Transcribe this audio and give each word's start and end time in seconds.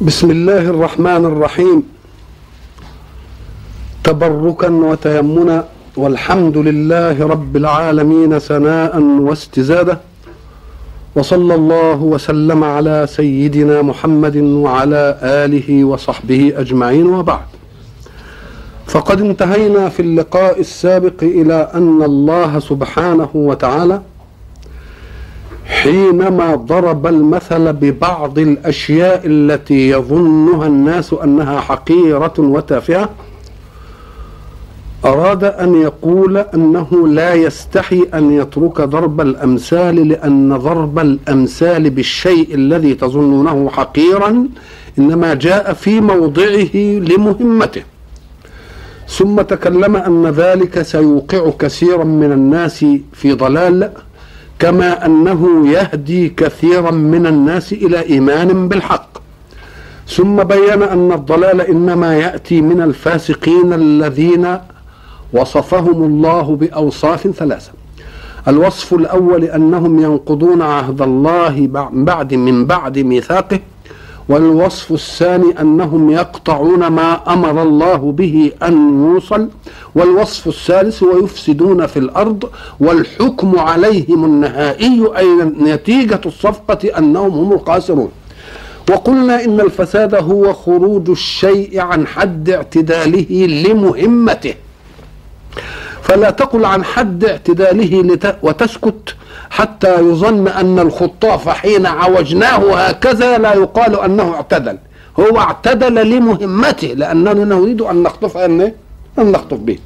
بسم 0.00 0.30
الله 0.30 0.58
الرحمن 0.58 1.24
الرحيم. 1.26 1.82
تبركا 4.04 4.70
وتيمنا. 4.70 5.64
والحمد 5.96 6.56
لله 6.56 7.26
رب 7.26 7.56
العالمين 7.56 8.38
ثناء 8.38 9.00
واستزادة. 9.00 9.98
وصلى 11.16 11.54
الله 11.54 12.02
وسلم 12.02 12.64
على 12.64 13.06
سيدنا 13.10 13.82
محمد 13.82 14.36
وعلى 14.36 15.18
آله 15.22 15.84
وصحبه 15.84 16.52
أجمعين 16.56 17.06
وبعد. 17.06 17.48
فقد 18.86 19.20
انتهينا 19.20 19.88
في 19.88 20.00
اللقاء 20.02 20.60
السابق 20.60 21.22
إلى 21.22 21.70
أن 21.74 22.02
الله 22.02 22.58
سبحانه 22.58 23.28
وتعالى 23.34 24.02
حينما 25.68 26.54
ضرب 26.54 27.06
المثل 27.06 27.72
ببعض 27.72 28.38
الأشياء 28.38 29.20
التي 29.24 29.88
يظنها 29.88 30.66
الناس 30.66 31.12
أنها 31.12 31.60
حقيرة 31.60 32.34
وتافهة 32.38 33.08
أراد 35.04 35.44
أن 35.44 35.74
يقول 35.74 36.36
أنه 36.36 37.08
لا 37.08 37.34
يستحي 37.34 38.06
أن 38.14 38.32
يترك 38.32 38.80
ضرب 38.80 39.20
الأمثال 39.20 40.08
لأن 40.08 40.56
ضرب 40.56 40.98
الأمثال 40.98 41.90
بالشيء 41.90 42.54
الذي 42.54 42.94
تظنونه 42.94 43.70
حقيرا 43.70 44.46
إنما 44.98 45.34
جاء 45.34 45.72
في 45.72 46.00
موضعه 46.00 46.76
لمهمته. 46.76 47.82
ثم 49.08 49.40
تكلم 49.40 49.96
أن 49.96 50.26
ذلك 50.26 50.82
سيوقع 50.82 51.50
كثيرا 51.58 52.04
من 52.04 52.32
الناس 52.32 52.86
في 53.12 53.32
ضلال 53.32 53.90
كما 54.58 55.06
أنه 55.06 55.68
يهدي 55.68 56.28
كثيرا 56.28 56.90
من 56.90 57.26
الناس 57.26 57.72
إلى 57.72 58.02
إيمان 58.02 58.68
بالحق. 58.68 59.08
ثم 60.08 60.42
بين 60.42 60.82
أن 60.82 61.12
الضلال 61.12 61.60
إنما 61.60 62.18
يأتي 62.18 62.60
من 62.60 62.82
الفاسقين 62.82 63.72
الذين 63.72 64.58
وصفهم 65.32 66.04
الله 66.04 66.56
بأوصاف 66.56 67.26
ثلاثة. 67.28 67.70
الوصف 68.48 68.94
الأول 68.94 69.44
أنهم 69.44 70.00
ينقضون 70.02 70.62
عهد 70.62 71.02
الله 71.02 71.68
بعد 71.92 72.34
من 72.34 72.66
بعد 72.66 72.98
ميثاقه 72.98 73.60
والوصف 74.28 74.92
الثاني 74.92 75.60
أنهم 75.60 76.10
يقطعون 76.10 76.86
ما 76.86 77.32
أمر 77.32 77.62
الله 77.62 78.12
به 78.12 78.52
أن 78.62 79.04
يوصل 79.04 79.48
والوصف 79.94 80.48
الثالث 80.48 81.02
ويفسدون 81.02 81.86
في 81.86 81.98
الأرض 81.98 82.50
والحكم 82.80 83.58
عليهم 83.58 84.24
النهائي 84.24 85.08
أي 85.16 85.26
نتيجة 85.60 86.20
الصفقة 86.26 86.98
أنهم 86.98 87.30
هم 87.30 87.52
الخاسرون. 87.52 88.10
وقلنا 88.90 89.44
إن 89.44 89.60
الفساد 89.60 90.14
هو 90.14 90.52
خروج 90.52 91.10
الشيء 91.10 91.80
عن 91.80 92.06
حد 92.06 92.50
اعتداله 92.50 93.46
لمهمته. 93.46 94.54
فلا 96.08 96.30
تقل 96.30 96.64
عن 96.64 96.84
حد 96.84 97.24
اعتداله. 97.24 98.18
وتسكت 98.42 99.14
حتى 99.50 100.00
يظن 100.00 100.48
أن 100.48 100.78
الخطاف 100.78 101.48
حين 101.48 101.86
عوجناه 101.86 102.74
هكذا 102.76 103.38
لا 103.38 103.54
يقال 103.54 104.00
أنه 104.00 104.34
اعتدل 104.34 104.78
هو 105.20 105.38
اعتدل 105.38 106.10
لمهمته 106.10 106.88
لأننا 106.88 107.34
نريد 107.34 107.80
أن 107.80 108.02
نخطف 108.02 108.36
ان 108.36 108.60
أن 109.18 109.32
نخطف 109.32 109.58
به 109.58 109.78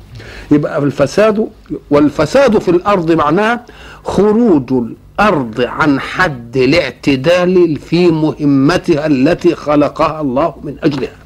يبقى 0.50 0.78
الفساد 0.78 1.48
والفساد 1.90 2.58
في 2.58 2.70
الأرض 2.70 3.12
معناها 3.12 3.64
خروج 4.04 4.72
الأرض 4.72 5.60
عن 5.60 6.00
حد 6.00 6.56
الاعتدال 6.56 7.76
في 7.76 8.06
مهمتها 8.10 9.06
التي 9.06 9.54
خلقها 9.54 10.20
الله 10.20 10.54
من 10.64 10.74
أجلها 10.82 11.16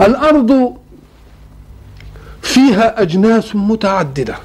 الأرض 0.00 0.74
فيها 2.54 3.02
أجناس 3.02 3.56
متعددة. 3.56 4.36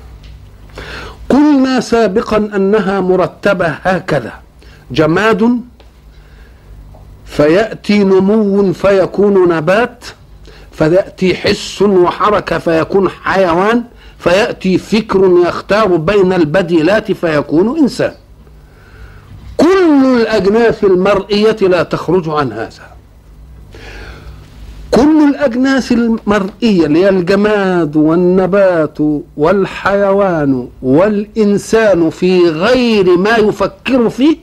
قلنا 1.30 1.80
سابقا 1.80 2.38
أنها 2.38 3.02
مرتبة 3.02 3.68
هكذا. 3.68 4.34
جماد 4.92 5.62
فيأتي 7.25 8.03
نمو 8.03 8.74
فيكون 8.74 9.50
نبات 9.50 10.06
فيأتي 10.72 11.36
حس 11.36 11.81
وحركة 11.81 12.58
فيكون 12.58 13.09
حيوان 13.09 13.84
فيأتي 14.19 14.78
فكر 14.78 15.31
يختار 15.48 15.96
بين 15.96 16.34
البديلات 16.34 17.12
فيكون 17.12 17.80
إنسان. 17.80 18.14
كل 19.58 20.22
الأجناس 20.22 20.84
المرئية 20.84 21.58
لا 21.62 21.84
تخرج 21.84 22.30
عن 22.30 22.52
هذا. 22.52 22.88
كل 24.91 25.29
الأجناس 25.29 25.91
المرئية 25.91 26.85
اللي 26.85 27.00
هي 27.00 27.09
الجماد 27.09 27.95
والنبات 27.95 28.97
والحيوان 29.38 30.67
والإنسان 30.81 32.09
في 32.09 32.50
غير 32.50 33.17
ما 33.17 33.38
يفكر 33.38 34.09
فيه 34.09 34.38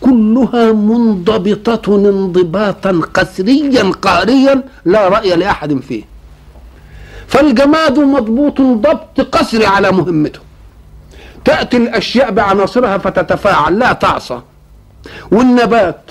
كلها 0.00 0.72
منضبطة 0.72 1.96
انضباطا 1.96 3.00
قسريا 3.14 3.82
قهريا 4.02 4.62
لا 4.84 5.08
رأي 5.08 5.36
لأحد 5.36 5.80
فيه. 5.80 6.02
فالجماد 7.26 7.98
مضبوط 7.98 8.60
ضبط 8.60 9.20
قسري 9.20 9.66
على 9.66 9.92
مهمته. 9.92 10.40
تأتي 11.44 11.76
الأشياء 11.76 12.30
بعناصرها 12.30 12.98
فتتفاعل 12.98 13.78
لا 13.78 13.92
تعصى. 13.92 14.40
والنبات 15.30 16.10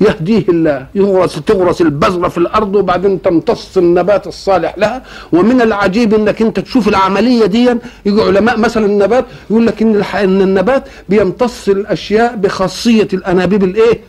يهديه 0.00 0.44
الله 0.48 0.86
يغرس 0.94 1.34
تغرس 1.34 1.80
البذره 1.80 2.28
في 2.28 2.38
الأرض 2.38 2.76
وبعدين 2.76 3.22
تمتص 3.22 3.78
النبات 3.78 4.26
الصالح 4.26 4.78
لها. 4.78 5.02
ومن 5.32 5.60
العجيب 5.60 6.14
إنك 6.14 6.42
أنت 6.42 6.60
تشوف 6.60 6.88
العملية 6.88 7.46
دي 7.46 7.70
يجي 8.06 8.22
علماء 8.22 8.58
مثلا 8.58 8.86
النبات 8.86 9.24
يقول 9.50 9.66
لك 9.66 9.82
إن 9.82 10.02
إن 10.14 10.42
النبات 10.42 10.84
بيمتص 11.08 11.68
الأشياء 11.68 12.36
بخاصية 12.36 13.08
الأنابيب 13.12 13.64
الإيه؟ 13.64 14.00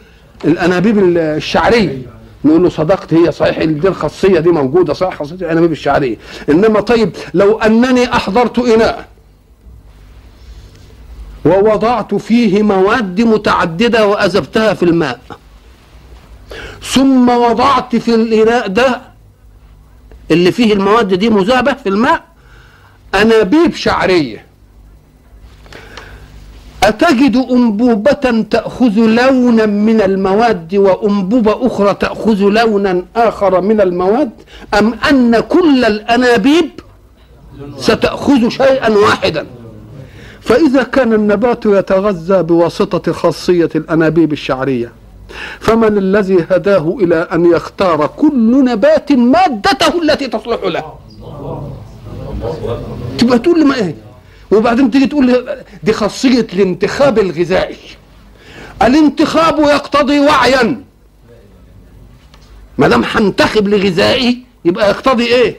الأنابيب 0.45 1.17
الشعرية. 1.17 2.01
نقول 2.45 2.63
له 2.63 2.69
صدقت 2.69 3.13
هي 3.13 3.31
صحيح 3.31 3.63
دي 3.63 3.87
الخاصية 3.87 4.39
دي 4.39 4.49
موجودة 4.49 4.93
صح 4.93 5.15
خاصية 5.15 5.35
الأنابيب 5.35 5.71
الشعرية. 5.71 6.17
إنما 6.49 6.79
طيب 6.79 7.09
لو 7.33 7.59
أنني 7.59 8.13
أحضرت 8.13 8.59
إناء 8.59 9.07
ووضعت 11.45 12.15
فيه 12.15 12.63
مواد 12.63 13.21
متعددة 13.21 14.07
واذبتها 14.07 14.73
في 14.73 14.83
الماء 14.83 15.19
ثم 16.83 17.29
وضعت 17.29 17.95
في 17.95 18.15
الإناء 18.15 18.67
ده 18.67 19.01
اللي 20.31 20.51
فيه 20.51 20.73
المواد 20.73 21.13
دي 21.13 21.29
مذابة 21.29 21.73
في 21.73 21.89
الماء 21.89 22.23
أنابيب 23.15 23.75
شعرية. 23.75 24.45
أتجد 26.83 27.35
أنبوبة 27.51 28.43
تأخذ 28.51 28.91
لونا 28.99 29.65
من 29.65 30.01
المواد 30.01 30.75
وأنبوبة 30.75 31.67
أخرى 31.67 31.93
تأخذ 31.93 32.39
لونا 32.43 33.03
آخر 33.15 33.61
من 33.61 33.81
المواد 33.81 34.29
أم 34.79 34.93
أن 35.09 35.39
كل 35.39 35.85
الأنابيب 35.85 36.69
ستأخذ 37.77 38.49
شيئا 38.49 38.89
واحدا؟ 38.89 39.45
فإذا 40.41 40.83
كان 40.83 41.13
النبات 41.13 41.65
يتغذى 41.65 42.43
بواسطة 42.43 43.11
خاصية 43.11 43.69
الأنابيب 43.75 44.33
الشعرية 44.33 44.91
فمن 45.59 45.97
الذي 45.97 46.45
هداه 46.51 46.97
إلى 46.99 47.15
أن 47.15 47.45
يختار 47.51 48.07
كل 48.07 48.65
نبات 48.65 49.11
مادته 49.11 50.01
التي 50.01 50.27
تصلح 50.27 50.63
له. 50.63 50.93
تبقى 53.17 53.39
تقول 53.39 53.59
لي 53.59 53.65
ما 53.65 53.75
إيه؟ 53.75 53.95
وبعدين 54.51 54.91
تيجي 54.91 55.07
تقول 55.07 55.25
لي 55.25 55.63
دي 55.83 55.93
خاصية 55.93 56.47
الانتخاب 56.53 57.19
الغذائي. 57.19 57.77
الانتخاب 58.81 59.59
يقتضي 59.59 60.19
وعيا. 60.19 60.81
ما 62.77 62.87
دام 62.87 63.03
هنتخب 63.11 63.67
لغذائي 63.67 64.43
يبقى 64.65 64.89
يقتضي 64.89 65.25
إيه؟ 65.25 65.57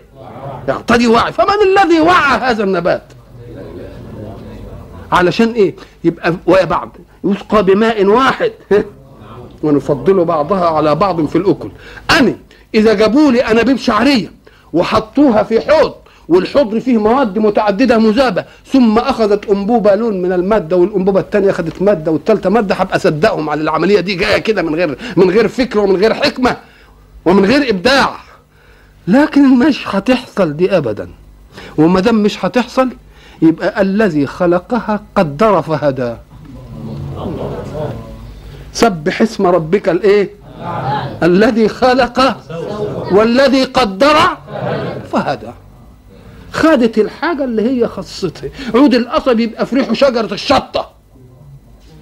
يقتضي 0.68 1.06
وعي. 1.06 1.32
فمن 1.32 1.62
الذي 1.66 2.00
وعى 2.00 2.38
هذا 2.38 2.64
النبات؟ 2.64 3.02
علشان 5.12 5.52
إيه؟ 5.52 5.74
يبقى 6.04 6.34
وبعد 6.46 6.88
يسقى 7.24 7.62
بماء 7.64 8.04
واحد. 8.04 8.52
ونفضل 9.66 10.24
بعضها 10.24 10.66
على 10.68 10.94
بعض 10.94 11.26
في 11.26 11.38
الأكل. 11.38 11.70
أنا 12.20 12.34
إذا 12.74 12.94
جابوا 12.94 13.30
لي 13.32 13.40
أنابيب 13.40 13.76
شعرية 13.76 14.32
وحطوها 14.72 15.42
في 15.42 15.60
حوض 15.60 15.94
والحوض 16.28 16.78
فيه 16.78 16.98
مواد 16.98 17.38
متعددة 17.38 17.98
مذابة 17.98 18.44
ثم 18.66 18.98
أخذت 18.98 19.50
أنبوبة 19.50 19.94
لون 19.94 20.22
من 20.22 20.32
المادة 20.32 20.76
والأنبوبة 20.76 21.20
الثانية 21.20 21.50
أخذت 21.50 21.82
مادة 21.82 22.12
والثالثه 22.12 22.50
مادة 22.50 22.74
هبقى 22.74 22.96
أصدقهم 22.96 23.50
على 23.50 23.60
العملية 23.60 24.00
دي 24.00 24.14
جاية 24.14 24.38
كده 24.38 24.62
من 24.62 24.74
غير 24.74 24.98
من 25.16 25.30
غير 25.30 25.48
فكر 25.48 25.78
ومن 25.78 25.96
غير 25.96 26.14
حكمة 26.14 26.56
ومن 27.24 27.44
غير 27.44 27.70
إبداع. 27.70 28.16
لكن 29.08 29.58
مش 29.58 29.88
هتحصل 29.88 30.56
دي 30.56 30.76
ابدا. 30.76 31.08
وما 31.78 32.00
دام 32.00 32.14
مش 32.22 32.44
هتحصل 32.44 32.88
يبقى 33.42 33.82
الذي 33.82 34.26
خلقها 34.26 35.00
قدر 35.14 35.62
فهدى 35.62 36.14
سبح 38.76 39.22
اسم 39.22 39.46
ربك 39.46 39.88
الايه؟ 39.88 40.30
الذي 41.22 41.68
خلق 41.68 42.36
والذي 43.12 43.64
قدر 43.64 44.16
فهدى. 45.12 45.50
خدت 46.52 46.98
الحاجة 46.98 47.44
اللي 47.44 47.62
هي 47.82 47.88
خصتها. 47.88 48.50
عود 48.74 48.94
القصب 48.94 49.40
يبقى 49.40 49.66
في 49.66 49.76
ريحه 49.76 49.92
شجرة 49.92 50.34
الشطة. 50.34 50.90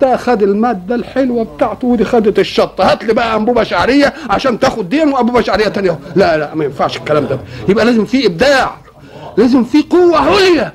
ده 0.00 0.16
خد 0.16 0.42
المادة 0.42 0.94
الحلوة 0.94 1.44
بتاعته 1.44 1.86
ودي 1.88 2.04
خدت 2.04 2.38
الشطة. 2.38 2.92
هات 2.92 3.04
لي 3.04 3.12
بقى 3.14 3.36
أنبوبة 3.36 3.62
شعرية 3.62 4.14
عشان 4.30 4.58
تاخد 4.58 4.88
دي 4.88 5.00
وأنبوبة 5.02 5.40
شعرية 5.40 5.68
تانية 5.68 5.98
لا 6.16 6.36
لا 6.36 6.54
ما 6.54 6.64
ينفعش 6.64 6.96
الكلام 6.96 7.26
ده. 7.26 7.38
يبقى 7.68 7.84
لازم 7.84 8.04
في 8.04 8.26
إبداع. 8.26 8.76
لازم 9.36 9.64
في 9.64 9.82
قوة 9.82 10.18
عليا. 10.18 10.72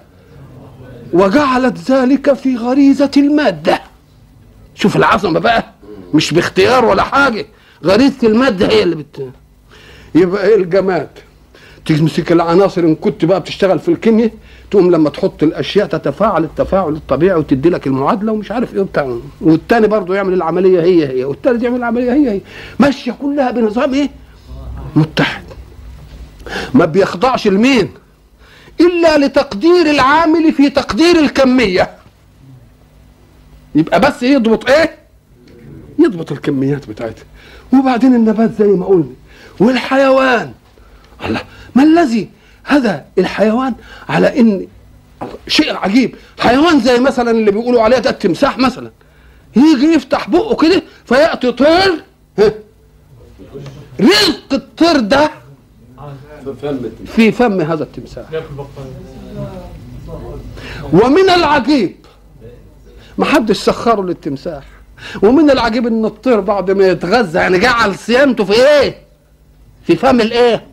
وجعلت 1.13 1.91
ذلك 1.91 2.33
في 2.33 2.55
غريزة 2.57 3.11
المادة. 3.17 3.81
شوف 4.75 4.95
العظمة 4.95 5.39
بقى. 5.39 5.78
مش 6.13 6.33
باختيار 6.33 6.85
ولا 6.85 7.03
حاجة 7.03 7.45
غريزة 7.85 8.27
المادة 8.27 8.67
هي 8.67 8.83
اللي 8.83 8.95
بت 8.95 9.29
يبقى 10.15 10.47
إيه 10.47 10.55
الجماد 10.55 11.09
تمسك 11.85 12.31
العناصر 12.31 12.81
إن 12.81 12.95
كنت 12.95 13.25
بقى 13.25 13.39
بتشتغل 13.39 13.79
في 13.79 13.89
الكيمياء 13.89 14.31
تقوم 14.71 14.91
لما 14.91 15.09
تحط 15.09 15.43
الأشياء 15.43 15.87
تتفاعل 15.87 16.43
التفاعل 16.43 16.93
الطبيعي 16.93 17.35
وتدي 17.37 17.69
لك 17.69 17.87
المعادلة 17.87 18.31
ومش 18.31 18.51
عارف 18.51 18.73
إيه 18.75 18.79
وبتاع 18.81 19.17
والتاني 19.41 19.87
برضه 19.87 20.15
يعمل 20.15 20.33
العملية 20.33 20.81
هي 20.81 21.07
هي 21.19 21.23
والتالت 21.23 21.63
يعمل 21.63 21.77
العملية 21.77 22.13
هي 22.13 22.29
هي 22.31 22.41
ماشية 22.79 23.11
كلها 23.11 23.51
بنظام 23.51 23.93
إيه؟ 23.93 24.09
متحد 24.95 25.43
ما 26.73 26.85
بيخضعش 26.85 27.47
لمين؟ 27.47 27.89
إلا 28.81 29.17
لتقدير 29.17 29.89
العامل 29.89 30.51
في 30.53 30.69
تقدير 30.69 31.19
الكمية 31.19 31.89
يبقى 33.75 33.99
بس 33.99 34.23
يضبط 34.23 34.69
إيه؟ 34.69 34.98
يضبط 35.99 36.31
الكميات 36.31 36.89
بتاعتها. 36.89 37.25
وبعدين 37.73 38.15
النبات 38.15 38.51
زي 38.59 38.67
ما 38.67 38.85
قلنا 38.85 39.13
والحيوان. 39.59 40.53
الله 41.25 41.41
ما 41.75 41.83
الذي؟ 41.83 42.29
هذا 42.63 43.05
الحيوان 43.17 43.73
على 44.09 44.39
إن 44.39 44.67
شيء 45.47 45.75
عجيب. 45.75 46.15
حيوان 46.39 46.79
زي 46.79 46.99
مثلا 46.99 47.31
اللي 47.31 47.51
بيقولوا 47.51 47.81
عليه 47.81 47.97
ده 47.97 48.09
التمساح 48.09 48.57
مثلا. 48.57 48.91
يجي 49.55 49.85
يفتح 49.85 50.29
بقه 50.29 50.55
كده 50.55 50.83
فيأتي 51.05 51.51
طير. 51.51 52.03
رزق 54.01 54.53
الطير 54.53 54.99
ده 54.99 55.29
في 57.05 57.31
فم 57.31 57.61
هذا 57.61 57.83
التمساح. 57.83 58.25
ومن 60.93 61.29
العجيب 61.29 61.95
ما 63.17 63.25
حدش 63.25 63.57
سخره 63.57 64.01
للتمساح. 64.01 64.63
ومن 65.21 65.49
العجيب 65.51 65.87
إن 65.87 66.05
الطير 66.05 66.39
بعد 66.39 66.71
ما 66.71 66.87
يتغذى 66.87 67.39
يعني 67.39 67.59
جعل 67.59 67.95
صيانته 67.95 68.43
في 68.43 68.53
إيه؟ 68.53 68.95
في 69.83 69.95
فم 69.95 70.21
الإيه؟ 70.21 70.63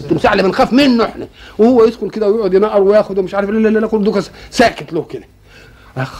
التمساح 0.00 0.32
اللي 0.32 0.42
بنخاف 0.42 0.72
منه 0.72 1.04
إحنا. 1.04 1.28
وهو 1.58 1.84
يدخل 1.84 2.10
كده 2.10 2.28
ويقعد 2.28 2.54
ينقر 2.54 2.82
وياخد 2.82 3.18
ومش 3.18 3.34
عارف 3.34 3.50
لا 3.50 3.68
لا 3.68 3.78
لا 3.78 3.86
كل 3.86 4.22
ساكت 4.50 4.92
له 4.92 5.02
كده. 5.10 5.24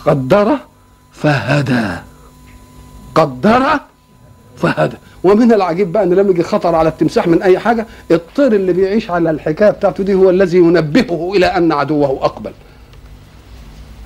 قدر 0.07 0.59
فهدى. 1.13 1.97
قدر 3.15 3.81
فهدى. 4.57 4.97
ومن 5.25 5.53
العجيب 5.53 5.93
بقى 5.93 6.03
إن 6.03 6.15
لما 6.15 6.31
يجي 6.31 6.43
خطر 6.43 6.75
على 6.75 6.89
التمساح 6.89 7.29
من 7.29 7.43
أي 7.43 7.59
حاجة 7.59 7.87
الطير 8.11 8.53
اللي 8.53 8.73
بيعيش 8.73 9.11
على 9.11 9.31
الحكاية 9.31 9.71
بتاعته 9.71 10.05
دي 10.05 10.15
هو 10.15 10.31
الذي 10.31 10.59
ينبهه 10.59 11.33
إلى 11.37 11.47
أن 11.47 11.73
عدوه 11.73 12.25
أقبل. 12.25 12.53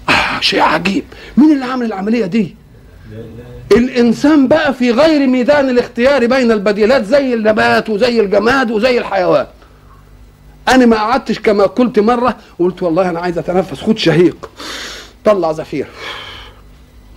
آه 0.09 0.41
شيء 0.41 0.61
عجيب. 0.61 1.05
مين 1.37 1.53
اللي 1.53 1.65
عمل 1.65 1.87
العملية 1.87 2.27
دي؟ 2.27 2.57
الإنسان 3.73 4.49
بقى 4.49 4.75
في 4.75 4.91
غير 4.91 5.27
ميدان 5.27 5.69
الاختيار 5.71 6.27
بين 6.27 6.53
البديلات 6.53 7.05
زي 7.05 7.35
النبات 7.35 7.91
وزي 7.91 8.21
الجماد 8.21 8.71
وزي 8.71 8.99
الحيوان. 8.99 9.47
أنا 10.69 10.87
ما 10.87 10.97
قعدتش 10.97 11.39
كما 11.39 11.65
قلت 11.67 11.99
مرة 11.99 12.37
قلت 12.59 12.83
والله 12.83 13.11
أنا 13.11 13.21
عايز 13.21 13.39
أتنفس 13.39 13.81
خد 13.81 13.99
شهيق. 13.99 14.51
طلع 15.25 15.53
زفير. 15.53 15.87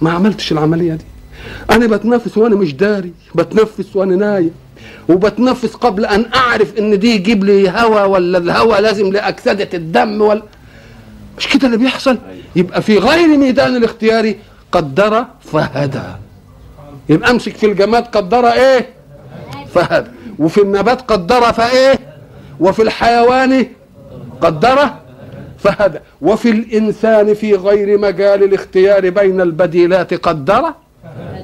ما 0.01 0.12
عملتش 0.12 0.51
العملية 0.51 0.94
دي. 0.94 1.06
أنا 1.72 1.88
بتنفس 1.88 2.38
وأنا 2.38 2.56
مش 2.56 2.74
داري 2.74 3.13
بتنفس 3.36 3.95
وأنا 3.95 4.16
نايم. 4.16 4.51
وبتنفس 5.10 5.74
قبل 5.74 6.06
أن 6.06 6.25
أعرف 6.36 6.78
إن 6.80 7.00
دي 7.00 7.16
يجيب 7.16 7.44
لي 7.44 7.69
هواء 7.69 8.10
ولا 8.10 8.38
الهواء 8.38 8.81
لازم 8.81 9.12
لأكسدة 9.12 9.69
الدم 9.74 10.22
ولا 10.22 10.44
مش 11.38 11.48
كده 11.48 11.66
اللي 11.68 11.78
بيحصل؟ 11.78 12.18
يبقى 12.56 12.81
في 12.81 12.98
غير 12.98 13.38
ميدان 13.38 13.75
الاختيار 13.75 14.34
قدر 14.73 15.25
فهدى. 15.39 16.09
يبقى 17.09 17.31
امسك 17.31 17.55
في 17.55 17.65
الجماد 17.65 18.03
قدر 18.03 18.47
إيه؟ 18.47 18.89
فهدى. 19.73 20.09
وفي 20.39 20.61
النبات 20.61 21.01
قدر 21.01 21.53
فايه؟ 21.53 21.99
وفي 22.59 22.81
الحيوان 22.81 23.65
قدر 24.41 24.89
فهدى. 25.57 25.99
وفي 26.21 26.49
الإنسان 26.49 27.33
في 27.33 27.55
غير 27.55 27.97
مجال 27.97 28.43
الاختيار 28.43 29.09
بين 29.09 29.41
البديلات 29.41 30.13
قدر 30.13 30.63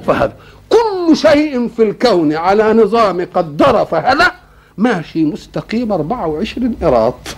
فهدى. 0.06 0.32
كل 0.68 1.16
شيء 1.16 1.68
في 1.68 1.82
الكون 1.82 2.32
على 2.36 2.72
نظام 2.72 3.26
قدر 3.34 3.84
فهدى. 3.84 4.30
ماشي 4.78 5.24
مستقيم 5.24 5.92
24 5.92 6.76
قراط 6.82 7.36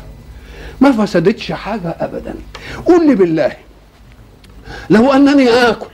ما 0.81 0.93
فسدتش 0.93 1.53
حاجة 1.53 1.97
أبدا. 2.01 2.35
قل 2.87 3.07
لي 3.07 3.15
بالله 3.15 3.53
لو 4.91 5.13
أنني 5.13 5.49
آكل. 5.49 5.87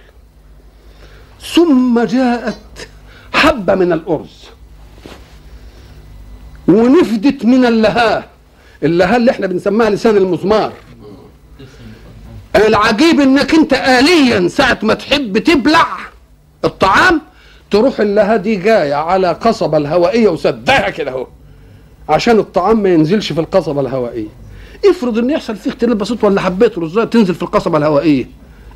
ثم 1.55 2.01
جاءت 2.05 2.89
حبة 3.33 3.75
من 3.75 3.93
الأرز 3.93 4.45
ونفدت 6.69 7.45
من 7.45 7.65
اللهاه 7.65 8.25
اللهاه 8.83 9.17
اللي 9.17 9.31
إحنا 9.31 9.47
بنسميها 9.47 9.91
لسان 9.91 10.17
المزمار. 10.17 10.73
العجيب 12.57 13.21
إنك 13.21 13.55
أنت 13.55 13.73
آليا 13.73 14.49
ساعة 14.49 14.79
ما 14.83 14.95
تحب 14.95 15.39
تبلع 15.39 15.87
الطعام 16.65 17.21
تروح 17.71 18.01
اللهاه 18.01 18.37
دي 18.37 18.57
جاية 18.57 18.95
على 18.95 19.33
قصبة 19.33 19.77
الهوائية 19.77 20.29
وسدها 20.29 20.91
كده 20.91 21.11
اهو 21.11 21.27
عشان 22.09 22.39
الطعام 22.39 22.83
ما 22.83 22.89
ينزلش 22.89 23.33
في 23.33 23.41
القصبة 23.41 23.81
الهوائية. 23.81 24.29
افرض 24.91 25.19
إن 25.19 25.31
يحصل 25.31 25.57
فيه 25.57 25.71
اختلاف 25.71 25.97
بسيط 25.97 26.25
ولا 26.25 26.41
حبيت 26.41 26.79
رزايه 26.79 27.05
تنزل 27.05 27.35
في 27.35 27.43
القصبة 27.43 27.79
الهوائية. 27.79 28.29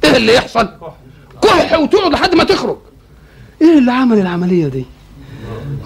إيه 0.04 0.16
اللي 0.16 0.34
يحصل. 0.34 0.69
كح 1.43 1.78
وتقعد 1.78 2.12
لحد 2.12 2.34
ما 2.34 2.44
تخرج. 2.44 2.78
إيه 3.62 3.79
اللي 3.79 3.93
عمل 3.93 4.19
العملية 4.19 4.67
دي؟ 4.69 4.84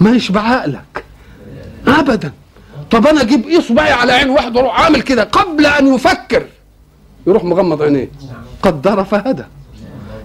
مش 0.01 0.31
بعقلك 0.31 1.03
ابدا. 1.87 2.31
طب 2.91 3.07
أنا 3.07 3.21
أجيب 3.21 3.49
إصبعي 3.49 3.91
على 3.91 4.11
عين 4.13 4.29
واحد 4.29 4.55
وأروح 4.55 4.81
عامل 4.81 5.01
كده 5.01 5.23
قبل 5.23 5.65
أن 5.65 5.93
يفكر. 5.95 6.45
يروح 7.27 7.43
مغمض 7.43 7.81
عينيه. 7.81 8.11
قدر 8.61 9.03
فهدى 9.03 9.43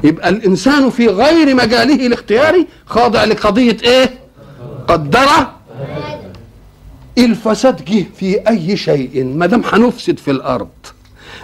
يبقى 0.05 0.29
الإنسان 0.29 0.91
في 0.91 1.07
غير 1.09 1.55
مجاله 1.55 2.07
الاختياري 2.07 2.67
خاضع 2.87 3.25
لقضية 3.25 3.77
إيه؟ 3.85 4.11
قدر. 4.89 5.29
الفساد 7.19 7.85
جه 7.85 8.07
في 8.17 8.49
أي 8.49 8.77
شيء. 8.77 9.25
ما 9.25 9.47
دام 9.47 9.63
هنفسد 9.73 10.19
في 10.19 10.31
الأرض. 10.31 10.69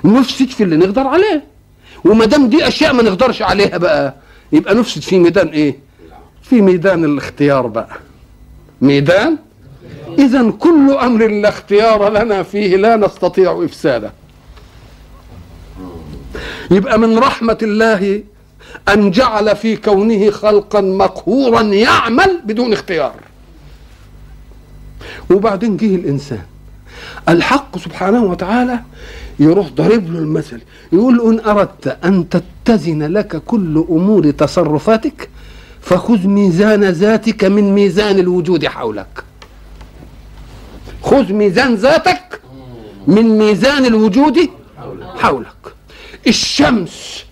نفسد 0.04 0.48
في 0.48 0.62
اللي 0.62 0.76
نقدر 0.76 1.06
عليه. 1.06 1.44
وما 2.04 2.24
دام 2.24 2.48
دي 2.48 2.68
أشياء 2.68 2.92
ما 2.92 3.02
نقدرش 3.02 3.42
عليها 3.42 3.76
بقى 3.78 4.14
يبقى 4.52 4.74
نفسد 4.74 5.02
في 5.02 5.18
ميدان 5.18 5.48
إيه؟ 5.48 5.76
في 6.42 6.60
ميدان 6.60 7.04
الاختيار 7.04 7.66
بقى. 7.66 7.96
ميدان؟ 8.80 9.38
اذا 10.18 10.50
كل 10.50 10.90
أمر 11.02 11.26
لا 11.26 11.48
اختيار 11.48 12.08
لنا 12.08 12.42
فيه 12.42 12.76
لا 12.76 12.96
نستطيع 12.96 13.64
إفساده. 13.64 14.12
يبقى 16.70 16.98
من 16.98 17.18
رحمة 17.18 17.58
الله 17.62 18.22
أن 18.88 19.10
جعل 19.10 19.56
في 19.56 19.76
كونه 19.76 20.30
خلقا 20.30 20.80
مقهورا 20.80 21.62
يعمل 21.62 22.40
بدون 22.44 22.72
اختيار. 22.72 23.14
وبعدين 25.30 25.76
جه 25.76 25.94
الإنسان. 25.94 26.42
الحق 27.28 27.78
سبحانه 27.78 28.24
وتعالى 28.24 28.80
يروح 29.40 29.68
ضارب 29.68 30.12
له 30.12 30.18
المثل. 30.18 30.60
يقول 30.92 31.16
له 31.16 31.30
إن 31.30 31.40
أردت 31.40 31.98
أن 32.04 32.26
تتزن 32.28 33.02
لك 33.02 33.36
كل 33.36 33.84
أمور 33.90 34.30
تصرفاتك 34.30 35.28
فخذ 35.80 36.26
ميزان 36.26 36.84
ذاتك 36.84 37.44
من 37.44 37.74
ميزان 37.74 38.18
الوجود 38.18 38.66
حولك. 38.66 39.24
خذ 41.02 41.32
ميزان 41.32 41.74
ذاتك 41.74 42.40
من 43.06 43.38
ميزان 43.38 43.86
الوجود 43.86 44.38
حولك. 45.16 45.74
الشمس 46.26 47.24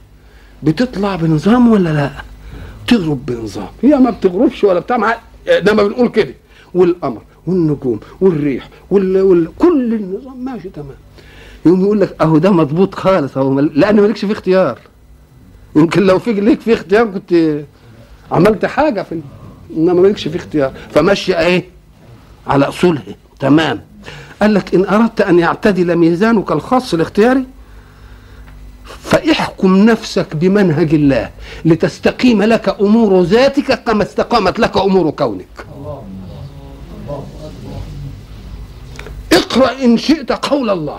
بتطلع 0.62 1.16
بنظام 1.16 1.68
ولا 1.68 1.88
لا؟ 1.88 2.10
تغرب 2.86 3.26
بنظام. 3.26 3.68
هي 3.82 3.96
ما 3.96 4.10
بتغربش 4.10 4.64
ولا 4.64 4.80
بتاع 4.80 4.96
مع 4.96 5.16
انما 5.48 5.82
بنقول 5.82 6.08
كده. 6.08 6.34
والقمر 6.74 7.22
والنجوم 7.46 8.00
والريح 8.20 8.68
وال... 8.90 9.20
وال... 9.20 9.48
كل 9.58 9.94
النظام 9.94 10.44
ماشي 10.44 10.68
تمام. 10.68 10.96
يقوم 11.66 11.80
يقول 11.80 12.00
لك 12.00 12.16
أهو 12.20 12.38
ده 12.38 12.50
مضبوط 12.50 12.94
خالص 12.94 13.36
أهو 13.36 13.50
مل... 13.50 13.70
لأن 13.74 14.00
مالكش 14.00 14.24
فيه 14.24 14.32
اختيار. 14.32 14.78
يمكن 15.76 16.02
لو 16.02 16.18
في 16.18 16.32
ليك 16.32 16.60
فيه 16.60 16.74
اختيار 16.74 17.06
كنت 17.06 17.60
عملت 18.32 18.66
حاجة 18.66 19.02
في 19.02 19.20
إنما 19.76 19.92
مالكش 20.00 20.28
في 20.28 20.36
اختيار. 20.36 20.72
فمشي 20.94 21.38
إيه؟ 21.38 21.64
على 22.46 22.68
اصولها 22.68 23.02
تمام. 23.40 23.80
قال 24.42 24.54
لك 24.54 24.74
إن 24.74 24.84
أردت 24.84 25.20
أن 25.20 25.38
يعتدل 25.38 25.96
ميزانك 25.96 26.52
الخاص 26.52 26.94
الاختياري 26.94 27.44
فاحكم 28.84 29.76
نفسك 29.76 30.36
بمنهج 30.36 30.94
الله 30.94 31.30
لتستقيم 31.64 32.42
لك 32.42 32.76
أمور 32.80 33.22
ذاتك 33.22 33.84
كما 33.84 34.02
استقامت 34.02 34.58
لك 34.58 34.76
أمور 34.76 35.10
كونك. 35.10 35.66
اقرأ 39.32 39.84
إن 39.84 39.98
شئت 39.98 40.32
قول 40.32 40.70
الله. 40.70 40.98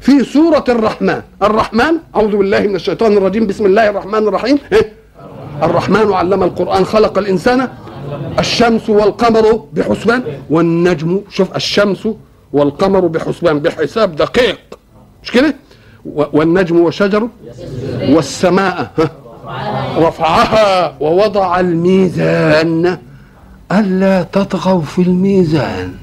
في 0.00 0.24
سورة 0.24 0.64
الرحمن. 0.68 1.22
الرحمن 1.42 1.94
أعوذ 2.16 2.36
بالله 2.36 2.60
من 2.60 2.74
الشيطان 2.74 3.16
الرجيم. 3.16 3.46
بسم 3.46 3.66
الله 3.66 3.90
الرحمن 3.90 4.28
الرحيم. 4.28 4.58
إيه؟ 4.72 4.92
الرحمن 5.62 6.12
علم 6.12 6.42
القرآن 6.42 6.84
خلق 6.84 7.18
الإنسان 7.18 7.68
الشمس 8.38 8.90
والقمر 8.90 9.64
بحسبان 9.72 10.22
والنجم 10.50 11.20
شوف 11.30 11.56
الشمس 11.56 12.08
والقمر 12.52 13.06
بحسبان 13.06 13.58
بحساب 13.58 14.16
دقيق. 14.16 14.58
مش 15.22 15.30
كده؟ 15.32 15.54
والنجم 16.04 16.80
والشجر 16.80 17.28
والسماء 18.08 18.90
رفعها 19.98 20.94
ووضع 21.00 21.60
الميزان. 21.60 22.98
ألا 23.72 24.22
تطغوا 24.22 24.82
في 24.82 25.02
الميزان. 25.02 25.94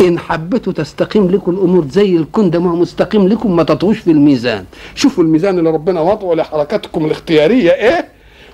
إن 0.00 0.18
حبيتوا 0.18 0.72
تستقيم 0.72 1.30
لكم 1.30 1.50
الأمور 1.50 1.86
زي 1.90 2.16
الكون 2.16 2.50
ده 2.50 2.58
ما 2.58 2.70
هو 2.70 2.76
مستقيم 2.76 3.28
لكم 3.28 3.56
ما 3.56 3.62
تطغوش 3.62 3.98
في 3.98 4.10
الميزان. 4.10 4.64
شوفوا 4.94 5.24
الميزان 5.24 5.58
اللي 5.58 5.70
ربنا 5.70 6.00
وضعه 6.00 6.34
لحركاتكم 6.34 7.04
الاختيارية 7.06 7.70
إيه؟ 7.70 8.08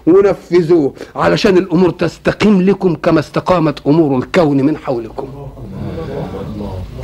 ونفذوه 0.07 0.95
علشان 1.17 1.59
الأمور 1.59 1.91
تستقيم 1.91 2.63
لكم 2.63 2.95
كما 2.95 3.21
استقامت 3.21 3.87
أمور 3.87 4.19
الكون 4.19 4.57
من 4.57 4.77
حولكم. 4.77 5.29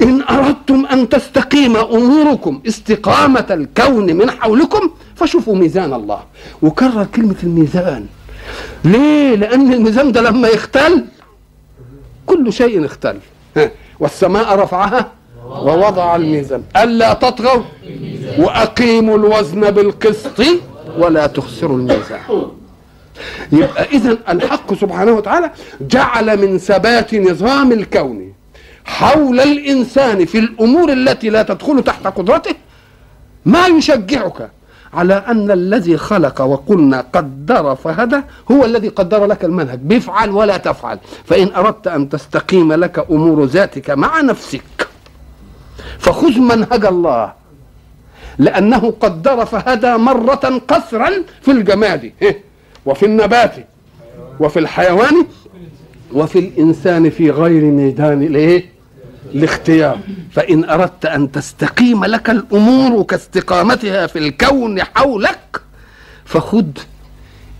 إن 0.02 0.22
أردتم 0.22 0.86
أن 0.86 1.08
تستقيم 1.08 1.76
أموركم 1.76 2.60
استقامة 2.68 3.46
الكون 3.50 4.16
من 4.16 4.30
حولكم 4.30 4.90
فشوفوا 5.14 5.56
ميزان 5.56 5.92
الله. 5.94 6.20
وكرر 6.62 7.04
كلمة 7.04 7.36
الميزان. 7.42 8.06
ليه؟ 8.84 9.34
لأن 9.34 9.72
الميزان 9.72 10.12
ده 10.12 10.20
لما 10.20 10.48
يختل 10.48 11.04
كل 12.26 12.52
شيء 12.52 12.84
اختل. 12.84 13.16
والسماء 14.00 14.54
رفعها 14.58 15.12
ووضع 15.46 16.16
الميزان. 16.16 16.62
ألا 16.76 17.12
تطغوا؟ 17.12 17.62
وأقيموا 18.38 19.16
الوزن 19.16 19.70
بالقسط 19.70 20.42
ولا 20.98 21.26
تخسروا 21.26 21.76
الميزان. 21.76 22.20
يبقى 23.52 23.84
إذا 23.84 24.18
الحق 24.28 24.74
سبحانه 24.74 25.12
وتعالى 25.12 25.50
جعل 25.80 26.40
من 26.40 26.58
ثبات 26.58 27.14
نظام 27.14 27.72
الكون 27.72 28.32
حول 28.84 29.40
الإنسان 29.40 30.24
في 30.24 30.38
الأمور 30.38 30.92
التي 30.92 31.30
لا 31.30 31.42
تدخل 31.42 31.82
تحت 31.82 32.06
قدرته 32.06 32.54
ما 33.44 33.66
يشجعك. 33.66 34.50
على 34.94 35.14
أن 35.14 35.50
الذي 35.50 35.96
خلق 35.96 36.40
وقلنا 36.40 37.04
قدر 37.12 37.74
فهدى 37.74 38.20
هو 38.50 38.64
الذي 38.64 38.88
قدر 38.88 39.26
لك 39.26 39.44
المنهج. 39.44 39.78
بفعل 39.78 40.30
ولا 40.30 40.56
تفعل. 40.56 40.98
فإن 41.24 41.54
أردت 41.56 41.86
أن 41.86 42.08
تستقيم 42.08 42.72
لك 42.72 43.06
أمور 43.10 43.44
ذاتك 43.44 43.90
مع 43.90 44.20
نفسك 44.20 44.88
فخذ 45.98 46.38
منهج 46.38 46.84
الله. 46.84 47.32
لأنه 48.38 48.94
قدر 49.00 49.44
فهدى 49.44 49.96
مرة 49.96 50.60
قسرا 50.68 51.10
في 51.42 51.50
الجماد 51.50 52.12
وفي 52.86 53.06
النبات 53.06 53.54
وفي 54.40 54.58
الحيوان 54.58 55.26
وفي 56.12 56.38
الإنسان 56.38 57.10
في 57.10 57.30
غير 57.30 57.64
ميدان 57.64 58.22
الإيه؟ 58.22 58.71
الاختيار. 59.34 59.98
فإن 60.32 60.64
أردت 60.70 61.06
أن 61.06 61.32
تستقيم 61.32 62.04
لك 62.04 62.30
الأمور 62.30 63.02
كاستقامتها 63.02 64.06
في 64.06 64.18
الكون 64.18 64.82
حولك 64.82 65.60
فخذ 66.24 66.64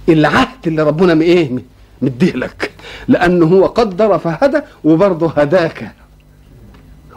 العهد 0.09 0.67
اللي 0.67 0.83
ربنا 0.83 1.23
إيه 1.25 1.50
مديه 2.02 2.33
لك. 2.33 2.71
لأنه 3.09 3.47
هو 3.47 3.67
قدر 3.67 4.19
فهدى 4.19 4.61
وبرضه 4.85 5.31
هداك. 5.37 5.93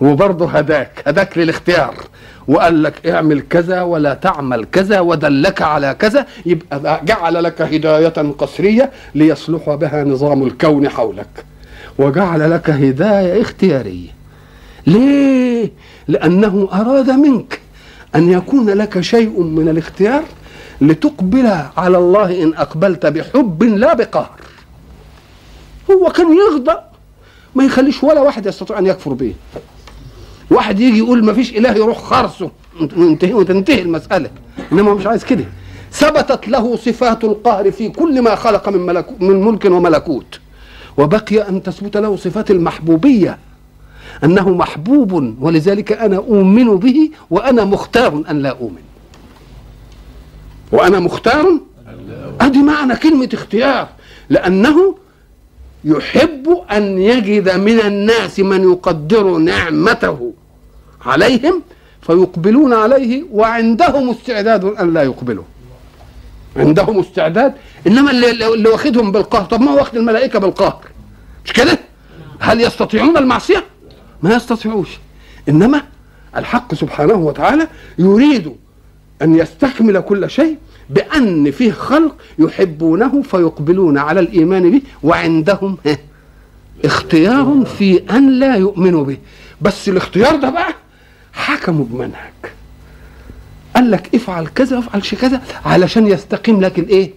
وبرضه 0.02 0.50
هداك 0.50 1.04
هداك 1.08 1.38
للاختيار. 1.38 1.96
وقال 2.48 2.84
لك 2.84 3.08
اعمل 3.08 3.42
كذا 3.42 3.82
ولا 3.82 4.14
تعمل 4.14 4.66
كذا 4.66 5.00
ودلك 5.00 5.62
على 5.62 5.96
كذا 6.00 6.26
يبقى 6.46 7.02
جعل 7.06 7.44
لك 7.44 7.62
هداية 7.62 8.10
قسرية 8.38 8.92
ليصلح 9.16 9.70
بها 9.70 10.04
نظام 10.04 10.44
الكون 10.44 10.90
حولك. 10.90 11.46
وجعل 11.98 12.52
لك 12.52 12.70
هداية 12.70 13.42
اختيارية. 13.42 14.15
ليه؟ 14.88 15.72
لأنه 16.08 16.70
أراد 16.74 17.10
منك 17.10 17.60
أن 18.15 18.32
يكون 18.32 18.70
لك 18.70 19.01
شيء 19.01 19.42
من 19.42 19.70
الاختيار 19.70 20.24
لتقبل 20.82 21.48
على 21.77 21.98
الله 21.98 22.44
إن 22.44 22.54
أقبلت 22.54 23.06
بحب 23.06 23.63
لا 23.63 23.94
بقهر. 23.94 24.39
هو 25.92 26.12
كان 26.12 26.38
يغضب 26.38 26.77
ما 27.56 27.63
يخليش 27.63 28.04
ولا 28.04 28.22
واحد 28.22 28.46
يستطيع 28.46 28.80
أن 28.80 28.86
يكفر 28.86 29.13
به. 29.13 29.34
واحد 30.51 30.80
يجي 30.80 30.98
يقول 30.98 31.25
ما 31.25 31.34
فيش 31.34 31.58
إله 31.58 31.72
يروح 31.72 31.98
خرسه 31.98 32.51
وتنتهي 33.24 33.82
المسألة. 33.82 34.30
إنما 34.72 34.94
مش 34.94 35.06
عايز 35.06 35.24
كده. 35.24 35.46
ثبتت 35.92 36.48
له 36.48 36.75
صفات 36.75 37.24
القهر 37.24 37.72
في 37.72 37.89
كل 37.89 38.22
ما 38.22 38.36
خلق 38.36 38.70
من 38.70 38.86
ملك 38.86 39.22
من 39.22 39.42
ملك 39.42 39.65
وملكوت. 39.65 40.39
وبقي 40.98 41.50
أن 41.50 41.63
تثبت 41.63 41.98
له 41.98 42.15
صفات 42.15 42.51
المحبوبية. 42.51 43.38
أنه 44.24 44.50
محبوب 44.50 45.36
ولذلك 45.42 45.92
أنا 45.92 46.16
أؤمن 46.18 46.76
به 46.78 47.10
وأنا 47.30 47.64
مختار 47.64 48.24
أن 48.30 48.40
لا 48.42 48.50
أؤمن. 48.50 48.82
وأنا 50.72 51.00
مختار؟ 51.00 51.60
أدي 52.42 52.60
معنى 52.64 52.96
كلمة 52.96 53.30
اختيار 53.34 53.88
لأنه 54.30 54.96
يحب 55.84 56.64
أن 56.72 56.98
يجد 56.98 57.50
من 57.50 57.80
الناس 57.80 58.40
من 58.40 58.72
يقدر 58.72 59.38
نعمته 59.38 60.34
عليهم 61.06 61.62
فيقبلون 62.02 62.74
عليه 62.74 63.24
وعندهم 63.32 64.10
استعداد 64.10 64.66
أن 64.66 64.94
لا 64.94 65.04
يقبلوا 65.04 65.44
عندهم 66.56 67.00
استعداد؟ 67.00 67.54
إنما 67.88 68.12
اللي, 68.12 68.32
اللي 68.54 68.70
واخدهم 68.70 69.12
بالقهر 69.12 69.44
طب 69.44 69.62
ما 69.62 69.72
هو 69.72 69.76
واخد 69.78 69.96
الملائكة 69.98 70.40
بالقهر؟ 70.40 70.80
مش 71.46 71.54
كده؟ 71.54 71.80
هل 72.40 72.62
يستطيعون 72.62 73.18
المعصية؟ 73.18 73.64
ما 74.24 74.36
يستطيعوش. 74.36 74.90
إنما 75.50 75.82
الحق 76.38 76.74
سبحانه 76.76 77.14
وتعالى 77.14 77.68
يريد 78.00 78.56
أن 79.22 79.36
يستكمل 79.36 80.00
كل 80.00 80.30
شيء 80.30 80.58
بأن 80.90 81.52
فيه 81.52 81.72
خلق 81.72 82.16
يحبونه 82.40 83.22
فيقبلون 83.22 83.98
على 83.98 84.20
الإيمان 84.20 84.72
به 84.72 84.82
وعندهم 85.04 85.78
اختيار 86.86 87.64
في 87.78 88.04
أن 88.10 88.40
لا 88.40 88.56
يؤمنوا 88.56 89.06
به. 89.06 89.18
بس 89.62 89.90
الاختيار 89.90 90.36
ده 90.36 90.50
بقى 90.50 90.74
حكموا 91.34 91.86
بمنهج. 91.86 92.34
قال 93.76 93.92
لك 93.92 94.16
افعل 94.16 94.48
كذا 94.48 94.80
افعل 94.80 95.02
كذا 95.02 95.42
علشان 95.66 96.08
يستقيم. 96.08 96.62
لك 96.62 96.80
الايه 96.80 97.14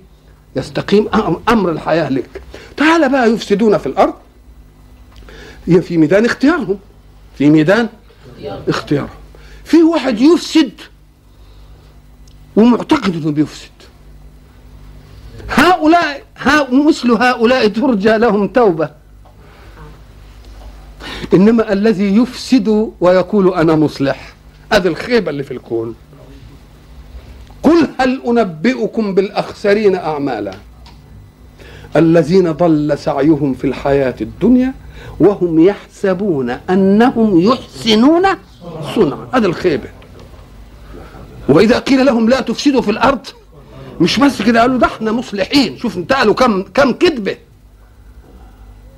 يستقيم 0.56 1.08
أمر 1.48 1.70
الحياة 1.70 2.08
لك. 2.08 2.42
تعال 2.76 3.08
بقى 3.08 3.30
يفسدون 3.30 3.78
في 3.78 3.86
الأرض. 3.86 4.14
في 5.80 5.96
ميدان 5.98 6.24
اختيارهم. 6.24 6.78
في 7.38 7.50
ميدان 7.50 7.88
اختيارهم 8.68 9.08
في 9.64 9.82
واحد 9.82 10.20
يفسد 10.20 10.72
ومعتقد 12.56 13.14
إنه 13.14 13.30
بيفسد. 13.30 13.70
هؤلاء 15.48 16.24
مثل 16.72 17.10
هؤلاء 17.10 17.68
ترجى 17.68 18.16
لهم 18.16 18.48
توبة. 18.48 18.90
إنما 21.34 21.72
الذي 21.72 22.16
يفسد 22.16 22.92
ويقول 23.00 23.54
أنا 23.54 23.74
مصلح. 23.74 24.34
هذه 24.72 24.88
الخيبة 24.88 25.30
اللي 25.30 25.42
في 25.42 25.50
الكون. 25.50 25.94
قل 27.62 27.88
هل 27.98 28.22
أنبئكم 28.26 29.14
بالأخسرين 29.14 29.94
أعمالا؟ 29.94 30.54
الذين 31.96 32.52
ضل 32.52 32.98
سعيهم 32.98 33.54
في 33.54 33.66
الحياة 33.66 34.14
الدنيا 34.20 34.74
وهم 35.20 35.60
يحسبون 35.60 36.50
أنهم 36.50 37.40
يحسنون 37.40 38.22
صنعا. 38.94 39.28
هذا 39.34 39.46
الخيبة. 39.46 39.88
وإذا 41.48 41.78
قيل 41.78 42.06
لهم 42.06 42.28
لا 42.28 42.40
تفسدوا 42.40 42.80
في 42.80 42.90
الأرض 42.90 43.26
مش 44.00 44.18
بس 44.20 44.42
كده 44.42 44.60
قالوا 44.60 44.78
ده 44.78 44.86
إحنا 44.86 45.12
مصلحين. 45.12 45.78
شوف 45.78 45.96
انتقلوا. 45.96 46.34
كم 46.34 46.62
كم 46.62 46.92
كذبه 46.92 47.36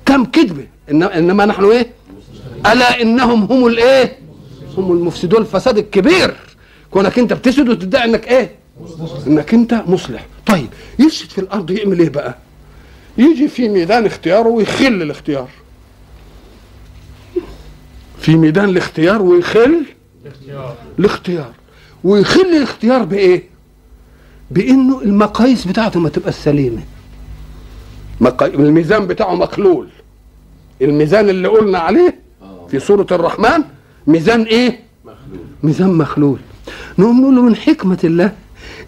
كم 0.05 0.25
كذبه 0.25 0.67
إنما 0.91 1.45
نحن 1.45 1.65
إيه؟ 1.65 1.91
ألا 2.71 3.01
إنهم 3.01 3.43
هم 3.43 3.67
الإيه؟ 3.67 4.17
هم 4.77 4.91
المفسدون. 4.91 5.41
الفساد 5.41 5.77
الكبير. 5.77 6.35
كونك 6.91 7.19
أنت 7.19 7.33
بتسد 7.33 7.69
وتدعي 7.69 8.05
إنك 8.09 8.27
إيه؟ 8.27 8.55
إنك 9.27 9.53
أنت 9.53 9.83
مصلح. 9.87 10.25
طيب 10.45 10.67
يفسد 10.99 11.29
في 11.29 11.37
الأرض 11.41 11.71
يعمل 11.71 11.99
إيه 11.99 12.09
بقى؟ 12.09 12.37
يجي 13.17 13.47
في 13.47 13.69
ميدان 13.69 14.05
اختياره 14.05 14.47
ويخل 14.47 14.87
الاختيار. 14.87 15.47
في 18.21 18.35
ميدان 18.35 18.69
الاختيار 18.69 19.21
ويخل 19.21 19.85
الاختيار. 20.99 21.53
ويخل 22.03 22.41
الاختيار 22.41 23.03
بإيه؟ 23.03 23.43
بإنه 24.51 25.01
المقاييس 25.01 25.67
بتاعته 25.67 25.99
ما 25.99 26.09
تبقى 26.09 26.31
سليمة. 26.31 26.81
الميزان 28.41 29.07
بتاعه 29.07 29.35
مخلول. 29.35 29.87
الميزان 30.81 31.29
اللي 31.29 31.47
قلنا 31.47 31.79
عليه 31.79 32.19
في 32.69 32.79
سورة 32.79 33.07
الرحمن 33.11 33.63
ميزان 34.07 34.41
إيه؟ 34.41 34.79
مخلول. 35.05 35.39
ميزان 35.63 35.93
مخلول. 35.93 36.39
نقوم 36.97 37.21
نقول 37.21 37.41
من 37.45 37.55
حكمة 37.55 37.99
الله 38.03 38.33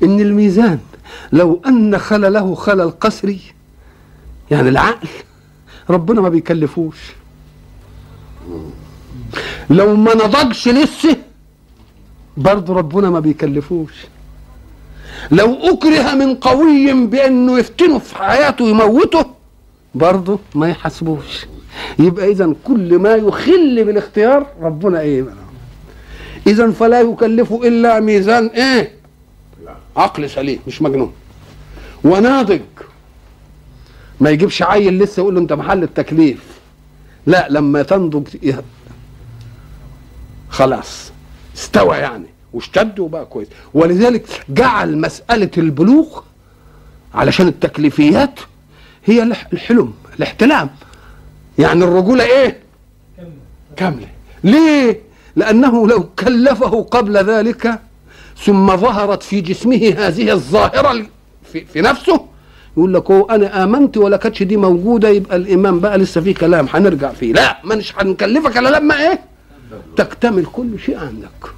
إن 0.04 0.20
الميزان 0.20 0.80
لو 1.32 1.62
أن 1.68 1.98
خلله 1.98 2.56
خلل 2.56 2.92
قسري 2.92 3.40
يعني 4.52 4.70
العقل 4.70 5.08
ربنا 5.90 6.22
ما 6.22 6.30
بيكلفوش. 6.30 6.98
لو 9.70 9.96
ما 9.96 10.14
نضجش 10.14 10.68
لسه 10.68 11.16
برضه 12.38 12.74
ربنا 12.74 13.10
ما 13.10 13.20
بيكلفوش. 13.20 13.94
لو 15.32 15.54
أكره 15.54 16.14
من 16.16 16.36
قوي 16.36 17.06
بأنه 17.08 17.60
يفتنه 17.60 18.00
في 18.00 18.16
حياته 18.16 18.70
يموته 18.70 19.26
برضه 19.96 20.40
ما 20.56 20.70
يحاسبوش. 20.70 21.46
يبقى 22.00 22.32
اذا 22.32 22.54
كل 22.64 23.00
ما 23.00 23.16
يخل 23.16 23.84
بالاختيار 23.84 24.48
ربنا 24.62 25.00
إيه 25.00 25.26
اذا 26.48 26.72
فلا 26.72 27.02
يكلف 27.02 27.54
إلا 27.54 28.00
ميزان 28.00 28.48
إيه؟ 28.48 28.92
عقل 29.98 30.30
سليم 30.30 30.60
مش 30.68 30.82
مجنون. 30.82 31.14
وناضج. 32.04 32.62
ما 34.20 34.30
يجيبش 34.30 34.64
عيل 34.64 35.00
لسه 35.00 35.20
يقول 35.20 35.36
له 35.36 35.42
أنت 35.42 35.54
محل 35.54 35.84
التكليف. 35.84 36.44
لا 37.26 37.48
لما 37.50 37.84
تنضج 37.84 38.28
خلاص. 40.54 41.12
استوى 41.58 41.98
يعني. 41.98 42.26
واشتد 42.54 43.00
وبقى 43.00 43.26
كويس. 43.26 43.48
ولذلك 43.74 44.26
جعل 44.50 44.98
مسألة 44.98 45.50
البلوغ 45.58 46.20
علشان 47.14 47.48
التكليفيات 47.48 48.40
هي 49.06 49.24
الحلم 49.54 49.94
الاحتلام. 50.18 50.70
يعني 51.60 51.84
الرجولة 51.84 52.24
إيه؟ 52.24 52.60
كاملة. 53.76 54.08
ليه؟ 54.44 55.00
لأنه 55.36 55.88
لو 55.88 56.04
كلفه 56.20 56.82
قبل 56.84 57.18
ذلك 57.18 57.80
ثم 58.46 58.78
ظهرت 58.78 59.24
في 59.24 59.42
جسمه 59.42 59.94
هذه 59.98 60.32
الظاهرة 60.32 61.06
في, 61.54 61.66
في 61.66 61.82
نفسه 61.82 62.26
يقول 62.78 62.94
لك 62.94 63.12
هو 63.12 63.26
أنا 63.26 63.64
آمنت 63.64 63.98
ولا 63.98 64.18
كانتش 64.18 64.44
دي 64.44 64.58
موجودة 64.58 65.10
يبقى 65.10 65.36
الايمان 65.36 65.80
بقى 65.80 65.98
لسه 65.98 66.22
فيه 66.22 66.36
كلام 66.36 66.68
هنرجع 66.74 67.12
فيه. 67.12 67.34
لا 67.34 67.58
مش 67.66 67.94
هنكلفك 67.98 68.58
إلا 68.58 68.70
لما 68.80 68.96
إيه؟ 69.02 69.20
تكتمل 69.98 70.46
كل 70.46 70.80
شيء 70.80 70.98
عندك. 70.98 71.54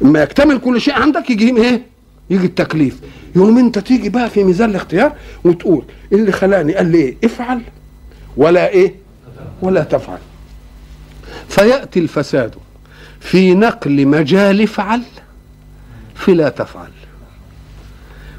لما 0.00 0.22
يكتمل 0.22 0.58
كل 0.58 0.80
شيء 0.80 0.94
عندك 0.94 1.30
يجي 1.30 1.56
إيه؟ 1.56 1.82
يجي 2.30 2.46
التكليف. 2.46 3.00
يوم 3.36 3.58
أنت 3.58 3.78
تيجي 3.78 4.08
بقى 4.08 4.30
في 4.30 4.44
ميزان 4.44 4.70
الاختيار 4.70 5.12
وتقول 5.44 5.84
اللي 6.12 6.32
خلاني 6.32 6.74
قال 6.74 6.86
لي 6.86 6.98
إيه 6.98 7.16
افعل 7.24 7.60
ولا 8.36 8.68
إيه؟ 8.68 8.94
ولا 9.62 9.84
تفعل. 9.84 10.18
فيأتي 11.48 12.00
الفساد 12.00 12.54
في 13.20 13.54
نقل 13.54 14.06
مجال 14.06 14.62
افعل 14.62 15.02
في 16.14 16.34
لا 16.34 16.48
تفعل. 16.48 16.90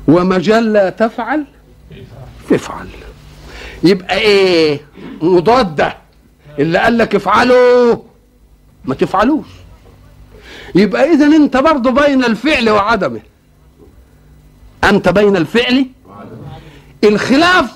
ومجال 0.07 0.73
لا 0.73 0.89
تفعل 0.89 1.45
افعل. 2.51 2.87
يبقى 3.83 4.17
إيه؟ 4.17 4.81
مضادة. 5.21 5.97
اللي 6.59 6.77
قال 6.77 6.97
لك 6.97 7.15
افعلوا 7.15 7.95
ما 8.87 8.95
تفعلوش. 8.95 9.47
يبقى 10.75 11.11
اذا 11.13 11.25
أنت 11.25 11.57
برضه 11.57 11.91
بين 11.91 12.23
الفعل 12.23 12.69
وعدمه. 12.69 13.21
أنت 14.83 15.09
بين 15.09 15.37
الفعل 15.37 15.85
الخلاف 17.03 17.71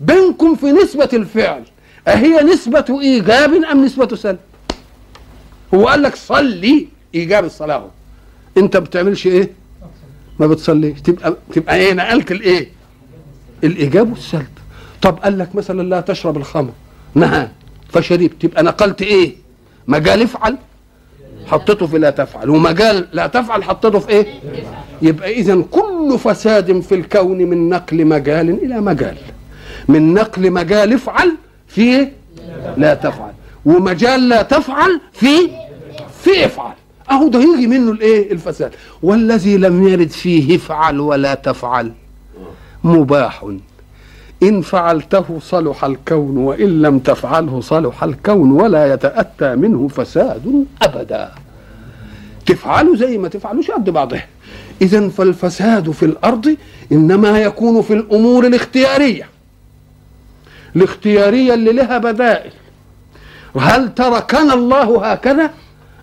بينكم 0.00 0.54
في 0.56 0.66
نسبة 0.66 1.08
الفعل. 1.12 1.64
أهي 2.08 2.42
نسبة 2.42 3.00
إيجاب 3.00 3.54
أم 3.54 3.84
نسبة 3.84 4.16
سلب؟ 4.16 4.38
هو 5.74 5.88
قال 5.88 6.02
لك 6.02 6.16
صلي 6.16 6.88
إيجاب 7.14 7.44
الصلاة. 7.44 7.90
أنت 8.56 8.76
بتعملش 8.76 9.26
إيه؟ 9.26 9.50
ما 10.40 10.46
بتصليش. 10.46 11.00
تبقى 11.00 11.36
تبقى 11.52 11.76
إيه؟ 11.76 11.92
نقلت 11.92 12.32
الإيه 12.32 12.68
الإيجاب 13.64 14.10
والسلب. 14.10 14.48
طب 15.02 15.18
قال 15.18 15.38
لك 15.38 15.54
مثلا 15.54 15.82
لا 15.88 16.00
تشرب 16.00 16.36
الخمر. 16.36 16.72
نهى. 17.14 17.48
فشربت. 17.88 18.42
تبقى 18.42 18.62
نقلت 18.62 19.02
إيه؟ 19.02 19.36
مجال 19.88 20.22
افعل 20.22 20.56
حطيته 21.46 21.86
في 21.86 21.98
لا 21.98 22.10
تفعل. 22.10 22.50
ومجال 22.50 23.08
لا 23.12 23.26
تفعل 23.26 23.64
حطيته 23.64 23.98
في 23.98 24.08
إيه؟ 24.08 24.26
يبقى 25.02 25.32
اذا 25.32 25.62
كل 25.70 26.18
فساد 26.18 26.80
في 26.80 26.94
الكون 26.94 27.38
من 27.38 27.68
نقل 27.68 28.04
مجال 28.06 28.50
إلى 28.64 28.80
مجال. 28.80 29.16
من 29.88 30.14
نقل 30.14 30.50
مجال 30.50 30.92
افعل 30.92 31.32
في 31.68 32.08
لا 32.76 32.94
تفعل. 32.94 33.32
ومجال 33.64 34.28
لا 34.28 34.42
تفعل 34.42 35.00
في 35.12 35.50
في 36.22 36.44
افعل 36.44 36.74
أهو 37.10 37.28
ده 37.28 37.38
يجي 37.40 37.66
منه 37.66 37.90
الإيه؟ 37.92 38.32
الفساد. 38.32 38.72
والذي 39.02 39.56
لم 39.56 39.88
يرد 39.88 40.10
فيه 40.10 40.56
افعل 40.56 41.00
ولا 41.00 41.34
تفعل. 41.34 41.92
مباح. 42.84 43.44
إن 44.42 44.62
فعلته 44.62 45.38
صلح 45.42 45.84
الكون 45.84 46.36
وإن 46.36 46.82
لم 46.82 46.98
تفعله 46.98 47.60
صلح 47.60 48.04
الكون 48.04 48.50
ولا 48.50 48.94
يتأتى 48.94 49.56
منه 49.56 49.88
فساد 49.88 50.64
أبدا. 50.82 51.30
تفعلوا 52.46 52.96
زي 52.96 53.18
ما 53.18 53.28
تفعلوش 53.28 53.70
قد 53.70 53.90
بعضها 53.90 54.26
إذا 54.82 55.08
فالفساد 55.08 55.90
في 55.90 56.04
الأرض 56.04 56.56
إنما 56.92 57.38
يكون 57.38 57.82
في 57.82 57.92
الأمور 57.94 58.46
الاختيارية. 58.46 59.28
الاختيارية 60.76 61.54
اللي 61.54 61.72
لها 61.72 61.98
بدائل. 61.98 62.52
وهل 63.54 63.94
تركنا 63.94 64.54
الله 64.54 65.06
هكذا؟ 65.12 65.50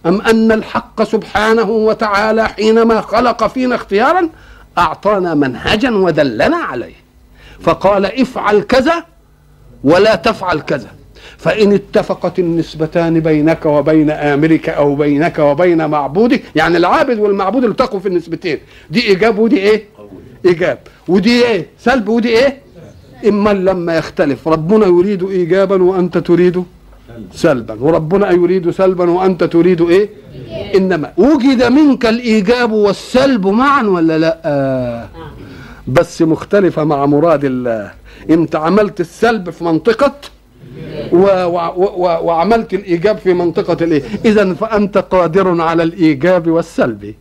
أم 0.05 0.21
أن 0.21 0.51
الحق 0.51 1.03
سبحانه 1.03 1.69
وتعالى 1.69 2.47
حينما 2.47 3.01
خلق 3.01 3.47
فينا 3.47 3.75
اختيارا 3.75 4.29
أعطانا 4.77 5.33
منهجا 5.33 5.91
ودلنا 5.91 6.57
عليه. 6.57 7.04
فقال 7.65 8.03
افعل 8.21 8.61
كذا 8.61 8.97
ولا 9.83 10.15
تفعل 10.15 10.59
كذا. 10.59 10.91
فإن 11.37 11.73
اتفقت 11.73 12.39
النسبتان 12.39 13.19
بينك 13.19 13.65
وبين 13.65 14.09
آمرك 14.11 14.69
أو 14.69 14.95
بينك 14.95 15.39
وبين 15.39 15.85
معبودك 15.85 16.41
يعني 16.55 16.77
العابد 16.77 17.19
والمعبود 17.19 17.63
التقوا 17.63 17.99
في 17.99 18.07
النسبتين 18.07 18.57
دي 18.89 19.07
إيجاب 19.07 19.39
ودي 19.39 19.57
إيه؟ 19.57 19.83
إيجاب. 20.45 20.77
ودي 21.07 21.45
إيه؟ 21.45 21.67
سلب 21.79 22.07
ودي 22.09 22.29
إيه؟ 22.39 22.57
إما 23.27 23.49
لما 23.53 23.97
يختلف. 23.97 24.47
ربنا 24.47 24.85
يريد 24.85 25.23
إيجابا 25.23 25.83
وأنت 25.83 26.17
تريد 26.17 26.63
سلبا. 27.33 27.77
وربنا 27.79 28.31
يريد 28.31 28.69
سلبا 28.69 29.11
وأنت 29.11 29.43
تريد 29.43 29.81
إيه؟ 29.81 30.09
إنما. 30.75 31.11
وجد 31.17 31.63
منك 31.63 32.05
الإيجاب 32.05 32.71
والسلب 32.71 33.47
معا 33.47 33.83
ولا 33.83 34.17
لأ؟ 34.17 34.39
آه. 34.45 35.09
بس 35.87 36.21
مختلفة 36.21 36.83
مع 36.83 37.05
مراد 37.05 37.45
الله. 37.45 37.91
انت 38.29 38.55
عملت 38.55 38.99
السلب 38.99 39.49
في 39.49 39.63
منطقة 39.63 40.13
و 41.11 41.17
و 41.17 41.57
و 41.77 42.25
وعملت 42.25 42.73
الإيجاب 42.73 43.17
في 43.17 43.33
منطقة 43.33 43.83
الإيه. 43.83 44.03
إذا 44.25 44.53
فأنت 44.53 44.97
قادر 44.97 45.61
على 45.61 45.83
الإيجاب 45.83 46.47
والسلب. 46.47 47.15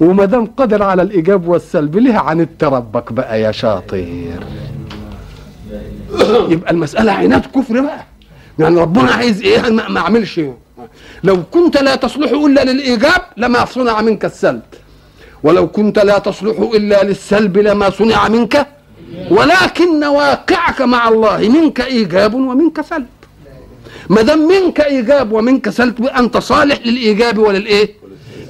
وما 0.00 0.24
دام 0.24 0.46
قادر 0.46 0.82
على 0.82 1.02
الإيجاب 1.02 1.48
والسلب 1.48 1.96
ليه 1.96 2.18
عندت 2.18 2.64
ربك 2.64 3.12
بقى 3.12 3.40
يا 3.40 3.52
شاطر 3.52 3.96
يبقى 6.52 6.70
المسألة 6.70 7.12
عناد 7.12 7.46
كفر 7.46 7.80
بقى. 7.80 8.04
يعني 8.58 8.80
ربنا 8.80 9.10
عايز 9.10 9.42
إيه؟ 9.42 9.70
ما 9.70 10.00
أعملش. 10.00 10.40
لو 11.24 11.42
كنت 11.50 11.76
لا 11.76 11.94
تصلح 11.96 12.30
إلا 12.30 12.64
للإيجاب 12.64 13.20
لما 13.36 13.64
صنع 13.64 14.00
منك 14.00 14.24
السلب. 14.24 14.62
ولو 15.42 15.68
كنت 15.68 15.98
لا 15.98 16.18
تصلح 16.18 16.58
إلا 16.74 17.02
للسلب 17.04 17.58
لما 17.58 17.90
صنع 17.90 18.28
منك 18.28 18.66
ولكن 19.30 20.04
واقعك 20.04 20.80
مع 20.82 21.08
الله 21.08 21.38
منك 21.48 21.80
إيجاب 21.80 22.34
ومنك 22.34 22.80
سلب. 22.80 23.06
ما 24.08 24.22
دام 24.22 24.48
منك 24.48 24.80
إيجاب 24.80 25.32
ومنك 25.32 25.68
سلب 25.70 26.06
أنت 26.06 26.36
صالح 26.36 26.78
للإيجاب 26.86 27.38
وللإيه؟ 27.38 27.94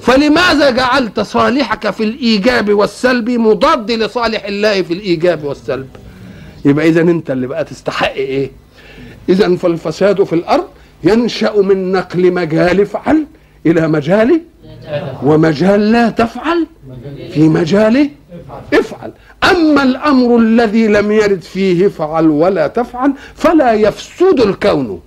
فلماذا 0.01 0.69
جعلت 0.69 1.19
صالحك 1.19 1.89
في 1.89 2.03
الإيجاب 2.03 2.73
والسلب 2.73 3.29
مضاد 3.29 3.91
لصالح 3.91 4.45
الله 4.45 4.81
في 4.81 4.93
الإيجاب 4.93 5.43
والسلب؟ 5.43 5.87
يبقى 6.65 6.87
إذا 6.89 7.01
أنت 7.01 7.31
اللي 7.31 7.47
بقى 7.47 7.63
تستحق 7.63 8.11
إيه؟ 8.13 8.51
إذا 9.29 9.55
فالفساد 9.55 10.23
في 10.23 10.33
الأرض 10.33 10.65
ينشأ 11.03 11.53
من 11.57 11.91
نقل 11.91 12.33
مجال 12.33 12.85
فعل 12.85 13.25
إلى 13.65 13.87
مجال 13.87 14.41
ومجال 15.23 15.91
لا 15.91 16.09
تفعل 16.09 16.67
في 17.33 17.39
مجال 17.49 18.09
افعل 18.73 19.11
أما 19.51 19.83
الأمر 19.83 20.37
الذي 20.37 20.87
لم 20.87 21.11
يرد 21.11 21.41
فيه 21.41 21.87
افعل 21.87 22.27
ولا 22.27 22.67
تفعل 22.67 23.13
فلا 23.35 23.73
يفسد 23.73 24.39
الكون 24.39 25.01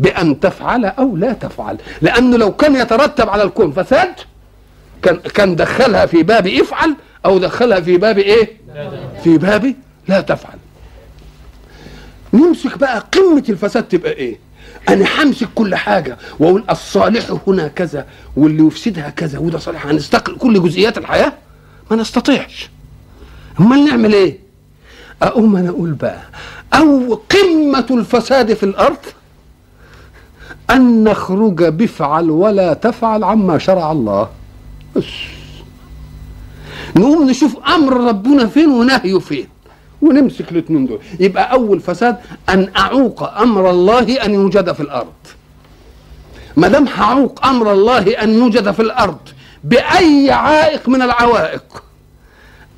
بأن 0.00 0.40
تفعل 0.40 0.84
أو 0.84 1.16
لا 1.16 1.32
تفعل 1.32 1.76
لأنه 2.02 2.36
لو 2.36 2.52
كان 2.52 2.76
يترتب 2.76 3.28
على 3.28 3.42
الكون 3.42 3.72
فساد 3.72 4.14
كان 5.02 5.16
كان 5.16 5.56
دخلها 5.56 6.06
في 6.06 6.22
باب 6.22 6.46
افعل 6.46 6.96
أو 7.26 7.38
دخلها 7.38 7.80
في 7.80 7.96
باب 7.96 8.18
إيه؟ 8.18 8.50
في 9.24 9.38
باب 9.38 9.74
لا 10.08 10.20
تفعل 10.20 10.58
نمسك 12.32 12.78
بقى 12.78 13.04
قمة 13.12 13.44
الفساد 13.48 13.82
تبقى 13.88 14.12
إيه؟ 14.12 14.38
أنا 14.88 15.06
همسك 15.22 15.48
كل 15.54 15.74
حاجة 15.74 16.16
وأقول 16.38 16.64
الصالح 16.70 17.36
هنا 17.46 17.68
كذا 17.68 18.06
واللي 18.36 18.66
يفسدها 18.66 19.10
كذا 19.10 19.38
وده 19.38 19.58
صالح. 19.58 19.86
هنستقل 19.86 20.36
كل 20.36 20.62
جزئيات 20.62 20.98
الحياة؟ 20.98 21.32
ما 21.90 21.96
نستطيعش. 21.96 22.70
أمال 23.60 23.84
نعمل 23.84 24.12
إيه؟ 24.14 24.38
أقوم 25.22 25.56
أنا 25.56 25.70
أقول 25.70 25.92
بقى 25.92 26.22
أو 26.74 27.14
قمة 27.30 27.86
الفساد 27.90 28.54
في 28.54 28.62
الأرض؟ 28.62 28.96
أن 30.70 31.04
نخرج 31.04 31.64
بفعل 31.64 32.30
ولا 32.30 32.72
تفعل 32.74 33.24
عما 33.24 33.58
شرع 33.58 33.92
الله. 33.92 34.28
بس. 34.96 35.04
نقوم 36.96 37.30
نشوف 37.30 37.56
أمر 37.68 38.08
ربنا 38.08 38.46
فين 38.46 38.68
ونهيه 38.68 39.18
فين. 39.18 39.48
ونمسك 40.02 40.52
الاثنين 40.52 40.86
دول. 40.86 40.98
يبقى 41.20 41.52
أول 41.52 41.80
فساد 41.80 42.16
أن 42.48 42.68
أعوق 42.76 43.22
أمر 43.22 43.70
الله 43.70 44.24
أن 44.24 44.34
يوجد 44.34 44.72
في 44.72 44.80
الأرض. 44.80 45.12
ما 46.56 46.68
دام 46.68 46.86
هعوق 46.88 47.46
أمر 47.46 47.72
الله 47.72 48.22
أن 48.22 48.30
يوجد 48.30 48.70
في 48.70 48.82
الأرض 48.82 49.18
بأي 49.64 50.30
عائق 50.30 50.88
من 50.88 51.02
العوائق 51.02 51.82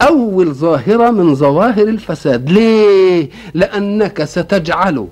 أول 0.03 0.55
ظاهرة 0.55 1.11
من 1.11 1.35
ظواهر 1.35 1.89
الفساد. 1.89 2.51
ليه؟ 2.51 3.31
لأنك 3.55 4.25
ستجعل 4.25 5.07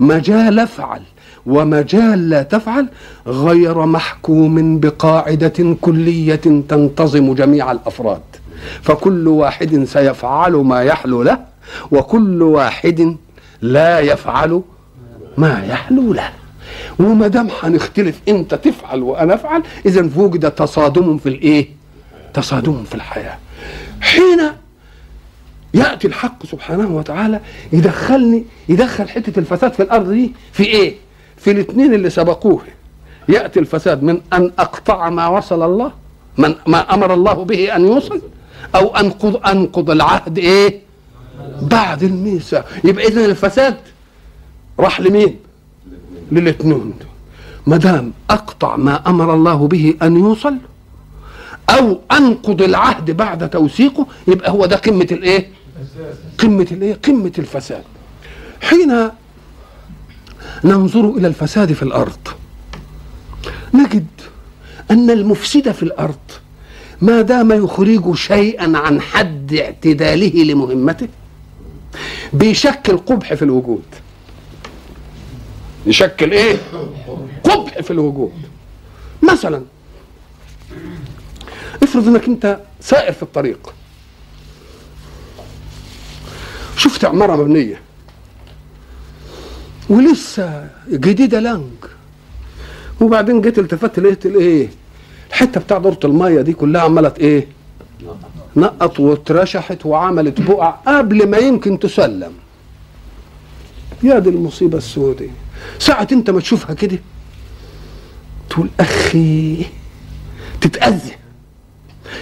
مجال 0.00 0.58
افعل 0.58 1.02
ومجال 1.46 2.30
لا 2.30 2.42
تفعل 2.42 2.88
غير 3.26 3.86
محكوم 3.86 4.80
بقاعدة 4.80 5.76
كلية 5.80 6.34
تنتظم 6.68 7.34
جميع 7.34 7.72
الأفراد. 7.72 8.22
فكل 8.82 9.28
واحد 9.28 9.84
سيفعل 9.84 10.52
ما 10.52 10.82
يحلو 10.82 11.22
له 11.22 11.38
وكل 11.90 12.42
واحد 12.42 13.16
لا 13.62 14.00
يفعل 14.00 14.62
ما 15.38 15.64
يحلو 15.68 16.12
له 16.12 16.30
وما 16.98 17.28
دام 17.28 17.48
هنختلف 17.62 18.20
انت 18.28 18.54
تفعل 18.54 19.02
وأنا 19.02 19.34
افعل 19.34 19.62
اذا 19.86 20.10
وجد 20.16 20.50
تصادم 20.50 21.18
في 21.18 21.28
الايه؟ 21.28 21.68
تصادم 22.34 22.84
في 22.84 22.94
الحياة 22.94 23.38
حين 24.00 24.40
يأتي 25.74 26.08
الحق 26.08 26.46
سبحانه 26.46 26.96
وتعالى 26.96 27.40
يدخلني 27.72 28.44
يدخل 28.68 29.08
حتة 29.08 29.38
الفساد 29.38 29.72
في 29.72 29.82
الأرض 29.82 30.10
دي 30.10 30.32
في 30.52 30.64
إيه؟ 30.64 30.94
في 31.36 31.50
الاثنين 31.50 31.94
اللي 31.94 32.10
سبقوه 32.10 32.62
يأتي 33.28 33.60
الفساد 33.60 34.02
من 34.02 34.20
أن 34.32 34.50
أقطع 34.58 35.10
ما 35.10 35.26
وصل 35.28 35.62
الله 35.62 35.92
من 36.38 36.54
ما 36.66 36.94
أمر 36.94 37.14
الله 37.14 37.32
به 37.32 37.76
أن 37.76 37.86
يوصل 37.86 38.20
أو 38.74 38.96
انقض 38.96 39.46
أنقض 39.46 39.90
العهد 39.90 40.38
إيه؟ 40.38 40.80
بعد 41.62 42.02
الميثاق. 42.02 42.68
يبقى 42.84 43.06
اذا 43.08 43.24
الفساد 43.24 43.76
راح 44.78 45.00
لمين؟ 45.00 45.36
للاثنين 46.32 46.94
ما 47.66 47.76
دام 47.76 48.12
أقطع 48.30 48.76
ما 48.76 49.08
أمر 49.08 49.34
الله 49.34 49.68
به 49.68 49.94
أن 50.02 50.16
يوصل 50.16 50.56
أو 51.70 51.98
أنقض 52.12 52.62
العهد 52.62 53.10
بعد 53.10 53.50
توثيقه 53.50 54.06
يبقى 54.28 54.50
هو 54.50 54.66
ده 54.66 54.76
قمة 54.76 55.08
الإيه؟ 55.12 55.48
قمة 56.38 56.66
الإيه؟ 56.72 56.94
قمة 56.94 57.32
الفساد. 57.38 57.82
حين 58.62 59.08
ننظر 60.64 61.10
إلى 61.10 61.26
الفساد 61.26 61.72
في 61.72 61.82
الأرض 61.82 62.18
نجد 63.74 64.06
أن 64.90 65.10
المفسد 65.10 65.72
في 65.72 65.82
الأرض 65.82 66.16
ما 67.02 67.22
دام 67.22 67.64
يخرج 67.64 68.14
شيئا 68.14 68.78
عن 68.78 69.00
حد 69.00 69.54
اعتداله 69.54 70.44
لمهمته 70.44 71.08
بيشكل 72.32 72.96
قبح 72.96 73.34
في 73.34 73.42
الوجود. 73.42 73.82
يشكل 75.86 76.32
إيه؟ 76.32 76.56
قبح 77.44 77.80
في 77.80 77.90
الوجود. 77.90 78.32
مثلا 79.22 79.62
افرض 81.82 82.08
إنك 82.08 82.24
أنت 82.24 82.60
سائر 82.80 83.12
في 83.12 83.22
الطريق. 83.22 83.74
شفت 86.76 87.04
عمارة 87.04 87.36
مبنية. 87.36 87.80
ولسه 89.88 90.68
جديدة 90.88 91.40
لانج. 91.40 91.84
وبعدين 93.00 93.40
جيت 93.40 93.58
التفت 93.58 93.98
لقيت 93.98 94.26
الإيه؟ 94.26 94.81
الحته 95.32 95.60
بتاع 95.60 95.78
دورة 95.78 95.98
المية 96.04 96.40
دي 96.40 96.52
كلها 96.52 96.80
عملت 96.82 97.18
إيه؟ 97.18 97.46
نقط 98.56 99.00
واترشحت 99.00 99.86
وعملت 99.86 100.40
بقع 100.40 100.70
قبل 100.70 101.28
ما 101.28 101.38
يمكن 101.38 101.78
تسلم. 101.78 102.32
يا 104.02 104.18
دي 104.18 104.28
المصيبة 104.28 104.78
السوداء. 104.78 105.28
ساعة 105.78 106.08
أنت 106.12 106.30
ما 106.30 106.40
تشوفها 106.40 106.74
كده 106.74 106.98
تقول 108.50 108.68
أخي 108.80 109.64
تتأذى. 110.60 111.12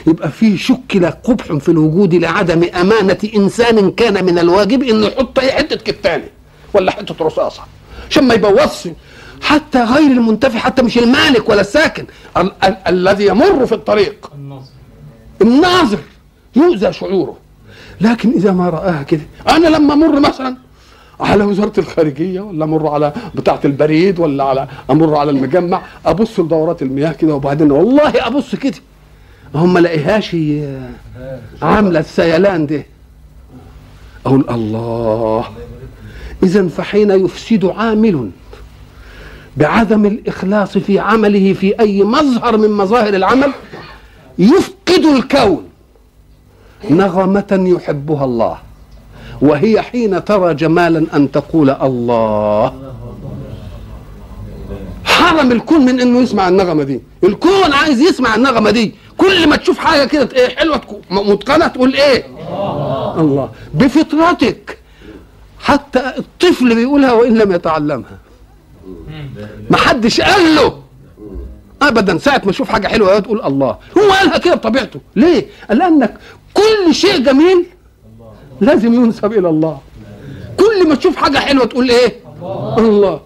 يبقى 0.07 0.31
في 0.31 0.59
شكل 0.59 1.07
قبح 1.07 1.53
في 1.53 1.69
الوجود 1.69 2.15
لعدم 2.15 2.65
أمانة 2.75 3.19
إنسان 3.37 3.91
كان 3.91 4.25
من 4.25 4.39
الواجب 4.39 4.83
إنه 4.83 5.07
يحط 5.07 5.39
أي 5.39 5.53
حتة 5.53 5.77
كتانة 5.77 6.29
ولا 6.75 6.91
حتة 6.91 7.25
رصاصة. 7.25 7.63
عشان 8.11 8.25
ما 8.25 8.35
يبوظش. 8.35 8.89
حتى 9.41 9.85
غير 9.85 10.11
المنتفع 10.11 10.59
حتى 10.59 10.83
مش 10.83 10.99
المالك 10.99 11.49
ولا 11.49 11.61
الساكن 11.61 12.05
ال- 12.37 12.53
ال- 12.65 12.77
الذي 12.89 13.27
يمر 13.27 13.67
في 13.67 13.73
الطريق. 13.75 14.31
الناظر. 15.43 15.99
يؤذى 16.57 16.93
شعوره. 16.93 17.37
لكن 18.01 18.31
إذا 18.31 18.53
ما 18.53 18.69
رآها 18.71 19.03
كده 19.03 19.21
أنا 19.49 19.69
لما 19.69 19.95
أمر 19.95 20.21
مثلا 20.21 20.57
على 21.21 21.45
وزارة 21.45 21.73
الخارجية 21.81 22.41
ولا 22.41 22.65
أمر 22.65 22.89
على 22.89 23.13
بتاعة 23.35 23.61
البريد 23.65 24.19
ولا 24.19 24.45
على 24.45 24.69
أمر 24.91 25.15
على 25.17 25.31
المجمع 25.31 25.83
أبص 26.07 26.41
لدورات 26.41 26.83
المياه 26.83 27.13
كده 27.13 27.35
وبعدين 27.35 27.71
والله 27.71 28.27
أبص 28.27 28.55
كده. 28.55 28.77
هم 29.55 29.79
لاقيهاش 29.79 30.37
عاملة 31.63 32.01
السيلان 32.01 32.67
دي. 32.67 32.83
أقول 34.27 34.45
الله. 34.51 35.45
اذا 36.43 36.69
فحين 36.69 37.11
يفسد 37.11 37.65
عامل 37.65 38.31
بعدم 39.57 40.07
الإخلاص 40.07 40.79
في 40.79 40.99
عمله 40.99 41.53
في 41.53 41.81
أي 41.81 42.03
مظهر 42.03 42.57
من 42.57 42.71
مظاهر 42.71 43.15
العمل 43.15 43.53
يفقد 44.39 45.05
الكون. 45.17 45.69
نغمة 46.91 47.61
يحبها 47.77 48.25
الله 48.25 48.59
وهي 49.41 49.83
حين 49.83 50.25
ترى 50.25 50.55
جمالا 50.55 51.17
أن 51.17 51.31
تقول 51.31 51.71
الله. 51.71 52.73
حرم 55.05 55.53
الكون 55.53 55.85
من 55.85 56.01
إنه 56.01 56.21
يسمع 56.21 56.49
النغمة 56.49 56.83
دي. 56.83 57.01
الكون 57.25 57.73
عايز 57.73 58.01
يسمع 58.01 58.35
النغمة 58.35 58.71
دي. 58.71 58.95
كل 59.19 59.49
ما 59.49 59.57
تشوف 59.57 59.79
حاجة 59.79 60.05
كده 60.05 60.29
إيه 60.37 60.57
حلوة 60.57 60.81
متقنة 61.11 61.67
تقول 61.67 61.95
إيه؟ 61.95 62.27
الله, 62.27 63.21
الله. 63.21 63.49
بفطرتك. 63.75 64.79
حتى 65.59 66.13
الطفل 66.19 66.75
بيقولها 66.75 67.13
وإن 67.13 67.39
لم 67.39 67.53
يتعلمها. 67.53 68.19
ما 69.71 69.77
حدش 69.77 70.21
قال 70.21 70.55
له. 70.55 70.79
ابدا 71.83 72.19
ساعة 72.19 72.43
ما 72.45 72.51
يشوف 72.51 72.69
حاجة 72.69 72.89
حلوة 72.89 73.19
تقول 73.19 73.43
الله. 73.45 73.77
هو 73.99 74.11
قالها 74.13 74.39
كده 74.39 74.55
بطبيعته. 74.55 75.01
ليه؟ 75.17 75.47
قال 75.69 75.79
لأنك 75.79 76.15
كل 76.55 76.95
شيء 76.95 77.19
جميل 77.19 77.67
لازم 78.61 78.95
ينسب 78.95 79.33
إلى 79.33 79.49
الله. 79.49 79.79
كل 80.59 80.89
ما 80.89 80.95
تشوف 80.95 81.17
حاجة 81.17 81.39
حلوة 81.39 81.65
تقول 81.65 81.91
إيه؟ 81.91 82.17
الله. 82.79 83.21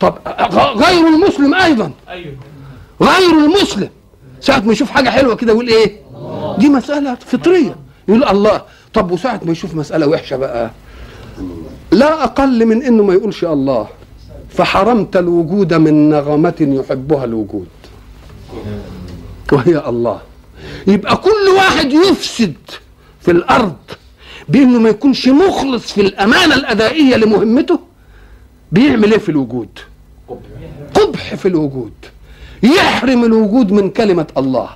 طب 0.00 0.14
غ- 0.28 0.84
غير 0.84 1.06
المسلم 1.08 1.54
أيضا. 1.54 1.90
غير 3.02 3.30
المسلم. 3.44 3.88
ساعة 4.40 4.58
ما 4.60 4.72
يشوف 4.72 4.90
حاجة 4.90 5.10
حلوة 5.10 5.34
كده 5.34 5.52
يقول 5.52 5.68
إيه؟ 5.68 6.00
دي 6.58 6.68
مسألة 6.68 7.14
فطرية. 7.14 7.76
يقول 8.08 8.24
الله. 8.24 8.62
طب 8.94 9.10
وساعة 9.10 9.40
ما 9.44 9.52
يشوف 9.52 9.74
مسألة 9.74 10.06
وحشة 10.06 10.36
بقى؟ 10.36 10.70
لا 11.90 12.24
أقل 12.24 12.66
من 12.66 12.82
إنه 12.82 13.02
ما 13.02 13.12
يقولش 13.14 13.44
الله. 13.44 13.86
فحرمت 14.56 15.16
الوجود 15.16 15.74
من 15.74 16.10
نغمة 16.10 16.54
يحبها 16.60 17.24
الوجود. 17.24 17.68
وهي 19.52 19.88
الله. 19.88 20.20
يبقى 20.86 21.16
كل 21.16 21.48
واحد 21.56 21.92
يفسد 21.92 22.54
في 23.20 23.30
الأرض 23.30 23.76
بإنه 24.48 24.78
ما 24.78 24.88
يكونش 24.88 25.28
مخلص 25.28 25.92
في 25.92 26.00
الأمانة 26.00 26.54
الأدائية 26.54 27.16
لمهمته. 27.16 27.80
بيعمل 28.72 29.12
إيه 29.12 29.18
في 29.18 29.28
الوجود؟ 29.28 29.68
قبح 30.94 31.34
في 31.34 31.48
الوجود. 31.48 31.92
يحرم 32.62 33.24
الوجود 33.24 33.72
من 33.72 33.90
كلمة 33.90 34.26
الله. 34.36 34.68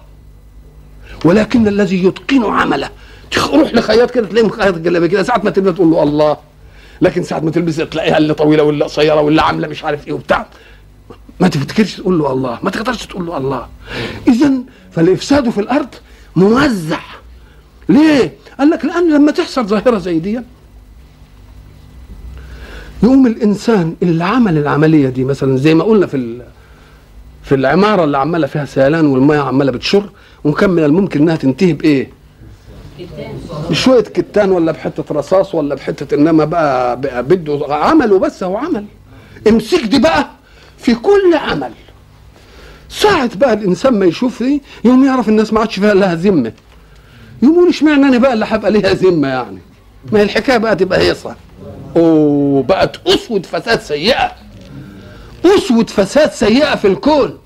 ولكن 1.25 1.69
الذي 1.69 2.05
يتقن 2.05 2.45
عمله. 2.45 2.91
روح 3.39 3.75
لخياط 3.75 4.11
كده 4.11 4.27
تلاقيه 4.27 4.47
مخيط 4.47 4.75
الجلابيه 4.75 5.07
كده 5.07 5.23
ساعة 5.23 5.41
ما 5.45 5.51
تلبس 5.51 5.75
تقول 5.75 5.91
له 5.91 6.03
الله. 6.03 6.37
لكن 7.01 7.23
ساعه 7.23 7.41
ما 7.41 7.51
تلبس 7.51 7.77
تلاقيها 7.77 8.19
اللي 8.19 8.35
طويلة 8.35 8.63
واللي 8.63 8.85
قصيرة 8.85 9.21
واللي 9.21 9.43
عاملة 9.43 9.69
مش 9.69 9.85
عارف 9.85 10.07
إيه 10.09 10.13
وبتاع. 10.13 10.47
ما 11.41 11.49
تفتكرش 11.49 11.97
تقول 11.97 12.19
له 12.19 12.33
الله 12.33 12.59
ما 12.63 12.71
تقدرش 12.71 13.07
تقول 13.07 13.27
له 13.27 13.37
الله. 13.37 13.67
اذا 14.29 14.53
فالإفساد 14.91 15.51
في 15.51 15.61
الأرض 15.61 15.89
موزع. 16.37 17.01
ليه؟ 17.89 18.33
قال 18.59 18.71
لك 18.71 18.85
لأن 18.85 19.13
لما 19.15 19.33
تحصل 19.33 19.67
ظاهرة 19.67 19.99
زي 19.99 20.19
دي 20.19 20.41
يقوم 23.03 23.27
الإنسان 23.27 23.97
اللي 24.03 24.25
عمل 24.25 24.59
العملية 24.59 25.09
دي 25.09 25.25
مثلا 25.25 25.57
زي 25.57 25.75
ما 25.75 25.85
قلنا 25.85 26.07
في 26.07 26.43
في 27.43 27.55
العمارة 27.55 28.05
اللي 28.05 28.19
عمالة 28.19 28.47
فيها 28.47 28.65
سيلان 28.65 29.07
والميه 29.07 29.39
عمالة 29.39 29.73
بتشر 29.73 30.11
وكان 30.45 30.71
من 30.71 30.85
الممكن 30.85 31.21
إنها 31.21 31.37
تنتهي 31.37 31.73
بإيه؟ 31.73 32.11
بشويه 33.71 34.01
كتان 34.01 34.51
ولا 34.51 34.73
بحتة 34.73 35.05
رصاص 35.15 35.55
ولا 35.55 35.75
بحتة 35.75 36.15
إنما 36.15 36.45
بقى, 36.45 36.97
بده 37.23 37.67
عمله 37.75 38.19
بس 38.19 38.43
هو 38.43 38.57
عمل. 38.57 38.85
امسك 39.49 39.83
دي 39.85 39.99
بقى 39.99 40.31
في 40.79 40.95
كل 40.95 41.35
عمل. 41.35 41.73
ساعة 42.89 43.37
بقى 43.37 43.53
الإنسان 43.53 43.99
ما 43.99 44.07
يشوف 44.07 44.43
دي 44.43 44.63
يوم 44.85 45.05
يعرف 45.05 45.29
الناس 45.29 45.53
ما 45.53 45.61
عادش 45.61 45.75
فيها 45.81 45.95
لها 45.95 46.15
ذمة. 46.15 46.53
يقول 47.43 47.69
اشمعنى 47.69 48.07
أنا 48.09 48.19
بقى 48.19 48.33
اللي 48.33 48.45
هبقى 48.49 48.71
ليها 48.71 48.93
ذمة 48.95 49.29
يعني؟ 49.29 49.59
ما 50.13 50.19
هي 50.19 50.23
الحكاية 50.23 50.59
بقى 50.59 50.77
تبقى 50.77 50.99
هيصة 50.99 51.35
وبقت 51.97 53.09
أسود 53.09 53.47
فساد 53.47 53.81
سيئة. 53.81 54.33
أسود 55.45 55.91
فساد 55.91 56.31
سيئة 56.33 56.75
في 56.77 56.87
الكون. 56.89 57.39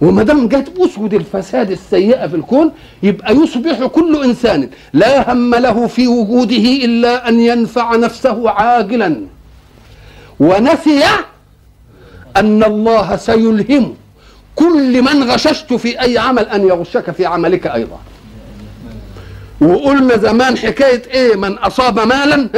وما 0.00 0.22
دام 0.22 0.48
جت 0.48 0.72
أسود 0.78 1.14
الفساد 1.14 1.70
السيئة 1.70 2.26
في 2.26 2.36
الكون 2.36 2.72
يبقى 3.02 3.34
يصبح 3.36 3.84
كل 3.86 4.24
إنسان 4.24 4.70
لا 4.92 5.32
هم 5.32 5.54
له 5.54 5.86
في 5.86 6.08
وجوده 6.08 6.56
إلا 6.84 7.28
أن 7.28 7.40
ينفع 7.40 7.96
نفسه 7.96 8.50
عاجلا. 8.50 9.20
ونسي 10.40 11.02
أن 12.36 12.64
الله 12.64 13.16
سيلهم 13.16 13.94
كل 14.54 15.02
من 15.02 15.30
غششت 15.30 15.72
في 15.72 16.00
أي 16.00 16.18
عمل 16.18 16.42
أن 16.42 16.68
يغشك 16.68 17.10
في 17.10 17.26
عملك 17.26 17.66
أيضا. 17.66 17.98
وقلنا 19.60 20.16
زمان 20.16 20.56
حكاية 20.58 21.02
إيه؟ 21.10 21.36
من 21.36 21.58
أصاب 21.58 22.00
مالا 22.00 22.48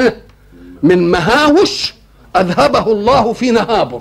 من 0.83 1.11
مهاوش 1.11 1.95
أذهبه 2.37 2.93
الله 2.93 3.33
في 3.33 3.51
نهابر 3.51 4.01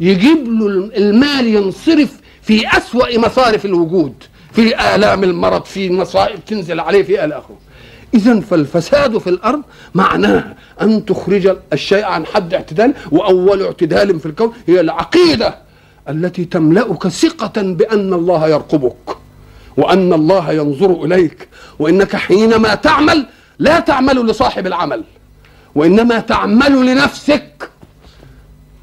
يجيب 0.00 0.48
له 0.60 0.66
المال 0.96 1.46
ينصرف 1.46 2.12
في 2.46 2.76
أسوأ 2.76 3.18
مصارف 3.18 3.64
الوجود 3.64 4.14
في 4.52 4.94
آلام 4.94 5.24
المرض 5.24 5.64
في 5.64 5.90
مصائب 5.90 6.44
تنزل 6.44 6.80
عليه 6.80 7.02
في 7.02 7.24
آخره 7.24 7.56
إذا 8.14 8.40
فالفساد 8.40 9.18
في 9.18 9.30
الأرض 9.30 9.62
معناه 9.94 10.54
أن 10.80 11.04
تخرج 11.04 11.56
الشيء 11.72 12.04
عن 12.04 12.26
حد 12.26 12.54
اعتدال 12.54 12.94
وأول 13.12 13.62
اعتدال 13.62 14.20
في 14.20 14.26
الكون 14.26 14.52
هي 14.66 14.80
العقيدة 14.80 15.58
التي 16.08 16.44
تملأك 16.44 17.08
ثقة 17.08 17.62
بأن 17.62 18.12
الله 18.14 18.48
يرقبك 18.48 19.16
وأن 19.76 20.12
الله 20.12 20.52
ينظر 20.52 21.04
إليك 21.04 21.48
وإنك 21.78 22.16
حينما 22.16 22.74
تعمل 22.74 23.26
لا 23.58 23.80
تعمل 23.80 24.26
لصاحب 24.26 24.66
العمل 24.66 25.04
وإنما 25.74 26.20
تعمل 26.20 26.86
لنفسك 26.86 27.70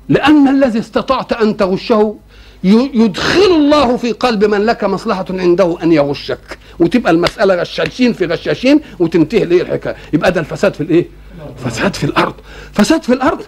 لأن 0.10 0.48
الذي 0.48 0.80
استطعت 0.80 1.34
أن 1.34 1.58
تغشه 1.58 2.16
يدخل 2.64 3.42
الله 3.56 3.98
في 3.98 4.12
قلب 4.12 4.46
من 4.46 4.66
لك 4.66 4.84
مصلحة 4.84 5.26
عنده 5.30 5.78
أن 5.84 5.92
يغشك. 5.92 6.58
وتبقى 6.80 7.12
المسألة 7.12 7.56
غشاشين 7.56 8.14
في 8.14 8.26
غشاشين 8.26 8.82
وتنتهي 9.00 9.46
ليه 9.46 9.62
الحكاية؟ 9.62 9.96
يبقى 10.14 10.32
ده 10.32 10.40
الفساد 10.42 10.74
في 10.74 10.82
الإيه؟ 10.82 11.08
فساد 11.66 11.96
في 11.96 12.04
الأرض. 12.04 12.34
فساد 12.74 13.04
في 13.04 13.14
الأرض. 13.14 13.42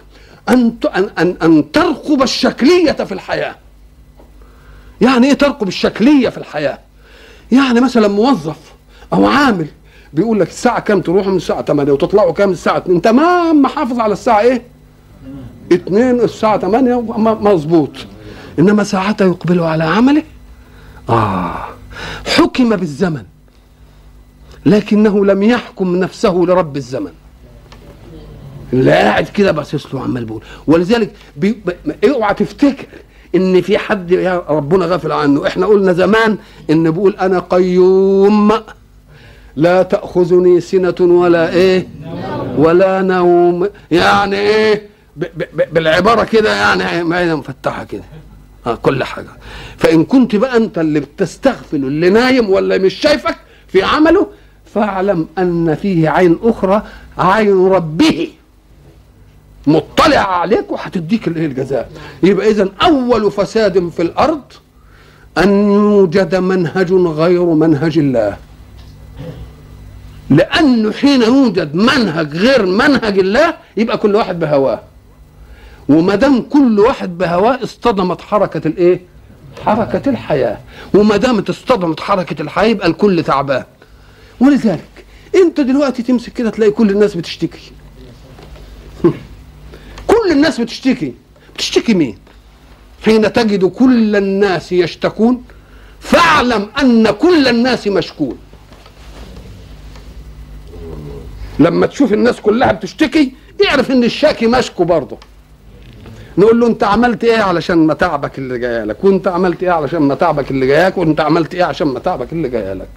أن 0.48 0.74
أن 0.96 1.10
أن, 1.18 1.36
أن 1.42 1.72
ترقب 1.72 2.22
الشكلية 2.22 2.92
في 2.92 3.12
الحياة. 3.12 3.56
يعني 5.00 5.26
إيه 5.26 5.34
ترقب 5.34 5.68
الشكلية 5.68 6.28
في 6.28 6.38
الحياة؟ 6.38 6.78
يعني 7.52 7.80
مثلا 7.80 8.08
موظف 8.08 8.56
أو 9.12 9.26
عامل 9.26 9.66
بيقول 10.12 10.40
لك 10.40 10.48
الساعة 10.48 10.80
كام 10.80 11.00
تروحوا 11.00 11.30
من 11.30 11.36
الساعة 11.36 11.62
8 11.62 11.92
وتطلعوا 11.92 12.32
كام 12.32 12.50
الساعة 12.50 12.78
2 12.78 13.02
تمام 13.02 13.62
محافظ 13.62 14.00
على 14.00 14.12
الساعة 14.12 14.40
إيه؟ 14.40 14.62
2 15.72 16.20
الساعة 16.20 16.58
8 16.58 17.00
مظبوط. 17.40 17.90
إنما 18.58 18.84
ساعتها 18.84 19.26
يقبل 19.26 19.60
على 19.60 19.84
عمله. 19.84 20.22
آه 21.08 21.68
حكم 22.36 22.76
بالزمن 22.76 23.22
لكنه 24.66 25.26
لم 25.26 25.42
يحكم 25.42 25.96
نفسه 25.96 26.34
لرب 26.34 26.76
الزمن. 26.76 27.12
اللي 28.72 28.92
قاعد 28.92 29.28
كده 29.28 29.52
باصص 29.52 29.94
له 29.94 30.02
عمال 30.02 30.24
بيقول. 30.24 30.42
ولذلك 30.66 31.12
بي... 31.36 31.62
اوعى 32.08 32.34
تفتكر 32.34 32.86
إن 33.34 33.60
في 33.60 33.78
حد 33.78 34.10
يا 34.10 34.44
ربنا 34.48 34.86
غافل 34.86 35.12
عنه. 35.12 35.46
إحنا 35.46 35.66
قلنا 35.66 35.92
زمان 35.92 36.38
إن 36.70 36.90
بيقول 36.90 37.16
أنا 37.16 37.38
قيوم 37.38 38.52
لا 39.56 39.82
تأخذني 39.82 40.60
سنة 40.60 40.94
ولا 41.00 41.52
إيه 41.52 41.88
ولا 42.58 43.02
نوم. 43.02 43.68
يعني 43.90 44.36
إيه؟ 44.36 44.88
ب... 45.16 45.24
ب... 45.24 45.74
بالعبارة 45.74 46.24
كده 46.24 46.54
يعني 46.56 47.04
ما 47.04 47.34
مفتحة 47.34 47.84
كده. 47.84 48.02
آه 48.66 48.74
كل 48.74 49.04
حاجة. 49.04 49.28
فإن 49.78 50.04
كنت 50.04 50.36
بقى 50.36 50.56
أنت 50.56 50.78
اللي 50.78 51.00
بتستغفل 51.00 51.76
اللي 51.76 52.10
نايم 52.10 52.50
ولا 52.50 52.78
مش 52.78 52.94
شايفك 52.94 53.36
في 53.68 53.82
عمله 53.82 54.26
فاعلم 54.74 55.26
أن 55.38 55.74
فيه 55.74 56.08
عين 56.08 56.38
أخرى 56.42 56.82
عين 57.18 57.66
ربه 57.66 58.28
مطلع 59.66 60.18
عليك 60.40 60.72
وهتديك 60.72 61.28
الايه 61.28 61.46
الجزاء. 61.46 61.90
يبقى 62.22 62.50
اذا 62.50 62.68
أول 62.82 63.30
فساد 63.32 63.88
في 63.88 64.02
الأرض 64.02 64.42
أن 65.38 65.70
يوجد 65.72 66.34
منهج 66.34 66.92
غير 66.92 67.44
منهج 67.44 67.98
الله. 67.98 68.36
لأنه 70.30 70.92
حين 70.92 71.22
يوجد 71.22 71.74
منهج 71.74 72.36
غير 72.36 72.66
منهج 72.66 73.18
الله 73.18 73.54
يبقى 73.76 73.98
كل 73.98 74.14
واحد 74.14 74.38
بهواه. 74.40 74.80
وما 75.88 76.14
دام 76.14 76.42
كل 76.42 76.80
واحد 76.80 77.18
بهواه 77.18 77.62
اصطدمت 77.62 78.20
حركة 78.20 78.68
الايه؟ 78.68 79.00
حركة 79.64 80.10
الحياة. 80.10 80.58
وما 80.94 81.16
دامت 81.16 81.50
اصطدمت 81.50 82.00
حركة 82.00 82.42
الحياة 82.42 82.66
يبقى 82.68 82.88
الكل 82.88 83.22
تعبان. 83.24 83.64
ولذلك 84.40 85.04
انت 85.34 85.60
دلوقتي 85.60 86.02
تمسك 86.02 86.32
كده 86.32 86.50
تلاقي 86.50 86.70
كل 86.70 86.90
الناس 86.90 87.14
بتشتكي. 87.14 87.72
كل 90.10 90.32
الناس 90.32 90.60
بتشتكي. 90.60 91.14
بتشتكي 91.54 91.94
مين؟ 91.94 92.18
حين 93.04 93.32
تجد 93.32 93.64
كل 93.64 94.16
الناس 94.16 94.72
يشتكون. 94.72 95.44
فاعلم 96.00 96.68
أن 96.82 97.10
كل 97.10 97.48
الناس 97.48 97.86
مشكون. 97.88 98.38
لما 101.58 101.86
تشوف 101.86 102.12
الناس 102.12 102.40
كلها 102.40 102.72
بتشتكي 102.72 103.32
اعرف 103.68 103.90
إن 103.90 104.04
الشاكي 104.04 104.46
مشكو 104.46 104.84
برضه. 104.84 105.18
نقول 106.38 106.60
له 106.60 106.66
انت 106.66 106.84
عملت 106.84 107.24
إيه 107.24 107.38
علشان 107.38 107.86
متاعبك 107.86 108.38
اللي 108.38 108.58
جاية 108.58 108.84
لك؟ 108.84 109.04
وانت 109.04 109.28
عملت 109.28 109.62
إيه 109.62 109.70
علشان 109.70 110.02
متاعبك 110.02 110.50
اللي 110.50 110.66
جاياك 110.66 110.98
وانت 110.98 111.20
عملت 111.20 111.54
إيه 111.54 111.64
عشان 111.64 111.86
متاعبك 111.88 112.32
اللي 112.32 112.48
جاية 112.48 112.72
لك؟ 112.72 112.88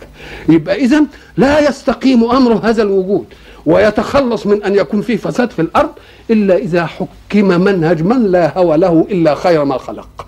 يبقى 0.49 0.75
اذا 0.75 1.03
لا 1.37 1.69
يستقيم 1.69 2.23
أمر 2.23 2.53
هذا 2.53 2.83
الوجود 2.83 3.25
ويتخلص 3.65 4.45
من 4.45 4.63
أن 4.63 4.75
يكون 4.75 5.01
فيه 5.01 5.17
فساد 5.17 5.51
في 5.51 5.61
الأرض 5.61 5.89
إلا 6.31 6.55
إذا 6.57 6.85
حكم 6.85 7.47
منهج 7.47 8.01
من 8.03 8.31
لا 8.31 8.57
هوى 8.57 8.77
له 8.77 9.07
إلا 9.11 9.35
خير 9.35 9.65
ما 9.65 9.77
خلق. 9.77 10.25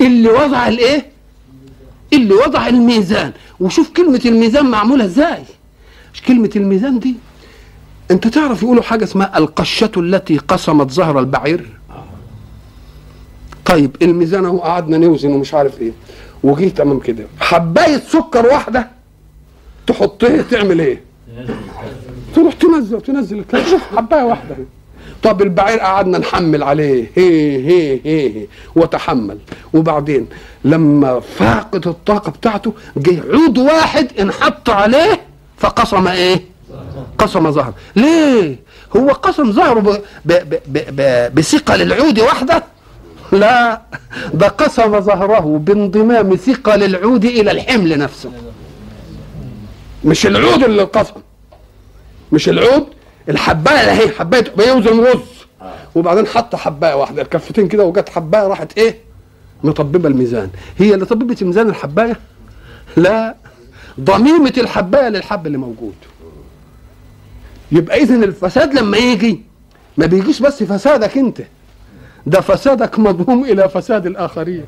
اللي 0.00 0.28
وضع 0.28 0.68
الإيه؟ 0.68 1.06
اللي 2.12 2.34
وضع 2.34 2.68
الميزان. 2.68 3.32
وشوف 3.60 3.90
كلمة 3.90 4.20
الميزان 4.26 4.66
معمولة 4.66 5.04
إزاي؟ 5.04 5.42
كلمة 6.28 6.50
الميزان 6.56 6.98
دي؟ 6.98 7.14
انت 8.10 8.26
تعرف 8.28 8.62
يقولوا 8.62 8.82
حاجة 8.82 9.04
اسمها 9.04 9.38
القشة 9.38 9.90
التي 9.96 10.38
قسمت 10.38 10.90
ظهر 10.90 11.18
البعير؟ 11.18 11.66
طيب 13.64 13.96
الميزان 14.02 14.44
اهو 14.44 14.58
قعدنا 14.58 14.98
نوزن 14.98 15.32
ومش 15.32 15.54
عارف 15.54 15.80
إيه. 15.80 15.92
وجيت 16.42 16.80
امام 16.80 16.98
كده 17.00 17.26
حباية 17.40 17.96
سكر 17.98 18.46
واحدة 18.46 18.88
تحطها 19.86 20.42
تعمل 20.42 20.80
إيه؟ 20.80 21.00
تروح 22.34 22.54
تنزل 22.54 23.00
تنزل 23.00 23.44
حباية 23.96 24.22
واحدة 24.22 24.56
طب 25.22 25.42
البعير 25.42 25.80
قعدنا 25.80 26.18
نحمل 26.18 26.62
عليه. 26.62 27.10
هي 27.16 27.66
هي 27.66 28.00
هي. 28.04 28.46
وتحمل. 28.76 29.38
وبعدين 29.74 30.26
لما 30.64 31.20
فاقت 31.20 31.86
الطاقة 31.86 32.30
بتاعته 32.32 32.72
جه 32.96 33.22
عود 33.32 33.58
واحد 33.58 34.08
انحط 34.20 34.70
عليه 34.70 35.20
فقسم 35.58 36.08
إيه؟ 36.08 36.40
قسم 37.18 37.50
ظهره 37.50 37.74
ليه؟ 37.96 38.56
هو 38.96 39.08
قسم 39.08 39.52
ظهره 39.52 40.02
بثقل 41.34 41.82
العود 41.82 42.18
وحده؟ 42.20 42.64
لا 43.32 43.82
ده 44.34 44.48
قسم 44.48 45.00
ظهره 45.00 45.58
بانضمام 45.58 46.36
ثقل 46.36 46.82
العود 46.84 47.24
إلى 47.24 47.50
الحمل 47.50 47.98
نفسه. 47.98 48.30
مش 50.04 50.26
العود 50.26 50.64
اللي 50.64 50.82
القسم 50.82 51.14
مش 52.32 52.48
العود 52.48 52.86
الحباية 53.28 53.92
هي 53.92 54.08
حباية 54.08 54.44
بيوزن 54.56 55.00
رز 55.04 55.20
وبعدين 55.94 56.26
حط 56.26 56.56
حباية 56.56 56.94
واحدة 56.94 57.22
الكفتين 57.22 57.68
كده 57.68 57.84
وجت 57.84 58.08
حباية 58.08 58.46
راحت 58.46 58.78
إيه؟ 58.78 58.98
مطببة 59.64 60.08
الميزان. 60.08 60.50
هي 60.78 60.94
اللي 60.94 61.04
طببت 61.04 61.42
ميزان 61.42 61.68
الحباية؟ 61.68 62.16
لا 62.96 63.34
ضميمة 64.00 64.52
الحباية 64.58 65.08
للحب 65.08 65.46
اللي 65.46 65.58
موجود. 65.58 65.94
يبقى 67.72 68.02
اذا 68.02 68.14
الفساد 68.14 68.74
لما 68.74 68.96
يجي 68.96 69.42
ما 69.96 70.06
بيجيش 70.06 70.40
بس 70.40 70.62
فسادك 70.62 71.18
أنت. 71.18 71.42
ده 72.26 72.40
فسادك 72.40 72.98
مضموم 72.98 73.44
إلى 73.44 73.68
فساد 73.68 74.06
الآخرين. 74.06 74.64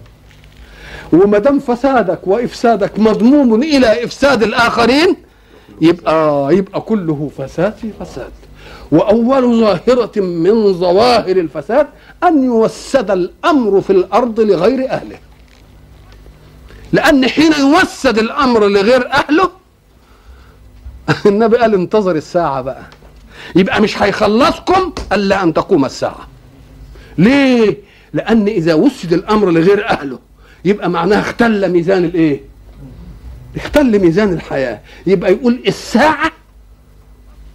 وما 1.13 1.39
دام 1.39 1.59
فسادك 1.59 2.27
وإفسادك 2.27 2.99
مضموم 2.99 3.63
إلى 3.63 4.05
إفساد 4.05 4.43
الآخرين 4.43 5.17
يبقى 5.81 6.49
يبقى 6.57 6.81
كله 6.81 7.31
فساد 7.39 7.75
في 7.75 7.91
فساد. 8.01 8.31
وأول 8.93 9.61
ظاهرة 9.61 10.21
من 10.21 10.73
ظواهر 10.73 11.37
الفساد 11.37 11.87
أن 12.25 12.45
يوسد 12.45 13.11
الأمر 13.11 13.81
في 13.81 13.91
الأرض 13.91 14.41
لغير 14.41 14.91
أهله. 14.91 15.19
لأن 16.93 17.29
حين 17.29 17.53
يوسد 17.61 18.19
الأمر 18.19 18.69
لغير 18.69 19.13
أهله 19.13 19.51
النبي 21.27 21.57
قال 21.57 21.75
انتظر 21.75 22.17
الساعة 22.17 22.63
بقى. 22.63 22.83
يبقى 23.57 23.81
مش 23.81 24.03
هيخلصكم 24.03 24.93
إلا 25.13 25.43
أن 25.43 25.55
تقوم 25.55 25.85
الساعة. 25.85 26.29
ليه؟ 27.19 27.77
لأن 28.13 28.49
إذا 28.49 28.75
وسد 28.75 29.13
الأمر 29.13 29.51
لغير 29.51 29.89
أهله 29.89 30.19
يبقى 30.65 30.91
معناها 30.91 31.21
اختل 31.21 31.69
ميزان 31.69 32.05
الإيه؟ 32.05 32.41
اختل 33.57 33.99
ميزان 33.99 34.33
الحياة. 34.33 34.81
يبقى 35.07 35.33
يقول 35.33 35.61
الساعة 35.67 36.33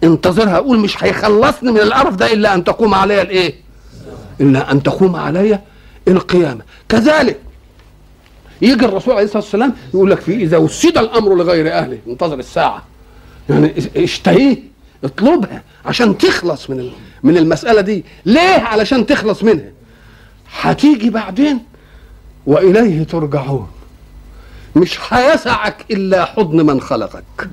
انتظرها 0.04 0.56
أقول 0.56 0.78
مش 0.78 1.04
هيخلصني 1.04 1.72
من 1.72 1.80
القرف 1.80 2.14
ده 2.14 2.32
إلا 2.32 2.54
أن 2.54 2.64
تقوم 2.64 2.94
علي 2.94 3.22
الإيه؟ 3.22 3.54
إلا 4.40 4.72
أن 4.72 4.82
تقوم 4.82 5.16
علي 5.16 5.58
القيامة. 6.08 6.60
كذلك 6.88 7.40
يجي 8.62 8.84
الرسول 8.84 9.14
عليه 9.14 9.24
الصلاة 9.24 9.42
والسلام 9.42 9.74
يقول 9.94 10.10
لك 10.10 10.20
في 10.20 10.34
إذا 10.34 10.56
وسد 10.56 10.98
الأمر 10.98 11.34
لغير 11.34 11.72
أهله 11.72 11.98
انتظر 12.08 12.38
الساعة. 12.38 12.82
يعني 13.50 13.74
اشتهيه 13.96 14.56
اطلبها 15.04 15.62
عشان 15.86 16.18
تخلص 16.18 16.70
من 16.70 16.90
من 17.22 17.36
المسألة 17.36 17.80
دي. 17.80 18.04
ليه؟ 18.26 18.40
علشان 18.60 19.06
تخلص 19.06 19.42
منها. 19.44 19.70
هتيجي 20.60 21.10
بعدين 21.10 21.58
وإليه 22.46 23.02
ترجعون. 23.04 23.68
مش 24.76 24.98
هيسعك 25.12 25.84
إلا 25.90 26.24
حضن 26.24 26.66
من 26.66 26.80
خلقك. 26.80 27.48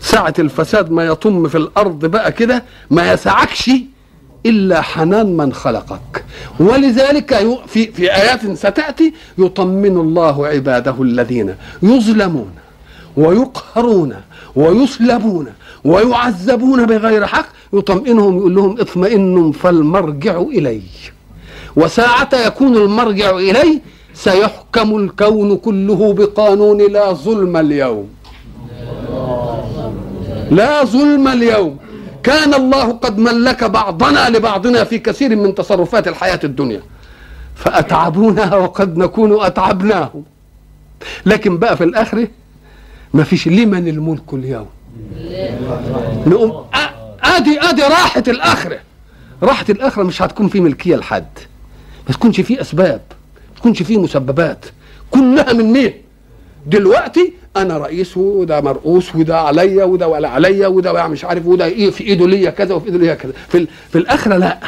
ساعة 0.00 0.34
الفساد 0.38 0.90
ما 0.90 1.04
يطم 1.04 1.48
في 1.48 1.58
الأرض 1.58 2.04
بقى 2.06 2.32
كده 2.32 2.64
ما 2.90 3.12
يسعكش 3.12 3.70
إلا 4.46 4.80
حنان 4.80 5.36
من 5.36 5.52
خلقك. 5.52 6.24
ولذلك 6.60 7.34
في, 7.66 7.92
في 7.92 8.14
آيات 8.14 8.52
ستأتي 8.52 9.14
يطمن 9.38 9.96
الله 9.96 10.46
عباده 10.46 11.02
الذين 11.02 11.54
يظلمون. 11.82 12.50
ويقهرون 13.16 14.14
ويسلبون 14.56 15.46
ويعذبون 15.84 16.86
بغير 16.86 17.26
حق 17.26 17.46
يطمئنهم 17.72 18.38
يقول 18.38 18.54
لهم 18.54 18.80
اطمئنوا 18.80 19.52
فالمرجع 19.52 20.38
إلي 20.40 20.82
وساعة 21.76 22.28
يكون 22.46 22.76
المرجع 22.76 23.30
إلي 23.30 23.80
سيحكم 24.14 24.96
الكون 24.96 25.56
كله 25.56 26.12
بقانون 26.12 26.92
لا 26.92 27.12
ظلم 27.12 27.56
اليوم. 27.56 28.08
لا 30.50 30.84
ظلم 30.84 31.28
اليوم. 31.28 31.76
كان 32.22 32.54
الله 32.54 32.92
قد 32.92 33.18
ملك 33.18 33.64
بعضنا 33.64 34.30
لبعضنا 34.30 34.84
في 34.84 34.98
كثير 34.98 35.36
من 35.36 35.54
تصرفات 35.54 36.08
الحياة 36.08 36.40
الدنيا. 36.44 36.82
فأتعبونا 37.54 38.56
وقد 38.56 38.96
نكون 38.96 39.44
أتعبناهم. 39.44 40.24
لكن 41.26 41.58
بقى 41.58 41.76
في 41.76 41.84
الآخرة 41.84 42.28
ما 43.14 43.24
فيش 43.24 43.48
لمن 43.48 43.88
الملك 43.88 44.34
اليوم؟ 44.34 44.66
نقوم. 46.26 46.64
آدي 47.22 47.60
آدي 47.60 47.82
راحة 47.82 48.22
الآخرة. 48.28 48.78
راحة 49.42 49.64
الآخرة 49.70 50.02
مش 50.02 50.22
هتكون 50.22 50.48
في 50.48 50.60
ملكية 50.60 50.96
لحد. 50.96 51.26
ما 52.08 52.14
تكونش 52.14 52.40
في 52.40 52.60
أسباب 52.60 53.00
ما 53.50 53.56
تكونش 53.60 53.82
في 53.82 53.96
مسببات. 53.96 54.64
كلها 55.10 55.52
من 55.52 55.64
مين؟ 55.72 55.92
دلوقتي 56.66 57.32
أنا 57.56 57.78
رئيس 57.78 58.16
وده 58.16 58.60
مرؤوس 58.60 59.14
وده 59.14 59.40
عليا 59.40 59.84
وده 59.84 60.08
ولا 60.08 60.28
عليا 60.28 60.66
وده 60.66 61.08
مش 61.08 61.24
عارف 61.24 61.46
وده 61.46 61.64
إيه 61.64 61.90
في 61.90 62.04
إيده 62.04 62.26
ليا 62.26 62.50
كذا 62.50 62.74
وفي 62.74 62.86
إيده 62.86 62.98
ليا 62.98 63.14
كذا. 63.14 63.32
في 63.48 63.66
في 63.90 63.98
الآخرة 63.98 64.36
لا. 64.36 64.58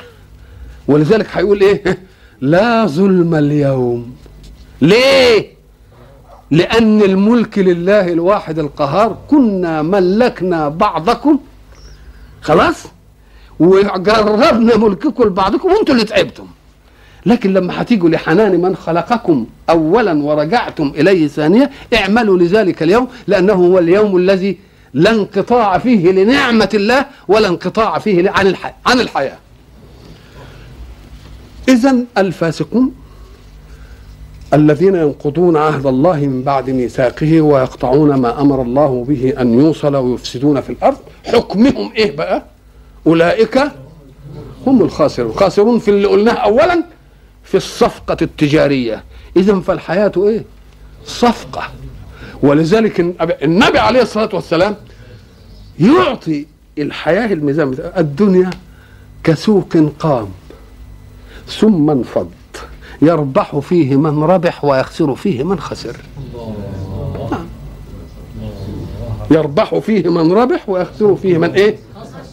ولذلك 0.88 1.26
هيقول 1.32 1.60
إيه؟ 1.60 1.98
لا 2.40 2.86
ظلم 2.86 3.34
اليوم. 3.34 4.16
ليه؟ 4.80 5.55
لأن 6.50 7.02
الملك 7.02 7.58
لله 7.58 8.12
الواحد 8.12 8.58
القهار 8.58 9.16
كنا 9.28 9.82
ملكنا 9.82 10.68
بعضكم. 10.68 11.38
خلاص؟ 12.42 12.84
وجربنا 13.60 14.76
ملككم 14.76 15.24
لبعضكم 15.24 15.68
وانتوا 15.68 15.94
اللي 15.94 16.04
تعبتم. 16.04 16.46
لكن 17.26 17.52
لما 17.52 17.82
هتيجوا 17.82 18.08
لحنان 18.08 18.60
من 18.60 18.76
خلقكم 18.76 19.46
اولا 19.70 20.22
ورجعتم 20.22 20.92
إليه 20.96 21.26
ثانية 21.28 21.70
اعملوا 21.94 22.38
لذلك 22.38 22.82
اليوم 22.82 23.08
لأنه 23.26 23.52
هو 23.52 23.78
اليوم 23.78 24.16
الذي 24.16 24.58
لا 24.94 25.10
انقطاع 25.10 25.78
فيه 25.78 26.12
لنعمة 26.12 26.68
الله 26.74 27.06
ولا 27.28 27.48
انقطاع 27.48 27.98
فيه 27.98 28.30
عن 28.30 28.46
الحياة 28.46 28.74
عن 28.86 29.00
الحياة. 29.00 29.38
اذا 31.68 31.96
الفاسقون 32.18 32.94
الذين 34.54 34.94
ينقضون 34.94 35.56
عهد 35.56 35.86
الله 35.86 36.16
من 36.26 36.42
بعد 36.42 36.70
ميثاقه 36.70 37.40
ويقطعون 37.40 38.14
ما 38.14 38.40
أمر 38.40 38.62
الله 38.62 39.04
به 39.08 39.34
أن 39.40 39.60
يوصل 39.60 39.96
ويفسدون 39.96 40.60
في 40.60 40.70
الأرض 40.70 40.96
حكمهم 41.24 41.92
إيه 41.96 42.16
بقى؟ 42.16 42.42
أولئك 43.06 43.58
هم 44.66 44.82
الخاسرون. 44.82 45.30
الخاسرون 45.30 45.78
في 45.78 45.88
اللي 45.90 46.06
قلناه 46.08 46.32
اولا 46.32 46.84
في 47.44 47.56
الصفقة 47.56 48.16
التجارية. 48.22 49.04
إذا 49.36 49.60
فالحياة 49.60 50.12
إيه؟ 50.16 50.44
صفقة. 51.04 51.62
ولذلك 52.42 53.00
النبي 53.42 53.78
عليه 53.78 54.02
الصلاة 54.02 54.28
والسلام 54.32 54.76
يعطي 55.80 56.46
الحياة 56.78 57.32
الميزان 57.32 57.92
الدنيا 57.96 58.50
كسوق 59.24 59.76
قام 59.98 60.28
ثم 61.48 61.90
انفض. 61.90 62.30
يربح 63.02 63.58
فيه 63.58 63.96
من 63.96 64.22
ربح 64.22 64.64
ويخسر 64.64 65.14
فيه 65.14 65.42
من 65.42 65.58
خسر. 65.60 65.96
نعم. 67.30 67.46
يربح 69.30 69.78
فيه 69.78 70.08
من 70.08 70.32
ربح 70.32 70.68
ويخسر 70.68 71.16
فيه 71.16 71.38
من 71.38 71.50
إيه؟ 71.50 71.76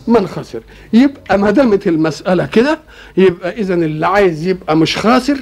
من 0.07 0.27
خسر. 0.27 0.61
يبقى 0.93 1.37
ما 1.37 1.51
دامت 1.51 1.87
المسألة 1.87 2.45
كده 2.45 2.79
يبقى 3.17 3.51
إذا 3.59 3.73
اللي 3.73 4.07
عايز 4.07 4.47
يبقى 4.47 4.77
مش 4.77 4.97
خاسر 4.97 5.37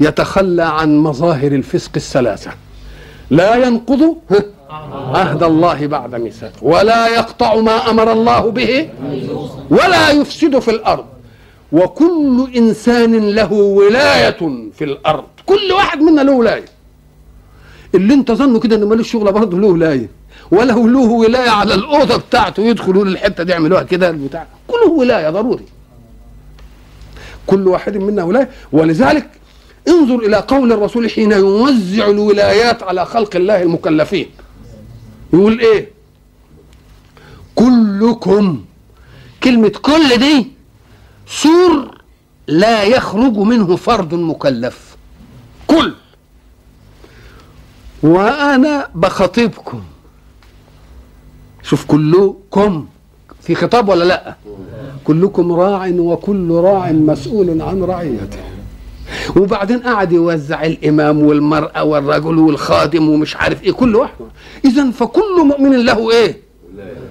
يتخلى 0.00 0.62
عن 0.62 0.98
مظاهر 0.98 1.52
الفسق 1.52 1.90
الثلاثة. 1.96 2.50
لا 3.30 3.56
ينقض 3.56 4.16
عهد 5.14 5.42
الله 5.42 5.86
بعد 5.86 6.14
ميثاقه 6.14 6.64
ولا 6.64 7.08
يقطع 7.08 7.54
ما 7.54 7.90
أمر 7.90 8.12
الله 8.12 8.50
به 8.50 8.88
ولا 9.70 10.10
يفسد 10.10 10.58
في 10.58 10.70
الأرض. 10.70 11.04
وكل 11.72 12.48
إنسان 12.56 13.30
له 13.30 13.52
ولاية 13.52 14.38
في 14.78 14.84
الأرض. 14.84 15.24
كل 15.46 15.72
واحد 15.72 16.00
منا 16.00 16.20
له 16.20 16.32
ولاية. 16.32 16.64
اللي 17.94 18.14
انت 18.14 18.32
ظنه 18.32 18.60
كده 18.60 18.76
إنه 18.76 18.86
مالوش 18.86 19.12
شغله 19.12 19.30
برضه 19.30 19.58
له 19.58 19.66
ولاية. 19.66 20.08
وله 20.50 20.88
له 20.88 20.98
ولاية 21.00 21.50
على 21.50 21.74
الأوضة 21.74 22.16
بتاعته 22.16 22.62
يدخلوا 22.62 23.04
للحته 23.04 23.44
دي 23.44 23.52
يعملوها 23.52 23.82
كده 23.82 24.10
البتاع. 24.10 24.46
كله 24.68 24.90
ولاية 24.90 25.30
ضروري. 25.30 25.64
كل 27.46 27.68
واحد 27.68 27.96
منا 27.96 28.24
ولاية. 28.24 28.50
ولذلك 28.72 29.30
انظر 29.88 30.18
إلى 30.18 30.36
قول 30.36 30.72
الرسول 30.72 31.10
حين 31.10 31.32
يوزع 31.32 32.06
الولايات 32.06 32.82
على 32.82 33.06
خلق 33.06 33.36
الله 33.36 33.62
المكلفين. 33.62 34.26
يقول 35.32 35.60
إيه؟ 35.60 35.90
كلكم. 37.54 38.64
كلمة 39.42 39.68
كل 39.68 40.16
دي 40.16 40.57
سور 41.30 41.98
لا 42.46 42.82
يخرج 42.82 43.36
منه 43.36 43.76
فرد 43.76 44.14
مكلف. 44.14 44.96
كل. 45.66 45.94
وأنا 48.02 48.88
بخاطبكم 48.94 49.82
شوف 51.62 51.84
كلكم 51.84 52.86
في 53.42 53.54
خطاب 53.54 53.88
ولا 53.88 54.04
لا؟ 54.04 54.34
كلكم 55.04 55.52
راع 55.52 55.88
وكل 55.88 56.50
راع 56.50 56.92
مسؤول 56.92 57.62
عن 57.62 57.82
رعيته. 57.82 58.38
وبعدين 59.36 59.78
قعد 59.78 60.12
يوزع 60.12 60.64
الإمام 60.64 61.22
والمرأة 61.22 61.84
والرجل 61.84 62.38
والخادم 62.38 63.08
ومش 63.08 63.36
عارف 63.36 63.62
إيه 63.62 63.72
كل 63.72 63.96
واحد. 63.96 64.14
اذا 64.64 64.90
فكل 64.90 65.44
مؤمن 65.44 65.84
له 65.84 66.10
إيه؟ 66.10 66.40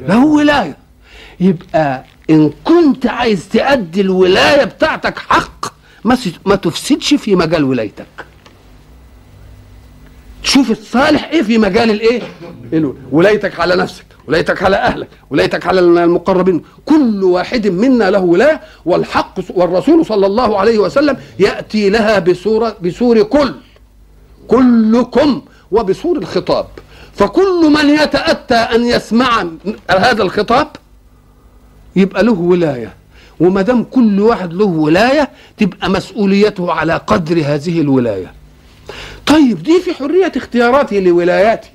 له 0.08 0.26
ولاية. 0.26 0.78
يبقى 1.40 2.04
إن 2.30 2.52
كنت 2.64 3.06
عايز 3.06 3.50
تأدي 3.50 4.02
الولاية 4.02 4.64
بتاعتك 4.64 5.18
حق 5.18 5.66
ما 6.46 6.56
تفسدش 6.56 7.14
في 7.14 7.36
مجال 7.36 7.64
ولايتك. 7.64 8.08
تشوف 10.44 10.72
الصالح 10.72 11.30
إيه 11.30 11.42
في 11.42 11.58
مجال 11.58 11.92
الإيه؟ 11.92 12.22
ولايتك 13.12 13.60
على 13.60 13.76
نفسك 13.76 14.06
ولايتك 14.28 14.64
على 14.64 14.76
أهلك 14.76 15.08
ولايتك 15.30 15.68
على 15.68 15.80
المقربين. 15.80 16.64
كل 16.86 17.24
واحد 17.24 17.68
منا 17.68 18.12
له 18.12 18.20
ولاية 18.20 18.62
والحق 18.86 19.34
والرسول 19.50 20.06
صلى 20.06 20.26
الله 20.26 20.58
عليه 20.60 20.78
وسلم 20.78 21.18
يأتي 21.40 21.90
لها 21.90 22.20
بصوره 22.20 22.76
بسور 22.82 23.24
كل. 23.24 23.54
كلكم 24.48 25.42
وبصور 25.72 26.18
الخطاب. 26.18 26.68
فكل 27.14 27.74
من 27.74 27.90
يتأتى 27.90 28.56
أن 28.56 28.86
يسمع 28.86 29.46
هذا 29.90 30.24
الخطاب 30.24 30.68
يبقى 31.98 32.24
له 32.24 32.32
ولاية. 32.32 32.94
وما 33.40 33.62
دام 33.62 33.84
كل 33.84 34.20
واحد 34.20 34.54
له 34.54 34.66
ولاية 34.66 35.30
تبقى 35.58 35.90
مسؤوليته 35.90 36.72
على 36.72 37.02
قدر 37.08 37.42
هذه 37.46 37.82
الولاية. 37.82 38.34
طيب 39.26 39.64
دي 39.64 39.80
في 39.80 39.94
حرية 39.94 40.32
اختياراتي 40.36 41.00
لولاياتي. 41.00 41.70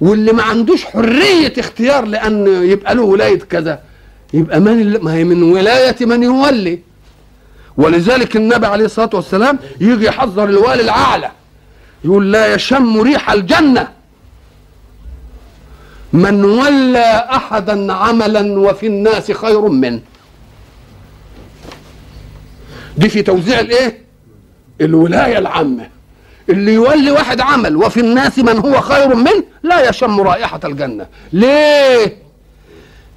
واللي 0.00 0.32
ما 0.32 0.42
عندوش 0.42 0.84
حرية 0.84 1.52
اختيار 1.58 2.04
لأن 2.04 2.46
يبقى 2.64 2.94
له 2.94 3.02
ولاية 3.02 3.38
كذا 3.38 3.80
يبقى 4.34 4.60
من 4.60 4.96
ما 4.96 5.14
هي 5.14 5.24
من 5.24 5.42
ولاية 5.42 5.96
من 6.00 6.22
يولي. 6.22 6.78
ولذلك 7.76 8.36
النبي 8.36 8.66
عليه 8.66 8.84
الصلاة 8.84 9.10
والسلام 9.12 9.58
يجي 9.80 10.06
يحذر 10.06 10.44
الوالي 10.44 10.82
الأعلى. 10.82 11.30
يقول 12.04 12.32
لا 12.32 12.54
يشم 12.54 13.00
ريح 13.00 13.30
الجنة. 13.30 13.88
من 16.12 16.44
ولى 16.44 17.28
احدا 17.30 17.92
عملا 17.92 18.58
وفي 18.58 18.86
الناس 18.86 19.32
خير 19.32 19.68
منه. 19.68 20.00
دي 22.96 23.08
في 23.08 23.22
توزيع 23.22 23.60
الإيه؟ 23.60 24.02
الولاية 24.80 25.38
العامة. 25.38 25.88
اللي 26.48 26.74
يولي 26.74 27.10
واحد 27.10 27.40
عمل 27.40 27.76
وفي 27.76 28.00
الناس 28.00 28.38
من 28.38 28.58
هو 28.58 28.80
خير 28.80 29.14
منه 29.14 29.44
لا 29.62 29.88
يشم 29.88 30.20
رائحة 30.20 30.60
الجنة. 30.64 31.06
ليه؟ 31.32 32.16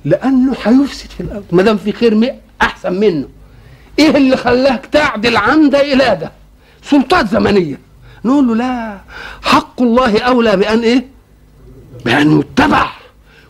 لأنه 0.06 0.56
هيفسد 0.64 1.10
في 1.10 1.22
الأرض. 1.24 1.44
ما 1.52 1.64
دام 1.64 1.78
في 1.78 1.92
خير 1.92 2.36
أحسن 2.62 2.94
منه. 2.94 3.28
إيه 4.00 4.18
اللي 4.18 4.38
خلاك 4.38 4.86
تعدل 4.86 5.38
عن 5.38 5.70
ده 5.70 5.82
إلى 5.94 6.18
ده 6.22 6.32
سلطات 6.84 7.28
زمنية. 7.28 7.80
نقول 8.26 8.48
له 8.48 8.56
لا 8.56 8.98
حق 9.42 9.82
الله 9.82 10.22
أولى 10.22 10.58
بأن 10.58 10.80
إيه؟ 10.80 11.06
بأن 12.06 12.40
يتبع 12.40 12.92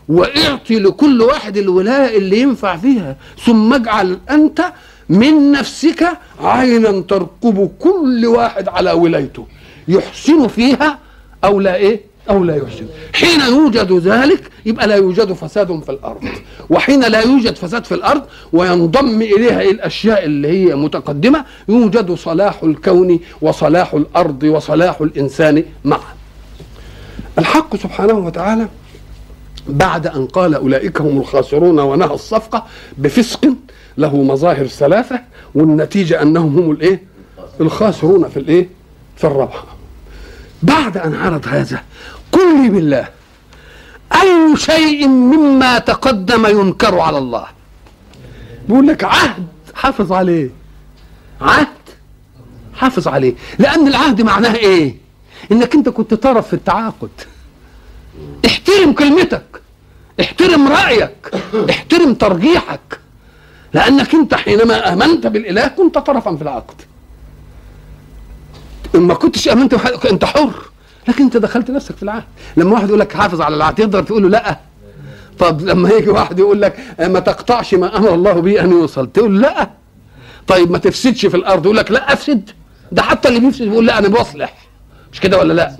واعطي 0.08 0.78
لكل 0.78 1.22
واحد 1.22 1.56
الولاية 1.56 2.18
اللي 2.18 2.40
ينفع 2.40 2.76
فيها 2.76 3.16
ثم 3.44 3.74
اجعل 3.74 4.18
أنت 4.30 4.72
من 5.08 5.52
نفسك 5.52 6.08
عينا 6.40 7.00
ترقب 7.00 7.70
كل 7.78 8.26
واحد 8.26 8.68
على 8.68 8.92
ولايته. 8.92 9.46
يحسن 9.88 10.48
فيها 10.48 10.98
أو 11.44 11.60
لا 11.60 11.76
إيه؟ 11.76 12.00
أو 12.30 12.44
لا 12.44 12.56
يحسن. 12.56 12.86
حين 13.14 13.40
يوجد 13.40 13.92
ذلك 13.92 14.50
يبقى 14.66 14.86
لا 14.86 14.96
يوجد 14.96 15.32
فساد 15.32 15.82
في 15.82 15.88
الأرض. 15.90 16.24
وحين 16.70 17.00
لا 17.00 17.20
يوجد 17.20 17.56
فساد 17.56 17.84
في 17.84 17.94
الأرض 17.94 18.22
وينضم 18.52 19.22
إليها 19.22 19.62
الأشياء 19.62 20.24
اللي 20.24 20.48
هي 20.48 20.74
متقدمة 20.74 21.44
يوجد 21.68 22.12
صلاح 22.14 22.62
الكون 22.62 23.20
وصلاح 23.40 23.94
الأرض 23.94 24.42
وصلاح 24.42 25.00
الإنسان 25.00 25.64
معا. 25.84 26.14
الحق 27.38 27.76
سبحانه 27.76 28.12
وتعالى 28.12 28.68
بعد 29.68 30.06
أن 30.06 30.26
قال 30.26 30.54
أولئك 30.54 31.00
هم 31.00 31.18
الخاسرون 31.20 31.78
ونهى 31.80 32.14
الصفقة 32.14 32.66
بفسق 32.98 33.54
له 33.98 34.16
مظاهر 34.22 34.66
ثلاثة 34.66 35.20
والنتيجة 35.54 36.22
أنهم 36.22 36.58
هم 36.58 36.70
الإيه؟ 36.70 37.02
الخاسرون 37.60 38.28
في 38.28 38.36
الإيه؟ 38.36 38.68
في 39.16 39.24
الربح. 39.26 39.64
بعد 40.62 40.96
أن 40.96 41.14
عرض 41.14 41.48
هذا 41.48 41.82
قل 42.32 42.62
لي 42.62 42.68
بالله 42.70 43.08
أي 44.22 44.56
شيء 44.56 45.08
مما 45.08 45.78
تقدم 45.78 46.46
ينكر 46.46 46.98
على 46.98 47.18
الله؟ 47.18 47.46
بيقول 48.68 48.86
لك 48.86 49.04
عهد 49.04 49.46
حافظ 49.74 50.12
عليه. 50.12 50.50
عهد؟ 51.40 51.66
حافظ 52.74 53.08
عليه. 53.08 53.34
لأن 53.58 53.88
العهد 53.88 54.22
معناه 54.22 54.54
إيه؟ 54.54 55.01
إنك 55.52 55.74
أنت 55.74 55.88
كنت 55.88 56.14
طرف 56.14 56.46
في 56.48 56.54
التعاقد. 56.54 57.10
احترم 58.46 58.92
كلمتك. 58.92 59.44
احترم 60.20 60.68
رأيك. 60.68 61.30
احترم 61.70 62.14
ترجيحك. 62.14 63.00
لأنك 63.74 64.14
أنت 64.14 64.34
حينما 64.34 64.92
آمنت 64.92 65.26
بالإله 65.26 65.68
كنت 65.68 65.98
طرفا 65.98 66.36
في 66.36 66.42
العقد. 66.42 66.74
ما 68.94 69.14
كنتش 69.14 69.48
آمنت 69.48 69.74
انت 70.10 70.24
حر. 70.24 70.52
لكن 71.08 71.24
أنت 71.24 71.36
دخلت 71.36 71.70
نفسك 71.70 71.96
في 71.96 72.02
العهد 72.02 72.24
لما 72.56 72.72
واحد 72.72 72.88
يقول 72.88 73.00
لك 73.00 73.12
حافظ 73.12 73.40
على 73.40 73.56
العهد 73.56 73.74
تقدر 73.74 74.02
تقول 74.02 74.22
له 74.22 74.28
لا. 74.28 74.58
طب 75.38 75.60
لما 75.60 75.90
يجي 75.90 76.10
واحد 76.10 76.38
يقول 76.38 76.62
لك 76.62 76.76
ما 77.00 77.20
تقطعش 77.20 77.74
ما 77.74 77.96
أمر 77.96 78.14
الله 78.14 78.32
به 78.32 78.60
أن 78.60 78.70
يوصل 78.70 79.12
تقول 79.12 79.40
لا. 79.40 79.70
طيب 80.46 80.70
ما 80.70 80.78
تفسدش 80.78 81.26
في 81.26 81.36
الأرض 81.36 81.64
يقول 81.64 81.76
لك 81.76 81.90
لا 81.90 82.12
أفسد. 82.12 82.50
ده 82.92 83.02
حتى 83.02 83.28
اللي 83.28 83.40
بيفسد 83.40 83.62
بيقول 83.62 83.86
لا 83.86 83.98
أنا 83.98 84.08
بصلح. 84.08 84.61
مش 85.12 85.20
كده 85.20 85.38
ولا 85.38 85.52
لا؟ 85.52 85.76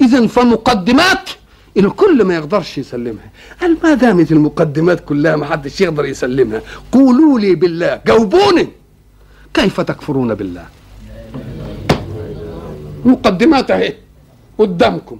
اذا 0.00 0.26
فمقدمات 0.26 1.30
الكل 1.76 2.24
ما 2.24 2.34
يقدرش 2.34 2.78
يسلمها. 2.78 3.30
قال 3.60 3.76
ما 3.82 3.94
دامت 3.94 4.32
المقدمات 4.32 5.00
كلها 5.00 5.36
ما 5.36 5.46
حدش 5.46 5.80
يقدر 5.80 6.04
يسلمها. 6.04 6.60
قولوا 6.92 7.38
لي 7.38 7.54
بالله 7.54 8.00
جاوبوني. 8.06 8.68
كيف 9.54 9.80
تكفرون 9.80 10.34
بالله؟ 10.34 10.64
مقدمات 13.04 13.70
أهي 13.70 13.94
قدامكم. 14.58 15.18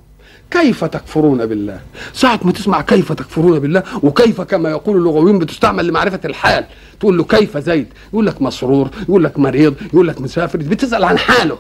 كيف 0.51 0.85
تكفرون 0.85 1.47
بالله؟ 1.47 1.81
ساعة 2.13 2.41
ما 2.43 2.53
تسمع 2.53 2.81
كيف 2.81 3.13
تكفرون 3.13 3.59
بالله 3.59 3.83
وكيف 4.03 4.41
كما 4.41 4.71
يقول 4.71 4.97
اللغويون 4.97 5.39
بتستعمل 5.39 5.87
لمعرفة 5.87 6.21
الحال. 6.25 6.65
تقول 7.01 7.19
له 7.19 7.25
كيف 7.25 7.59
زيد؟ 7.59 7.87
يقول 8.13 8.27
لك 8.27 8.43
مسرور 8.43 8.91
يقول 9.09 9.25
لك 9.25 9.39
مريض 9.39 9.75
يقول 9.93 10.09
لك 10.09 10.21
مسافر 10.21 10.59
بتسأل 10.59 11.05
عن 11.05 11.19
حاله. 11.19 11.59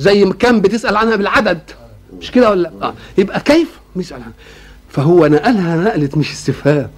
زي 0.00 0.24
ما 0.24 0.34
كان 0.34 0.60
بتسأل 0.60 0.96
عنها 0.96 1.16
بالعدد. 1.16 1.60
مش 2.20 2.30
كده 2.30 2.50
ولا 2.50 2.70
آه. 2.82 2.94
يبقى 3.18 3.40
كيف؟ 3.40 3.68
بيسأل 3.96 4.16
عنها. 4.16 4.32
فهو 4.88 5.26
نقلها 5.26 5.76
نقلة 5.76 6.10
مش 6.16 6.32
استفهام. 6.32 6.90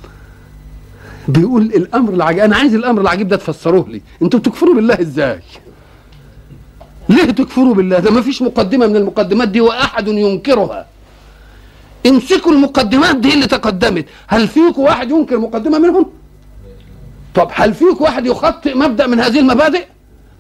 بيقول 1.29 1.63
الأمر 1.63 2.15
العجيب 2.15 2.41
أنا 2.41 2.57
عايز 2.57 2.75
الأمر 2.75 3.01
العجيب 3.01 3.29
ده 3.29 3.37
تفسروه 3.37 3.89
لي. 3.89 4.03
أنتوا 4.23 4.41
بتكفروا 4.41 4.75
بالله 4.75 5.01
إزاي؟ 5.01 5.41
ليه 7.09 7.25
تكفروا 7.25 7.75
بالله؟ 7.75 7.99
ده 7.99 8.11
ما 8.11 8.21
فيش 8.23 8.43
مقدمة 8.43 8.87
من 8.87 8.97
المقدمات 8.97 9.49
دي 9.49 9.61
وأحد 9.61 10.09
ينكرها. 10.09 10.87
امسكوا 12.07 12.53
المقدمات 12.53 13.17
دي 13.17 13.35
اللي 13.35 13.47
تقدمت. 13.47 14.05
هل 14.27 14.49
فيكم 14.49 14.83
واحد 14.83 15.11
ينكر 15.11 15.39
مقدمة 15.39 15.79
منهم؟ 15.79 16.07
طب 17.35 17.49
هل 17.55 17.75
فيكم 17.75 18.05
واحد 18.05 18.27
يخطئ 18.27 18.75
مبدأ 18.75 19.07
من 19.07 19.21
هذه 19.21 19.41
المبادئ؟ 19.41 19.85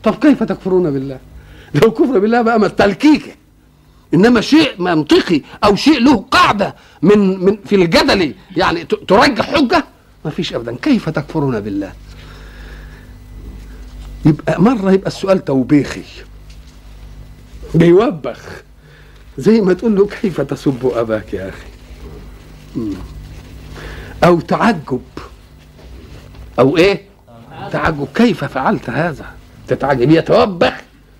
طب 0.04 0.14
كيف 0.14 0.42
تكفرون 0.42 0.90
بالله؟ 0.90 1.18
لو 1.74 1.90
كفر 1.90 2.18
بالله 2.18 2.42
بقى 2.42 2.60
ما 2.60 2.66
التلكيك 2.66 3.36
إنما 4.14 4.40
شيء 4.40 4.82
منطقي 4.82 5.42
أو 5.64 5.76
شيء 5.76 6.00
له 6.00 6.16
قاعدة 6.30 6.74
من 7.02 7.44
من 7.44 7.56
في 7.64 7.74
الجدل 7.74 8.34
يعني 8.56 8.84
ترجح 8.84 9.54
حجة 9.54 9.84
ما 10.24 10.30
فيش 10.30 10.54
ابدا. 10.54 10.76
كيف 10.82 11.08
تكفرون 11.08 11.60
بالله؟ 11.60 11.92
يبقى 14.24 14.62
مرة 14.62 14.92
يبقى 14.92 15.06
السؤال 15.06 15.44
توبيخي. 15.44 16.02
بيوبخ. 17.74 18.40
زي 19.38 19.60
ما 19.60 19.72
تقول 19.72 19.96
له 19.96 20.06
كيف 20.06 20.40
تسب 20.40 20.92
أباك 20.94 21.34
يا 21.34 21.48
أخي؟ 21.48 21.66
أو 24.24 24.40
تعجب. 24.40 25.02
أو 26.58 26.76
إيه؟ 26.76 27.02
تعجب. 27.72 28.08
كيف 28.14 28.44
فعلت 28.44 28.90
هذا؟ 28.90 29.26
تتعجب. 29.68 30.10
يتوبخ. 30.10 30.74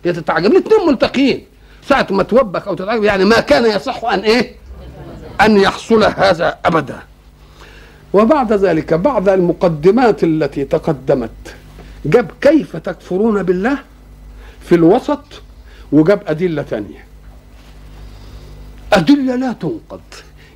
يتتعجب. 0.05 0.53
الاثنين 0.53 0.87
ملتقين 0.89 1.45
ساعة 1.89 2.07
ما 2.11 2.23
توبخ 2.23 2.69
أو 2.69 2.75
تتعجب 2.75 3.05
يعني 3.05 3.25
ما 3.25 3.41
كان 3.41 3.67
يصح 3.77 4.05
أن 4.05 4.19
إيه؟ 4.19 4.55
أن 5.41 5.57
يحصل 5.57 6.05
هذا 6.05 6.59
أبدا. 6.65 6.99
وبعد 8.13 8.53
ذلك 8.53 8.95
بعد 8.95 9.29
المقدمات 9.29 10.25
التي 10.25 10.65
تقدمت 10.65 11.31
جاب 12.05 12.31
كيف 12.41 12.77
تكفرون 12.77 13.43
بالله؟ 13.43 13.79
في 14.61 14.75
الوسط 14.75 15.25
وجاب 15.93 16.23
أدلة 16.27 16.63
تانية 16.63 17.05
أدلة 18.93 19.37
لا 19.37 19.53
تنقض. 19.53 20.01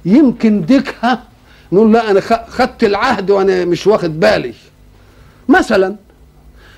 يمكن 0.05 0.65
ديكها 0.65 1.23
نقول 1.73 1.93
لا 1.93 2.11
أنا 2.11 2.21
خدت 2.49 2.85
العهد 2.85 3.31
وأنا 3.31 3.65
مش 3.65 3.87
واخد 3.87 4.21
بالي. 4.21 4.55
مثلا 5.49 5.97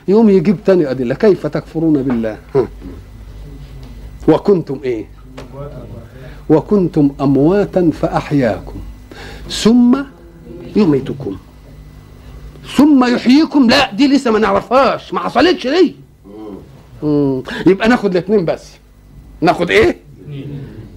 يقوم 0.08 0.28
يجيب 0.30 0.56
تاني 0.64 0.90
أدلة. 0.90 1.14
كيف 1.14 1.46
تكفرون 1.46 2.02
بالله؟ 2.02 2.38
وكنتم 4.28 4.80
إيه؟ 4.84 5.06
وكنتم 6.50 7.10
أمواتا 7.20 7.90
فأحياكم. 7.90 8.76
ثم 9.50 10.02
يميتكم. 10.76 11.36
ثم 12.76 13.04
يحييكم. 13.14 13.70
لا 13.70 13.92
دي 13.92 14.08
لسه 14.08 14.30
ما 14.30 14.38
نعرفهاش. 14.38 15.14
ما 15.14 15.20
حصلتش 15.20 15.66
ليه 15.66 15.92
يبقى 17.66 17.88
ناخد 17.88 18.10
الاثنين 18.10 18.44
بس. 18.44 18.72
ناخد 19.40 19.70
إيه؟ 19.70 19.96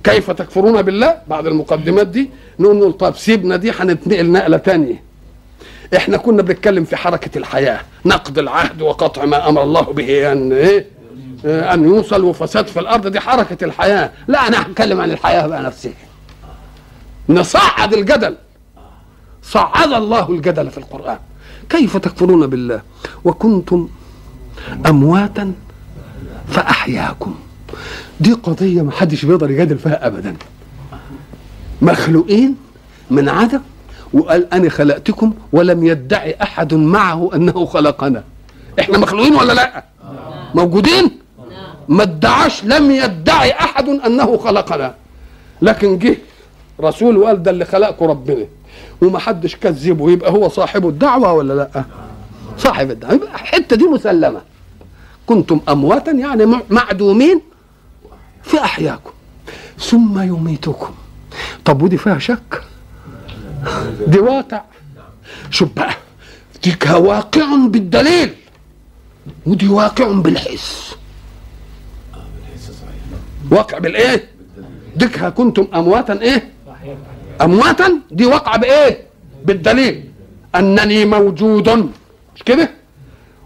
كيف 0.04 0.32
تكفرون 0.32 0.82
بالله؟ 0.82 1.22
بعد 1.28 1.48
المقدمات 1.48 2.08
دي. 2.08 2.30
نقول 2.60 2.94
طب 2.94 3.16
سيبنا 3.16 3.56
دي 3.56 3.72
هنتنقل 3.72 4.32
نقلة 4.32 4.58
تانية. 4.58 5.04
إحنا 5.96 6.18
كنا 6.18 6.42
بنتكلم 6.42 6.84
في 6.84 6.96
حركة 6.96 7.38
الحياة 7.38 7.82
نقد 8.06 8.40
العهد 8.40 8.82
وقطع 8.82 9.26
ما 9.26 9.50
أمر 9.50 9.64
الله 9.64 9.82
به 9.82 10.32
أن 10.32 10.52
إيه 10.54 10.86
أن 11.46 11.84
يوصل 11.84 12.24
وفساد 12.24 12.68
في 12.68 12.80
الأرض 12.80 13.08
دي 13.08 13.20
حركة 13.20 13.66
الحياة. 13.66 14.12
لا 14.28 14.48
أنا 14.48 14.62
هتكلم 14.62 15.02
عن 15.02 15.12
الحياة 15.12 15.48
بقى 15.48 15.64
نفسها 15.64 15.92
نصعد 17.30 17.94
الجدل. 17.94 18.38
صعد 19.44 19.94
الله 19.94 20.30
الجدل 20.30 20.70
في 20.70 20.78
القرآن. 20.78 21.18
كيف 21.70 21.98
تكفرون 21.98 22.48
بالله؟ 22.48 22.82
وكنتم 23.24 23.90
امواتا 24.86 25.54
فأحياكم. 26.48 27.36
دي 28.20 28.34
قضية 28.34 28.82
ما 28.82 28.92
حدش 28.92 29.26
بيقدر 29.26 29.52
يجادل 29.52 29.78
فيها 29.78 30.08
ابدا. 30.08 30.36
مخلوقين 31.82 32.56
من 33.12 33.30
عدم 33.30 33.62
وقال 34.14 34.54
أنا 34.54 34.70
خلقتكم 34.70 35.34
ولم 35.54 35.84
يدعي 35.84 36.36
أحد 36.42 36.74
معه 36.74 37.30
أنه 37.36 37.66
خلقنا. 37.66 38.24
إحنا 38.80 38.98
مخلوقين 38.98 39.36
ولا 39.36 39.54
لا؟ 39.54 39.84
موجودين؟ 40.56 41.12
ما 41.90 42.04
ادعاش 42.04 42.64
لم 42.64 42.92
يدعي 42.92 43.52
أحد 43.52 43.90
أنه 43.90 44.38
خلقنا. 44.38 44.96
لكن 45.62 46.00
جه 46.00 46.18
رسول 46.82 47.18
وقال 47.18 47.44
ده 47.44 47.52
اللي 47.52 47.66
خلقكم 47.66 48.06
ربنا. 48.06 48.46
وما 49.02 49.20
حدش 49.20 49.56
كذبه. 49.56 50.12
يبقى 50.12 50.32
هو 50.32 50.50
صاحب 50.50 50.88
الدعوة 50.88 51.34
ولا 51.34 51.54
لا؟ 51.54 51.84
صاحب 52.58 52.92
الدعوة. 52.92 53.14
يبقى 53.14 53.36
الحتة 53.36 53.76
دي 53.76 53.84
مسلمة. 53.86 54.42
كنتم 55.26 55.60
أمواتا 55.70 56.12
يعني 56.12 56.46
معدومين 56.70 57.42
في 58.44 58.60
أحياكم. 58.60 59.12
ثم 59.80 60.22
يميتكم. 60.22 60.94
طب 61.66 61.82
ودي 61.82 61.98
فيها 61.98 62.20
شك؟ 62.20 62.64
دي 64.08 64.20
واقع. 64.20 64.62
شوف 65.50 65.70
بقى 65.74 65.94
دي 66.64 66.76
واقع 66.94 67.56
بالدليل 67.68 68.34
ودي 69.46 69.68
واقع 69.68 70.12
بالحس. 70.12 70.96
واقع 73.52 73.78
بالإيه؟ 73.78 74.30
ديكها 74.96 75.30
كنتم 75.30 75.68
أمواتا 75.76 76.22
إيه؟ 76.22 76.50
أمواتا؟ 77.42 78.00
دي 78.12 78.26
واقعه 78.26 78.58
بإيه؟ 78.58 79.08
بالدليل. 79.46 80.12
أنني 80.56 81.06
موجود. 81.06 81.70
مش 82.36 82.44
كده؟ 82.46 82.81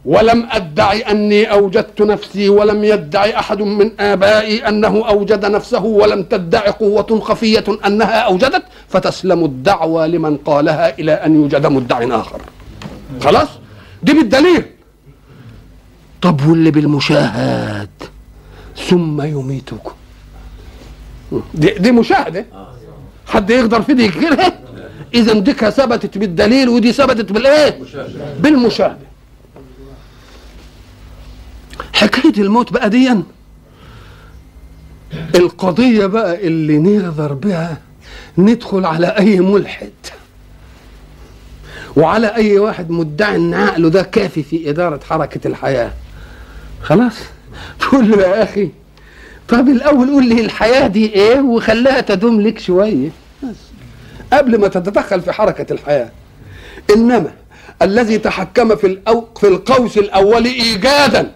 ولم 0.05 0.47
أدعي 0.51 0.99
أني 0.99 1.51
أوجدت 1.51 2.01
نفسي 2.01 2.49
ولم 2.49 2.83
يدعي 2.83 3.39
أحد 3.39 3.61
من 3.61 3.91
آبائي 3.99 4.67
أنه 4.67 5.07
أوجد 5.09 5.45
نفسه 5.45 5.83
ولم 5.83 6.23
تدعي 6.23 6.69
قوة 6.69 7.19
خفية 7.19 7.63
أنها 7.85 8.19
أوجدت 8.19 8.63
فتسلم 8.89 9.45
الدعوى 9.45 10.07
لمن 10.07 10.37
قالها 10.37 10.99
إلى 10.99 11.11
أن 11.11 11.35
يوجد 11.35 11.65
مدع 11.65 12.19
آخر. 12.19 12.41
خلاص؟ 13.21 13.47
دي 14.03 14.13
بالدليل. 14.13 14.65
طب 16.21 16.47
واللي 16.49 16.71
بالمشاهد؟ 16.71 17.89
ثم 18.89 19.21
يميتكم 19.21 19.91
دي, 21.53 21.69
دي 21.69 21.91
مشاهدة. 21.91 22.45
حد 23.27 23.49
يقدر 23.49 23.81
في 23.81 23.93
دي 23.93 24.07
كده 24.07 24.53
اذا 25.13 25.33
ديك 25.33 25.69
ثبتت 25.69 26.17
بالدليل 26.17 26.69
ودي 26.69 26.91
ثبتت 26.93 27.31
بالإيه؟ 27.31 27.79
بالمشاهدة. 28.39 29.14
حكاية 31.93 32.33
الموت 32.37 32.73
بقى 32.73 32.89
ديا 32.89 33.23
القضية 35.35 36.05
بقى 36.05 36.47
اللي 36.47 36.77
نقدر 36.77 37.33
بها 37.33 37.77
ندخل 38.37 38.85
على 38.85 39.07
أي 39.07 39.39
ملحد. 39.39 39.91
وعلى 41.95 42.27
أي 42.35 42.59
واحد 42.59 42.89
مدعي 42.89 43.35
إن 43.35 43.53
عقله 43.53 43.89
ده 43.89 44.01
كافي 44.03 44.43
في 44.43 44.69
إدارة 44.69 44.99
حركة 45.09 45.47
الحياة. 45.47 45.91
خلاص؟ 46.81 47.13
تقول 47.79 48.11
له 48.11 48.21
يا 48.21 48.43
أخي 48.43 48.69
طب 49.47 49.67
الأول 49.69 50.09
قول 50.09 50.29
لي 50.29 50.41
الحياة 50.41 50.87
دي 50.87 51.13
إيه 51.13 51.39
وخليها 51.39 52.01
تدوم 52.01 52.41
لك 52.41 52.59
شوية. 52.59 53.09
بس. 53.43 53.55
قبل 54.33 54.59
ما 54.59 54.67
تتدخل 54.67 55.21
في 55.21 55.31
حركة 55.31 55.73
الحياة. 55.73 56.09
إنما 56.95 57.31
الذي 57.81 58.17
تحكم 58.17 58.75
في 58.75 58.87
الأو 58.87 59.27
في 59.39 59.47
القوس 59.47 59.97
الأول 59.97 60.45
إيجادا. 60.45 61.31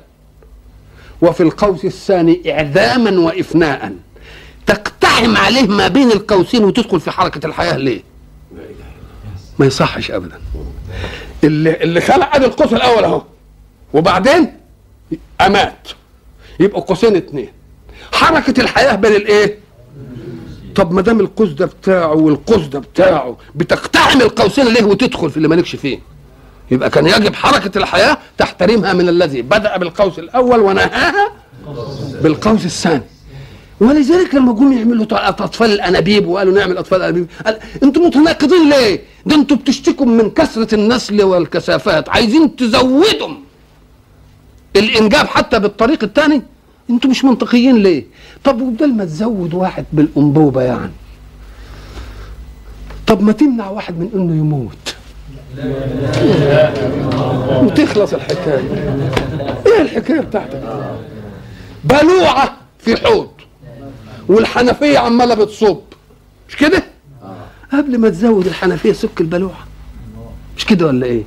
وفي 1.22 1.44
القوس 1.44 1.86
الثاني 1.86 2.54
اعداما 2.54 3.20
وافناء 3.20 3.94
تقتحم 4.66 5.38
عليه 5.38 5.68
ما 5.68 5.88
بين 5.88 6.12
القوسين 6.12 6.64
وتدخل 6.64 7.00
في 7.00 7.12
حركة 7.12 7.46
الحياة. 7.48 7.78
ليه؟ 7.78 8.04
ما 9.60 9.66
يصحش 9.66 10.12
ابدا. 10.12 10.40
اللي 11.44 11.84
اللي 11.84 12.02
خلق 12.02 12.36
ادي 12.36 12.46
القوس 12.46 12.74
الأول 12.74 13.04
أهو. 13.04 13.22
وبعدين 13.94 14.54
أمات. 15.42 15.88
يبقوا 16.60 16.82
قوسين 16.82 17.16
اتنين. 17.16 17.50
حركة 18.12 18.62
الحياة 18.62 18.96
بين 18.96 19.12
الإيه؟ 19.12 19.60
طب 20.76 20.92
ما 20.92 21.02
دام 21.02 21.20
القوس 21.20 21.50
ده 21.50 21.66
بتاعه 21.66 22.14
والقوس 22.14 22.66
ده 22.66 22.80
بتاعه 22.80 23.38
بتقتحم 23.56 24.22
القوسين 24.22 24.68
ليه 24.74 24.84
وتدخل 24.84 25.30
في 25.30 25.38
اللي 25.38 25.48
مالكش 25.48 25.76
فيه؟ 25.76 26.00
يبقى 26.72 26.90
كان 26.90 27.08
يجب 27.08 27.36
حركة 27.36 27.78
الحياة 27.78 28.18
تحترمها 28.38 28.94
من 28.94 29.10
الذي 29.10 29.42
بدأ 29.42 29.78
بالقوس 29.78 30.20
الأول 30.20 30.60
ونهاها 30.60 31.32
بالقوس 32.24 32.66
الثاني. 32.66 33.04
ولذلك 33.80 34.36
لما 34.36 34.54
جم 34.54 34.72
يعملوا 34.72 35.06
اطفال 35.30 35.72
الأنابيب 35.72 36.28
وقالوا 36.28 36.54
نعمل 36.54 36.78
أطفال 36.78 36.98
الأنابيب 36.98 37.28
قال 37.46 37.60
أنتم 37.84 38.02
متناقضين 38.02 38.70
ليه؟ 38.70 39.02
ده 39.26 39.36
أنتم 39.36 39.56
بتشتكوا 39.56 40.06
من 40.06 40.30
كثرة 40.32 40.76
النسل 40.76 41.24
والكثافات 41.24 42.10
عايزين 42.10 42.56
تزودوا 42.56 43.30
الإنجاب 44.76 45.28
حتى 45.28 45.60
بالطريق 45.60 46.04
الثاني؟ 46.04 46.42
أنتوا 46.90 47.10
مش 47.10 47.26
منطقيين 47.26 47.78
ليه؟ 47.78 48.06
طب 48.44 48.62
وبدل 48.62 48.94
ما 48.94 49.06
تزود 49.06 49.54
واحد 49.54 49.86
بالأنبوبة 49.94 50.62
يعني 50.62 50.92
طب 53.08 53.22
ما 53.22 53.32
تمنع 53.32 53.70
واحد 53.70 54.00
من 54.00 54.10
إنه 54.16 54.36
يموت. 54.36 54.96
وتخلص 57.64 58.14
الحكاية. 58.14 58.96
إيه 59.68 59.82
الحكاية 59.82 60.20
بتاعتك؟ 60.20 60.62
بلوعة 61.84 62.58
في 62.80 62.96
حوض 62.98 63.30
والحنفية 64.28 64.98
عمالة 65.00 65.36
بتصب. 65.36 65.78
مش 66.50 66.56
كده؟ 66.58 66.84
قبل 67.74 67.98
ما 67.98 68.10
تزود 68.10 68.46
الحنفية 68.48 68.92
سك 68.94 69.22
البلوعة. 69.22 69.68
مش 70.58 70.66
كده 70.66 70.86
ولا 70.88 71.06
إيه؟ 71.06 71.24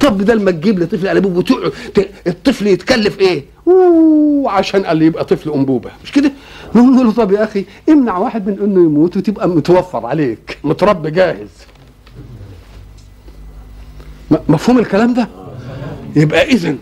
طب 0.00 0.18
بدل 0.18 0.42
ما 0.42 0.50
تجيب 0.50 0.78
لطفل 0.78 1.06
انبوب 1.08 1.36
وتقعد 1.36 1.72
الطفل 2.26 2.66
يتكلف 2.66 3.18
إيه؟ 3.20 3.44
أوه 3.68 4.50
عشان 4.50 4.84
قال 4.86 5.02
يبقى 5.02 5.24
طفل 5.24 5.50
أنبوبة. 5.50 5.90
مش 6.04 6.12
كده؟ 6.12 6.32
نقول 6.74 7.06
له 7.06 7.12
طب 7.12 7.32
يا 7.32 7.44
أخي 7.44 7.64
امنع 7.88 8.18
واحد 8.18 8.46
من 8.48 8.58
إنه 8.64 8.80
يموت 8.84 9.16
وتبقى 9.16 9.48
متوفر 9.48 10.06
عليك. 10.06 10.58
متربي 10.64 11.10
جاهز. 11.10 11.48
مفهوم 14.48 14.78
الكلام 14.78 15.14
ده؟ 15.14 15.28
يبقى 16.16 16.42
اذا 16.42 16.74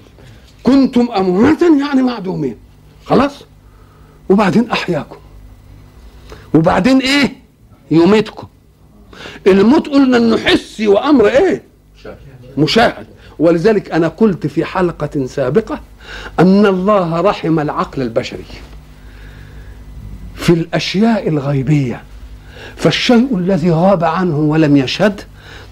كنتم 0.62 1.08
امواتا 1.16 1.66
يعني 1.66 2.02
معدومين. 2.02 2.56
خلاص؟ 3.04 3.44
وبعدين 4.28 4.70
أحياكم. 4.70 5.16
وبعدين 6.54 6.98
إيه؟ 6.98 7.32
يميتكم 7.90 8.46
الموت 9.46 9.88
قلنا 9.88 10.16
إنه 10.16 10.36
حسي 10.38 10.88
وأمر 10.88 11.28
إيه؟ 11.28 11.62
مشاهد. 12.58 13.06
ولذلك 13.38 13.90
أنا 13.90 14.08
قلت 14.08 14.46
في 14.46 14.64
حلقة 14.64 15.26
سابقة 15.26 15.80
أن 16.40 16.66
الله 16.66 17.20
رحم 17.20 17.60
العقل 17.60 18.02
البشري 18.02 18.44
في 20.34 20.50
الأشياء 20.50 21.28
الغيبية. 21.28 22.02
فالشيء 22.76 23.36
الذي 23.38 23.70
غاب 23.70 24.04
عنه 24.04 24.38
ولم 24.38 24.76
يشهد 24.76 25.20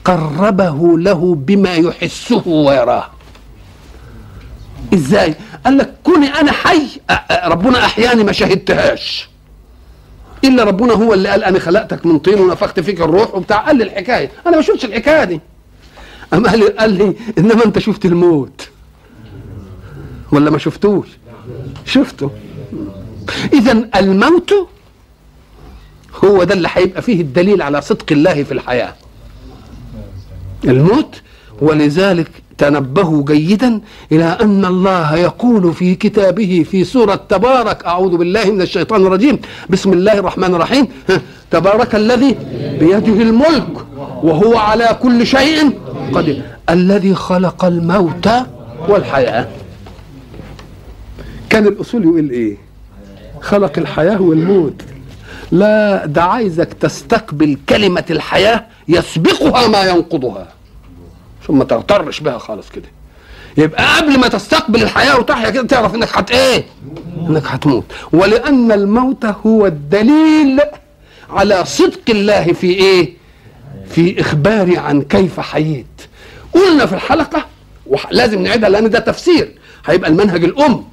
قربه 0.04 0.98
له 0.98 1.34
بما 1.34 1.74
يحسه 1.74 2.48
ويراه. 2.48 3.10
إزاي؟ 4.94 5.34
قال 5.64 5.78
لك 5.78 5.94
كوني 6.04 6.26
أنا 6.26 6.52
حي 6.52 6.86
ربنا 7.44 7.84
أحياني 7.84 8.24
ما 8.24 8.32
شهدتهاش. 8.32 9.28
إلا 10.44 10.64
ربنا 10.64 10.92
هو 10.92 11.14
اللي 11.14 11.28
قال 11.28 11.44
أنا 11.44 11.58
خلقتك 11.58 12.06
من 12.06 12.18
طين 12.18 12.40
ونفخت 12.40 12.80
فيك 12.80 13.00
الروح 13.00 13.34
وبتاع. 13.34 13.66
قال 13.66 13.76
لي 13.76 13.84
الحكاية. 13.84 14.30
أنا 14.46 14.56
ما 14.56 14.62
شفتش 14.62 14.84
الحكاية 14.84 15.24
دي. 15.24 15.40
أما 16.32 16.50
قال 16.50 16.58
لي, 16.58 16.66
قال 16.66 16.90
لي 16.92 17.14
إنما 17.38 17.64
أنت 17.64 17.78
شفت 17.78 18.04
الموت. 18.04 18.68
ولا 20.32 20.50
ما 20.50 20.58
شفتوش؟ 20.58 21.06
شفته. 21.84 22.30
اذا 23.52 23.88
الموت 23.96 24.54
هو 26.24 26.44
ده 26.44 26.54
اللي 26.54 26.68
هيبقى 26.72 27.02
فيه 27.02 27.20
الدليل 27.20 27.62
على 27.62 27.80
صدق 27.80 28.06
الله 28.12 28.42
في 28.42 28.52
الحياة. 28.52 28.94
الموت 30.68 31.20
ولذلك 31.60 32.30
تنبهوا 32.58 33.24
جيدا 33.24 33.80
إلى 34.12 34.24
أن 34.24 34.64
الله 34.64 35.16
يقول 35.16 35.74
في 35.74 35.94
كتابه 35.94 36.66
في 36.70 36.84
سورة 36.84 37.14
تبارك 37.28 37.84
أعوذ 37.84 38.16
بالله 38.16 38.50
من 38.50 38.62
الشيطان 38.62 39.06
الرجيم 39.06 39.38
بسم 39.70 39.92
الله 39.92 40.12
الرحمن 40.18 40.54
الرحيم. 40.54 40.88
تبارك 41.50 41.94
الذي 41.94 42.36
بيده 42.80 43.22
الملك 43.22 43.86
وهو 44.22 44.56
على 44.56 44.98
كل 45.02 45.26
شيء 45.26 45.80
قدير 46.14 46.42
الذي 46.70 47.14
خلق 47.14 47.64
الموت 47.64 48.28
والحياة. 48.88 49.48
كان 51.50 51.66
الأصول 51.66 52.02
يقول 52.04 52.30
إيه؟ 52.30 52.56
خلق 53.40 53.78
الحياة 53.78 54.22
والموت. 54.22 54.82
لا 55.52 56.06
ده 56.06 56.22
عايزك 56.22 56.72
تستقبل 56.72 57.58
كلمة 57.68 58.04
الحياة 58.10 58.64
يسبقها 58.88 59.68
ما 59.68 59.82
ينقضها. 59.82 60.48
ثم 61.46 61.62
تغترش 61.62 62.20
بها 62.20 62.38
خالص 62.38 62.68
كده. 62.70 62.88
يبقى 63.56 63.96
قبل 63.96 64.18
ما 64.20 64.28
تستقبل 64.28 64.82
الحياة 64.82 65.18
وتحيا 65.18 65.50
كده 65.50 65.66
تعرف 65.66 65.94
إنك 65.94 66.08
هت 66.18 66.30
إيه؟ 66.30 66.64
إنك 67.28 67.46
هتموت. 67.46 67.84
ولأن 68.12 68.72
الموت 68.72 69.24
هو 69.24 69.66
الدليل 69.66 70.60
على 71.30 71.64
صدق 71.64 72.00
الله 72.10 72.52
في 72.52 72.66
إيه؟ 72.66 73.16
في 73.88 74.20
اخباري 74.20 74.78
عن 74.78 75.02
كيف 75.02 75.40
حييت. 75.40 75.86
قلنا 76.52 76.86
في 76.86 76.94
الحلقة 76.94 77.46
ولازم 77.86 78.42
نعيدها 78.42 78.68
لأن 78.68 78.90
ده 78.90 78.98
تفسير. 78.98 79.58
هيبقى 79.86 80.10
المنهج 80.10 80.44
الأم. 80.44 80.84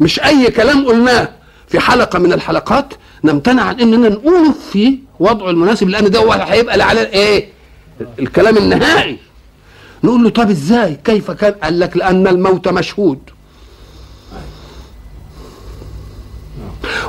مش 0.00 0.20
أي 0.20 0.50
كلام 0.50 0.86
قلناه. 0.86 1.28
في 1.68 1.80
حلقة 1.80 2.18
من 2.18 2.32
الحلقات 2.32 2.94
نمتنع 3.24 3.62
عن 3.62 3.80
إننا 3.80 4.08
نقوله 4.08 4.52
في 4.72 4.98
وضعه 5.20 5.50
المناسب 5.50 5.88
لأن 5.88 6.10
ده 6.10 6.18
هو 6.18 6.32
هيبقى 6.32 6.80
على 6.80 7.00
إيه؟ 7.00 7.48
الكلام 8.18 8.56
النهائي. 8.56 9.18
نقول 10.04 10.22
له 10.24 10.30
طب 10.30 10.50
إزاي؟ 10.50 10.98
كيف 11.04 11.30
كان؟ 11.30 11.52
قال 11.52 11.80
لك 11.80 11.96
لأن 11.96 12.26
الموت 12.26 12.68
مشهود. 12.68 13.18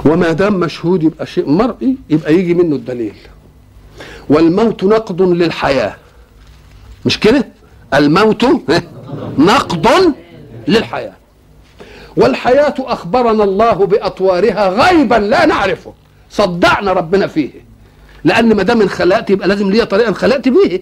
وما 0.06 0.32
دام 0.32 0.54
مشهود 0.60 1.04
يبقى 1.04 1.26
شيء 1.26 1.50
مرئي 1.50 1.98
يبقى 2.10 2.34
يجي 2.36 2.54
منه 2.54 2.76
الدليل. 2.76 3.16
والموت 4.30 4.84
نقض 4.84 5.22
للحياة. 5.22 5.96
مش 7.06 7.20
كده؟ 7.20 7.48
الموت 7.94 8.46
نقض 9.38 10.14
للحياة. 10.68 11.14
والحياة 12.18 12.76
أخبرنا 12.80 13.44
الله 13.44 13.74
بأطوارها 13.74 14.70
غيبا 14.70 15.16
لا 15.16 15.46
نعرفه. 15.46 15.94
صدعنا 16.30 16.94
ربنا 16.94 17.28
فيه. 17.28 17.71
لأن 18.24 18.54
ما 18.56 18.64
دام 18.64 18.82
انخلقت 18.82 19.30
يبقى 19.30 19.48
لازم 19.48 19.70
ليا 19.70 19.84
طريقة 19.84 20.10
انخلقت 20.10 20.48
بيه. 20.50 20.82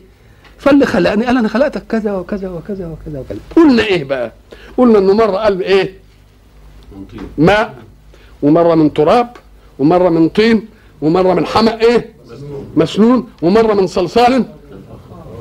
فاللي 0.58 0.86
خلقني. 0.86 1.26
قال 1.26 1.38
أنا 1.38 1.48
خلقتك 1.48 1.84
كذا 1.90 2.12
وكذا 2.14 2.50
وكذا 2.50 2.88
وكذا 2.88 3.20
وكذا. 3.20 3.40
قلنا 3.56 3.84
إيه 3.84 4.04
بقى؟ 4.04 4.32
قلنا 4.78 4.98
إنه 5.00 5.14
مرة 5.14 5.38
قال 5.38 5.62
إيه؟ 5.62 5.94
ماء 7.38 7.76
ومرة 8.42 8.76
من 8.76 8.94
تراب 8.94 9.30
ومرة 9.80 10.10
من 10.10 10.30
طين 10.30 10.68
ومرة 11.02 11.34
من 11.34 11.46
حمأ 11.46 11.82
إيه؟ 11.82 12.14
مسنون. 12.76 13.30
ومرة 13.42 13.74
من 13.74 13.88
صلصال. 13.88 14.46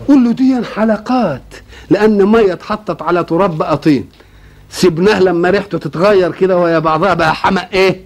قول 0.08 0.24
له 0.24 0.32
دي 0.32 0.62
حلقات 0.74 1.42
لأن 1.90 2.24
مية 2.26 2.52
اتحطت 2.52 3.02
على 3.02 3.24
تراب 3.24 3.58
بقى 3.58 3.76
طين. 3.78 4.08
سيبناه 4.70 5.20
لما 5.20 5.50
ريحته 5.50 5.78
تتغير 5.78 6.32
كده 6.32 6.56
وهي 6.56 6.80
بعضها 6.80 7.14
بقى 7.14 7.34
حمأ 7.34 7.68
إيه؟ 7.72 8.00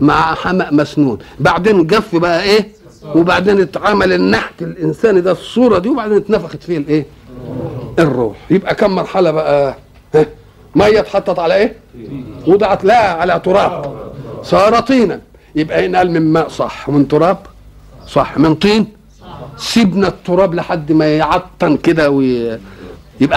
مع 0.00 0.34
حمأ 0.34 0.70
مسنون. 0.70 1.18
بعدين 1.40 1.86
جف 1.86 2.16
بقى 2.16 2.42
إيه؟ 2.42 2.77
وبعدين 3.14 3.60
اتعمل 3.60 4.12
النحت 4.12 4.62
الانساني 4.62 5.20
ده 5.20 5.32
الصورة 5.32 5.78
دي 5.78 5.88
وبعدين 5.88 6.16
اتنفخت 6.16 6.62
فيه 6.62 6.78
الإيه؟ 6.78 7.06
الروح. 7.98 8.36
يبقى 8.50 8.74
كم 8.74 8.90
مرحلة 8.94 9.30
بقى؟ 9.30 9.74
ها؟ 10.14 10.26
مية 10.74 11.00
اتحطت 11.00 11.38
على 11.38 11.54
إيه؟ 11.54 11.76
وضعت 12.46 12.84
لا 12.84 13.12
على 13.12 13.40
تراب. 13.44 13.94
صار 14.42 14.80
طينا. 14.80 15.20
يبقى 15.54 15.86
هنا 15.86 15.98
قال 15.98 16.10
من 16.10 16.32
ماء 16.32 16.48
صح 16.48 16.88
ومن 16.88 17.08
تراب 17.08 17.38
صح. 18.06 18.38
من 18.38 18.54
طين؟ 18.54 18.86
سيبنا 19.56 20.08
التراب 20.08 20.54
لحد 20.54 20.92
ما 20.92 21.16
يعطن 21.16 21.76
كده 21.76 22.10
ويبقى 22.10 22.58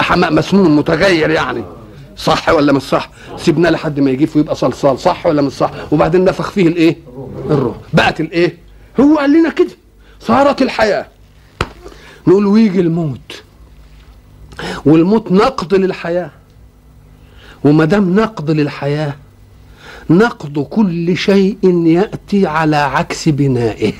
حماء 0.02 0.32
مسنون 0.32 0.76
متغير 0.76 1.30
يعني. 1.30 1.64
صح 2.16 2.48
ولا 2.48 2.72
مش 2.72 2.82
صح؟ 2.82 3.10
سيبناه 3.36 3.70
لحد 3.70 4.00
ما 4.00 4.10
يجيب 4.10 4.28
ويبقى 4.36 4.54
صلصال. 4.54 4.98
صح 4.98 5.26
ولا 5.26 5.42
مش 5.42 5.52
صح؟ 5.52 5.70
وبعدين 5.92 6.24
نفخ 6.24 6.50
فيه 6.50 6.68
الإيه؟ 6.68 6.96
الروح. 7.50 7.76
بقت 7.92 8.20
الإيه؟ 8.20 8.61
هو 9.00 9.18
قال 9.18 9.32
لنا 9.32 9.50
كده. 9.50 9.76
صارت 10.20 10.62
الحياة. 10.62 11.06
نقول 12.26 12.46
ويجي 12.46 12.80
الموت. 12.80 13.42
والموت 14.84 15.32
نقض 15.32 15.74
للحياة. 15.74 16.30
وما 17.64 17.84
دام 17.84 18.14
نقض 18.14 18.50
للحياة 18.50 19.14
نقض 20.10 20.58
كل 20.58 21.16
شيء 21.16 21.86
يأتي 21.86 22.46
على 22.46 22.76
عكس 22.76 23.28
بنائه. 23.28 23.92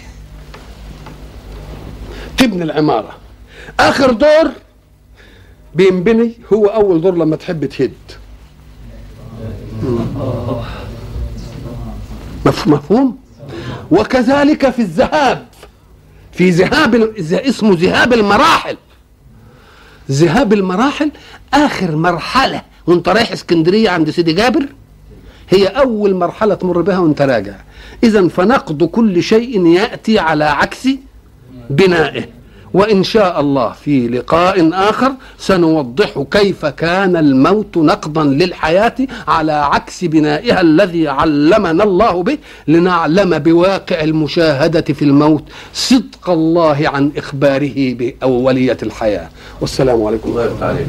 تبني 2.38 2.62
العمارة. 2.62 3.16
آخر 3.80 4.12
دور 4.12 4.50
بينبني 5.74 6.34
هو 6.52 6.66
أول 6.66 7.00
دور 7.00 7.14
لما 7.14 7.36
تحب 7.36 7.64
تهد. 7.64 7.92
مفهوم؟ 12.66 13.21
وكذلك 13.90 14.70
في 14.70 14.82
الذهاب. 14.82 15.46
في 16.32 16.50
ذهاب 16.50 16.94
اسمه 17.32 17.76
ذهاب 17.80 18.12
المراحل. 18.12 18.76
ذهاب 20.10 20.52
المراحل 20.52 21.10
آخر 21.54 21.96
مرحلة. 21.96 22.62
وانت 22.86 23.08
رايح 23.08 23.32
اسكندرية 23.32 23.90
عند 23.90 24.10
سيدي 24.10 24.32
جابر 24.32 24.66
هي 25.48 25.66
أول 25.66 26.14
مرحلة 26.14 26.54
تمر 26.54 26.80
بها 26.80 26.98
وانت 26.98 27.22
راجع. 27.22 27.54
اذا 28.04 28.28
فنقض 28.28 28.84
كل 28.84 29.22
شيء 29.22 29.66
يأتي 29.66 30.18
على 30.18 30.44
عكس 30.44 30.88
بنائه. 31.70 32.41
وإن 32.74 33.02
شاء 33.02 33.40
الله 33.40 33.72
في 33.72 34.08
لقاء 34.08 34.70
آخر 34.72 35.12
سنوضح 35.38 36.24
كيف 36.30 36.66
كان 36.66 37.16
الموت 37.16 37.76
نقضا 37.76 38.24
للحياة 38.24 38.94
على 39.28 39.52
عكس 39.52 40.04
بنائها 40.04 40.60
الذي 40.60 41.08
علمنا 41.08 41.84
الله 41.84 42.22
به 42.22 42.38
لنعلم 42.68 43.38
بواقع 43.38 44.00
المشاهدة 44.00 44.80
في 44.82 45.04
الموت 45.04 45.44
صدق 45.74 46.30
الله 46.30 46.88
عن 46.88 47.12
إخباره 47.16 47.94
بأولية 47.94 48.78
الحياة. 48.82 49.28
والسلام 49.60 50.02
عليكم. 50.02 50.30
ورحمة 50.30 50.52
الله 50.70 50.86